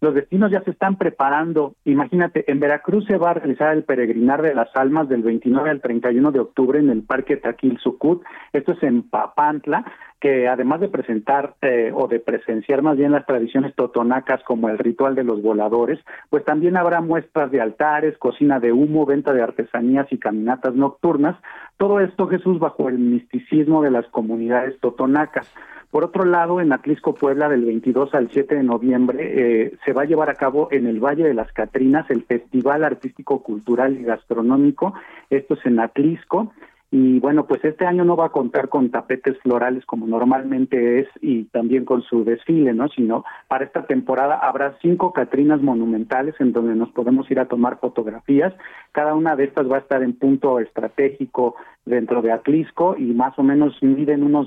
[0.00, 1.74] Los destinos ya se están preparando.
[1.84, 5.80] Imagínate, en Veracruz se va a realizar el peregrinar de las almas del 29 al
[5.80, 8.22] 31 de octubre en el Parque Taquil Sucut.
[8.52, 9.84] Esto es en Papantla
[10.20, 14.78] que además de presentar eh, o de presenciar más bien las tradiciones totonacas como el
[14.78, 15.98] ritual de los voladores,
[16.30, 21.36] pues también habrá muestras de altares, cocina de humo, venta de artesanías y caminatas nocturnas.
[21.76, 25.52] Todo esto, Jesús, bajo el misticismo de las comunidades totonacas.
[25.94, 29.18] Por otro lado, en Atlisco, Puebla, del 22 al 7 de noviembre,
[29.64, 32.82] eh, se va a llevar a cabo en el Valle de las Catrinas el Festival
[32.82, 34.94] Artístico, Cultural y Gastronómico.
[35.30, 36.52] Esto es en Atlisco.
[36.96, 41.08] Y bueno, pues este año no va a contar con tapetes florales como normalmente es
[41.20, 42.86] y también con su desfile, ¿no?
[42.86, 47.80] Sino para esta temporada habrá cinco Catrinas monumentales en donde nos podemos ir a tomar
[47.80, 48.54] fotografías.
[48.92, 53.36] Cada una de estas va a estar en punto estratégico dentro de Atlisco y más
[53.40, 54.46] o menos miden unos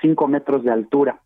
[0.00, 1.18] cinco metros de altura.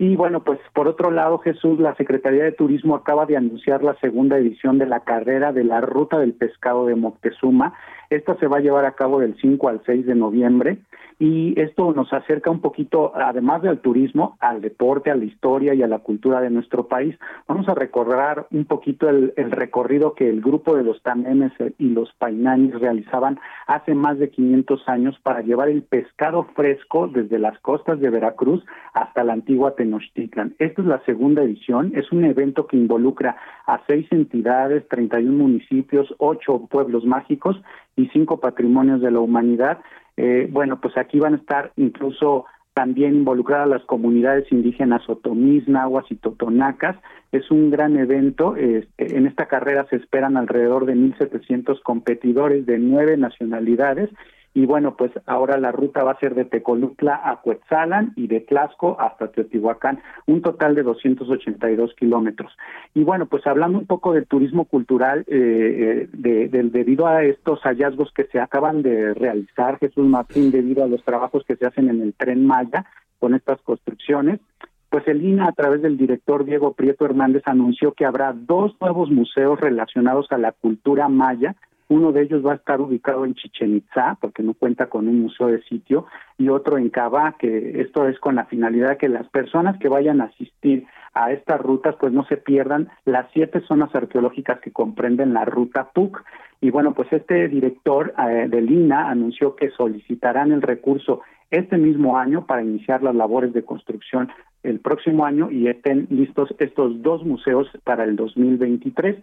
[0.00, 3.94] Y bueno, pues por otro lado, Jesús, la Secretaría de Turismo acaba de anunciar la
[3.96, 7.74] segunda edición de la carrera de la Ruta del Pescado de Moctezuma.
[8.08, 10.78] Esta se va a llevar a cabo del 5 al 6 de noviembre
[11.20, 15.82] y esto nos acerca un poquito, además del turismo, al deporte, a la historia y
[15.82, 17.14] a la cultura de nuestro país.
[17.46, 22.10] Vamos a recorrer un poquito el, recorrido que el grupo de los tamemes y los
[22.14, 28.00] painanis realizaban hace más de 500 años para llevar el pescado fresco desde las costas
[28.00, 28.64] de Veracruz
[28.94, 30.54] hasta la antigua Tenochtitlan.
[30.58, 33.36] Esta es la segunda edición, es un evento que involucra
[33.66, 37.60] a seis entidades, 31 municipios, ocho pueblos mágicos
[37.94, 39.80] y cinco patrimonios de la humanidad
[40.22, 42.44] eh, bueno, pues aquí van a estar incluso
[42.74, 46.96] también involucradas las comunidades indígenas otomís, nahuas y totonacas.
[47.32, 48.54] Es un gran evento.
[48.54, 54.10] Este, en esta carrera se esperan alrededor de 1.700 competidores de nueve nacionalidades
[54.52, 58.40] y bueno, pues ahora la ruta va a ser de Tecolutla a Cuetzalan y de
[58.40, 62.52] Tlaxco hasta Teotihuacán, un total de 282 kilómetros.
[62.92, 67.60] Y bueno, pues hablando un poco del turismo cultural, eh, eh de, debido a estos
[67.62, 71.88] hallazgos que se acaban de realizar, Jesús Martín, debido a los trabajos que se hacen
[71.88, 72.86] en el tren Maya
[73.20, 74.40] con estas construcciones,
[74.88, 79.08] pues el INA, a través del director Diego Prieto Hernández, anunció que habrá dos nuevos
[79.10, 81.54] museos relacionados a la cultura maya
[81.90, 85.20] uno de ellos va a estar ubicado en Chichen Itza, porque no cuenta con un
[85.20, 86.06] museo de sitio,
[86.38, 90.20] y otro en Cava, que esto es con la finalidad que las personas que vayan
[90.20, 95.34] a asistir a estas rutas, pues no se pierdan las siete zonas arqueológicas que comprenden
[95.34, 96.22] la ruta PUC.
[96.60, 102.16] Y bueno, pues este director eh, del INA anunció que solicitarán el recurso este mismo
[102.16, 104.30] año para iniciar las labores de construcción
[104.62, 109.16] el próximo año y estén listos estos dos museos para el 2023.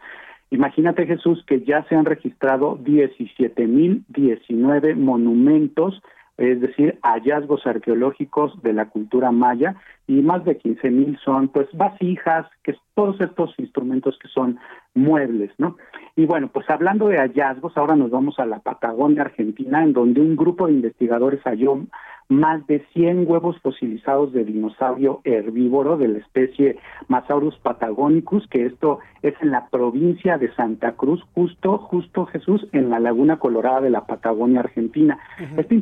[0.49, 6.01] Imagínate, Jesús, que ya se han registrado 17.019 monumentos,
[6.37, 9.75] es decir, hallazgos arqueológicos de la cultura maya,
[10.07, 14.57] y más de 15.000 son, pues, vasijas, que todos estos instrumentos que son
[14.95, 15.77] muebles, ¿no?
[16.15, 20.21] Y bueno, pues hablando de hallazgos, ahora nos vamos a la Patagonia Argentina, en donde
[20.21, 21.83] un grupo de investigadores halló
[22.29, 26.77] más de 100 huevos fosilizados de dinosaurio herbívoro de la especie
[27.07, 32.89] Masaurus patagonicus, que esto es en la provincia de Santa Cruz, justo, justo Jesús, en
[32.89, 35.19] la Laguna Colorada de la Patagonia Argentina.
[35.57, 35.75] este,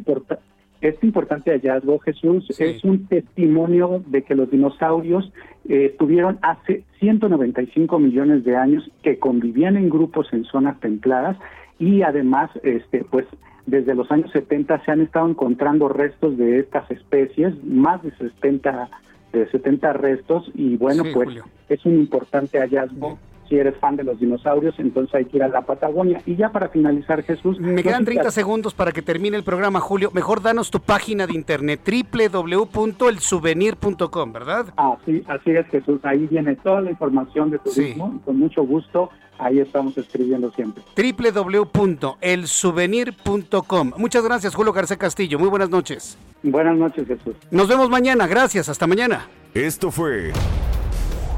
[0.90, 5.32] este importante hallazgo, Jesús, es un testimonio de que los dinosaurios
[5.68, 11.38] eh, estuvieron hace 195 millones de años, que convivían en grupos en zonas templadas
[11.80, 13.26] y además, este, pues,
[13.66, 18.90] desde los años 70 se han estado encontrando restos de estas especies, más de 70,
[19.34, 21.30] de 70 restos, y bueno, pues
[21.70, 23.18] es un importante hallazgo.
[23.50, 26.22] Si eres fan de los dinosaurios, entonces hay que ir a la Patagonia.
[26.26, 27.60] Y ya para finalizar, Jesús.
[27.60, 30.10] Me quedan 30 segundos para que termine el programa, Julio.
[30.14, 34.66] Mejor danos tu página de internet, www.elsouvenir.com, ¿verdad?
[34.78, 36.00] Ah, sí, así es, Jesús.
[36.04, 38.22] Ahí viene toda la información de turismo.
[38.26, 40.82] Con mucho gusto Ahí estamos escribiendo siempre.
[40.96, 43.92] www.elsouvenir.com.
[43.98, 45.38] Muchas gracias, Julio García Castillo.
[45.40, 46.18] Muy buenas noches.
[46.42, 47.36] Buenas noches, Jesús.
[47.52, 48.28] Nos vemos mañana.
[48.28, 48.70] Gracias.
[48.70, 49.28] Hasta mañana.
[49.54, 50.32] Esto fue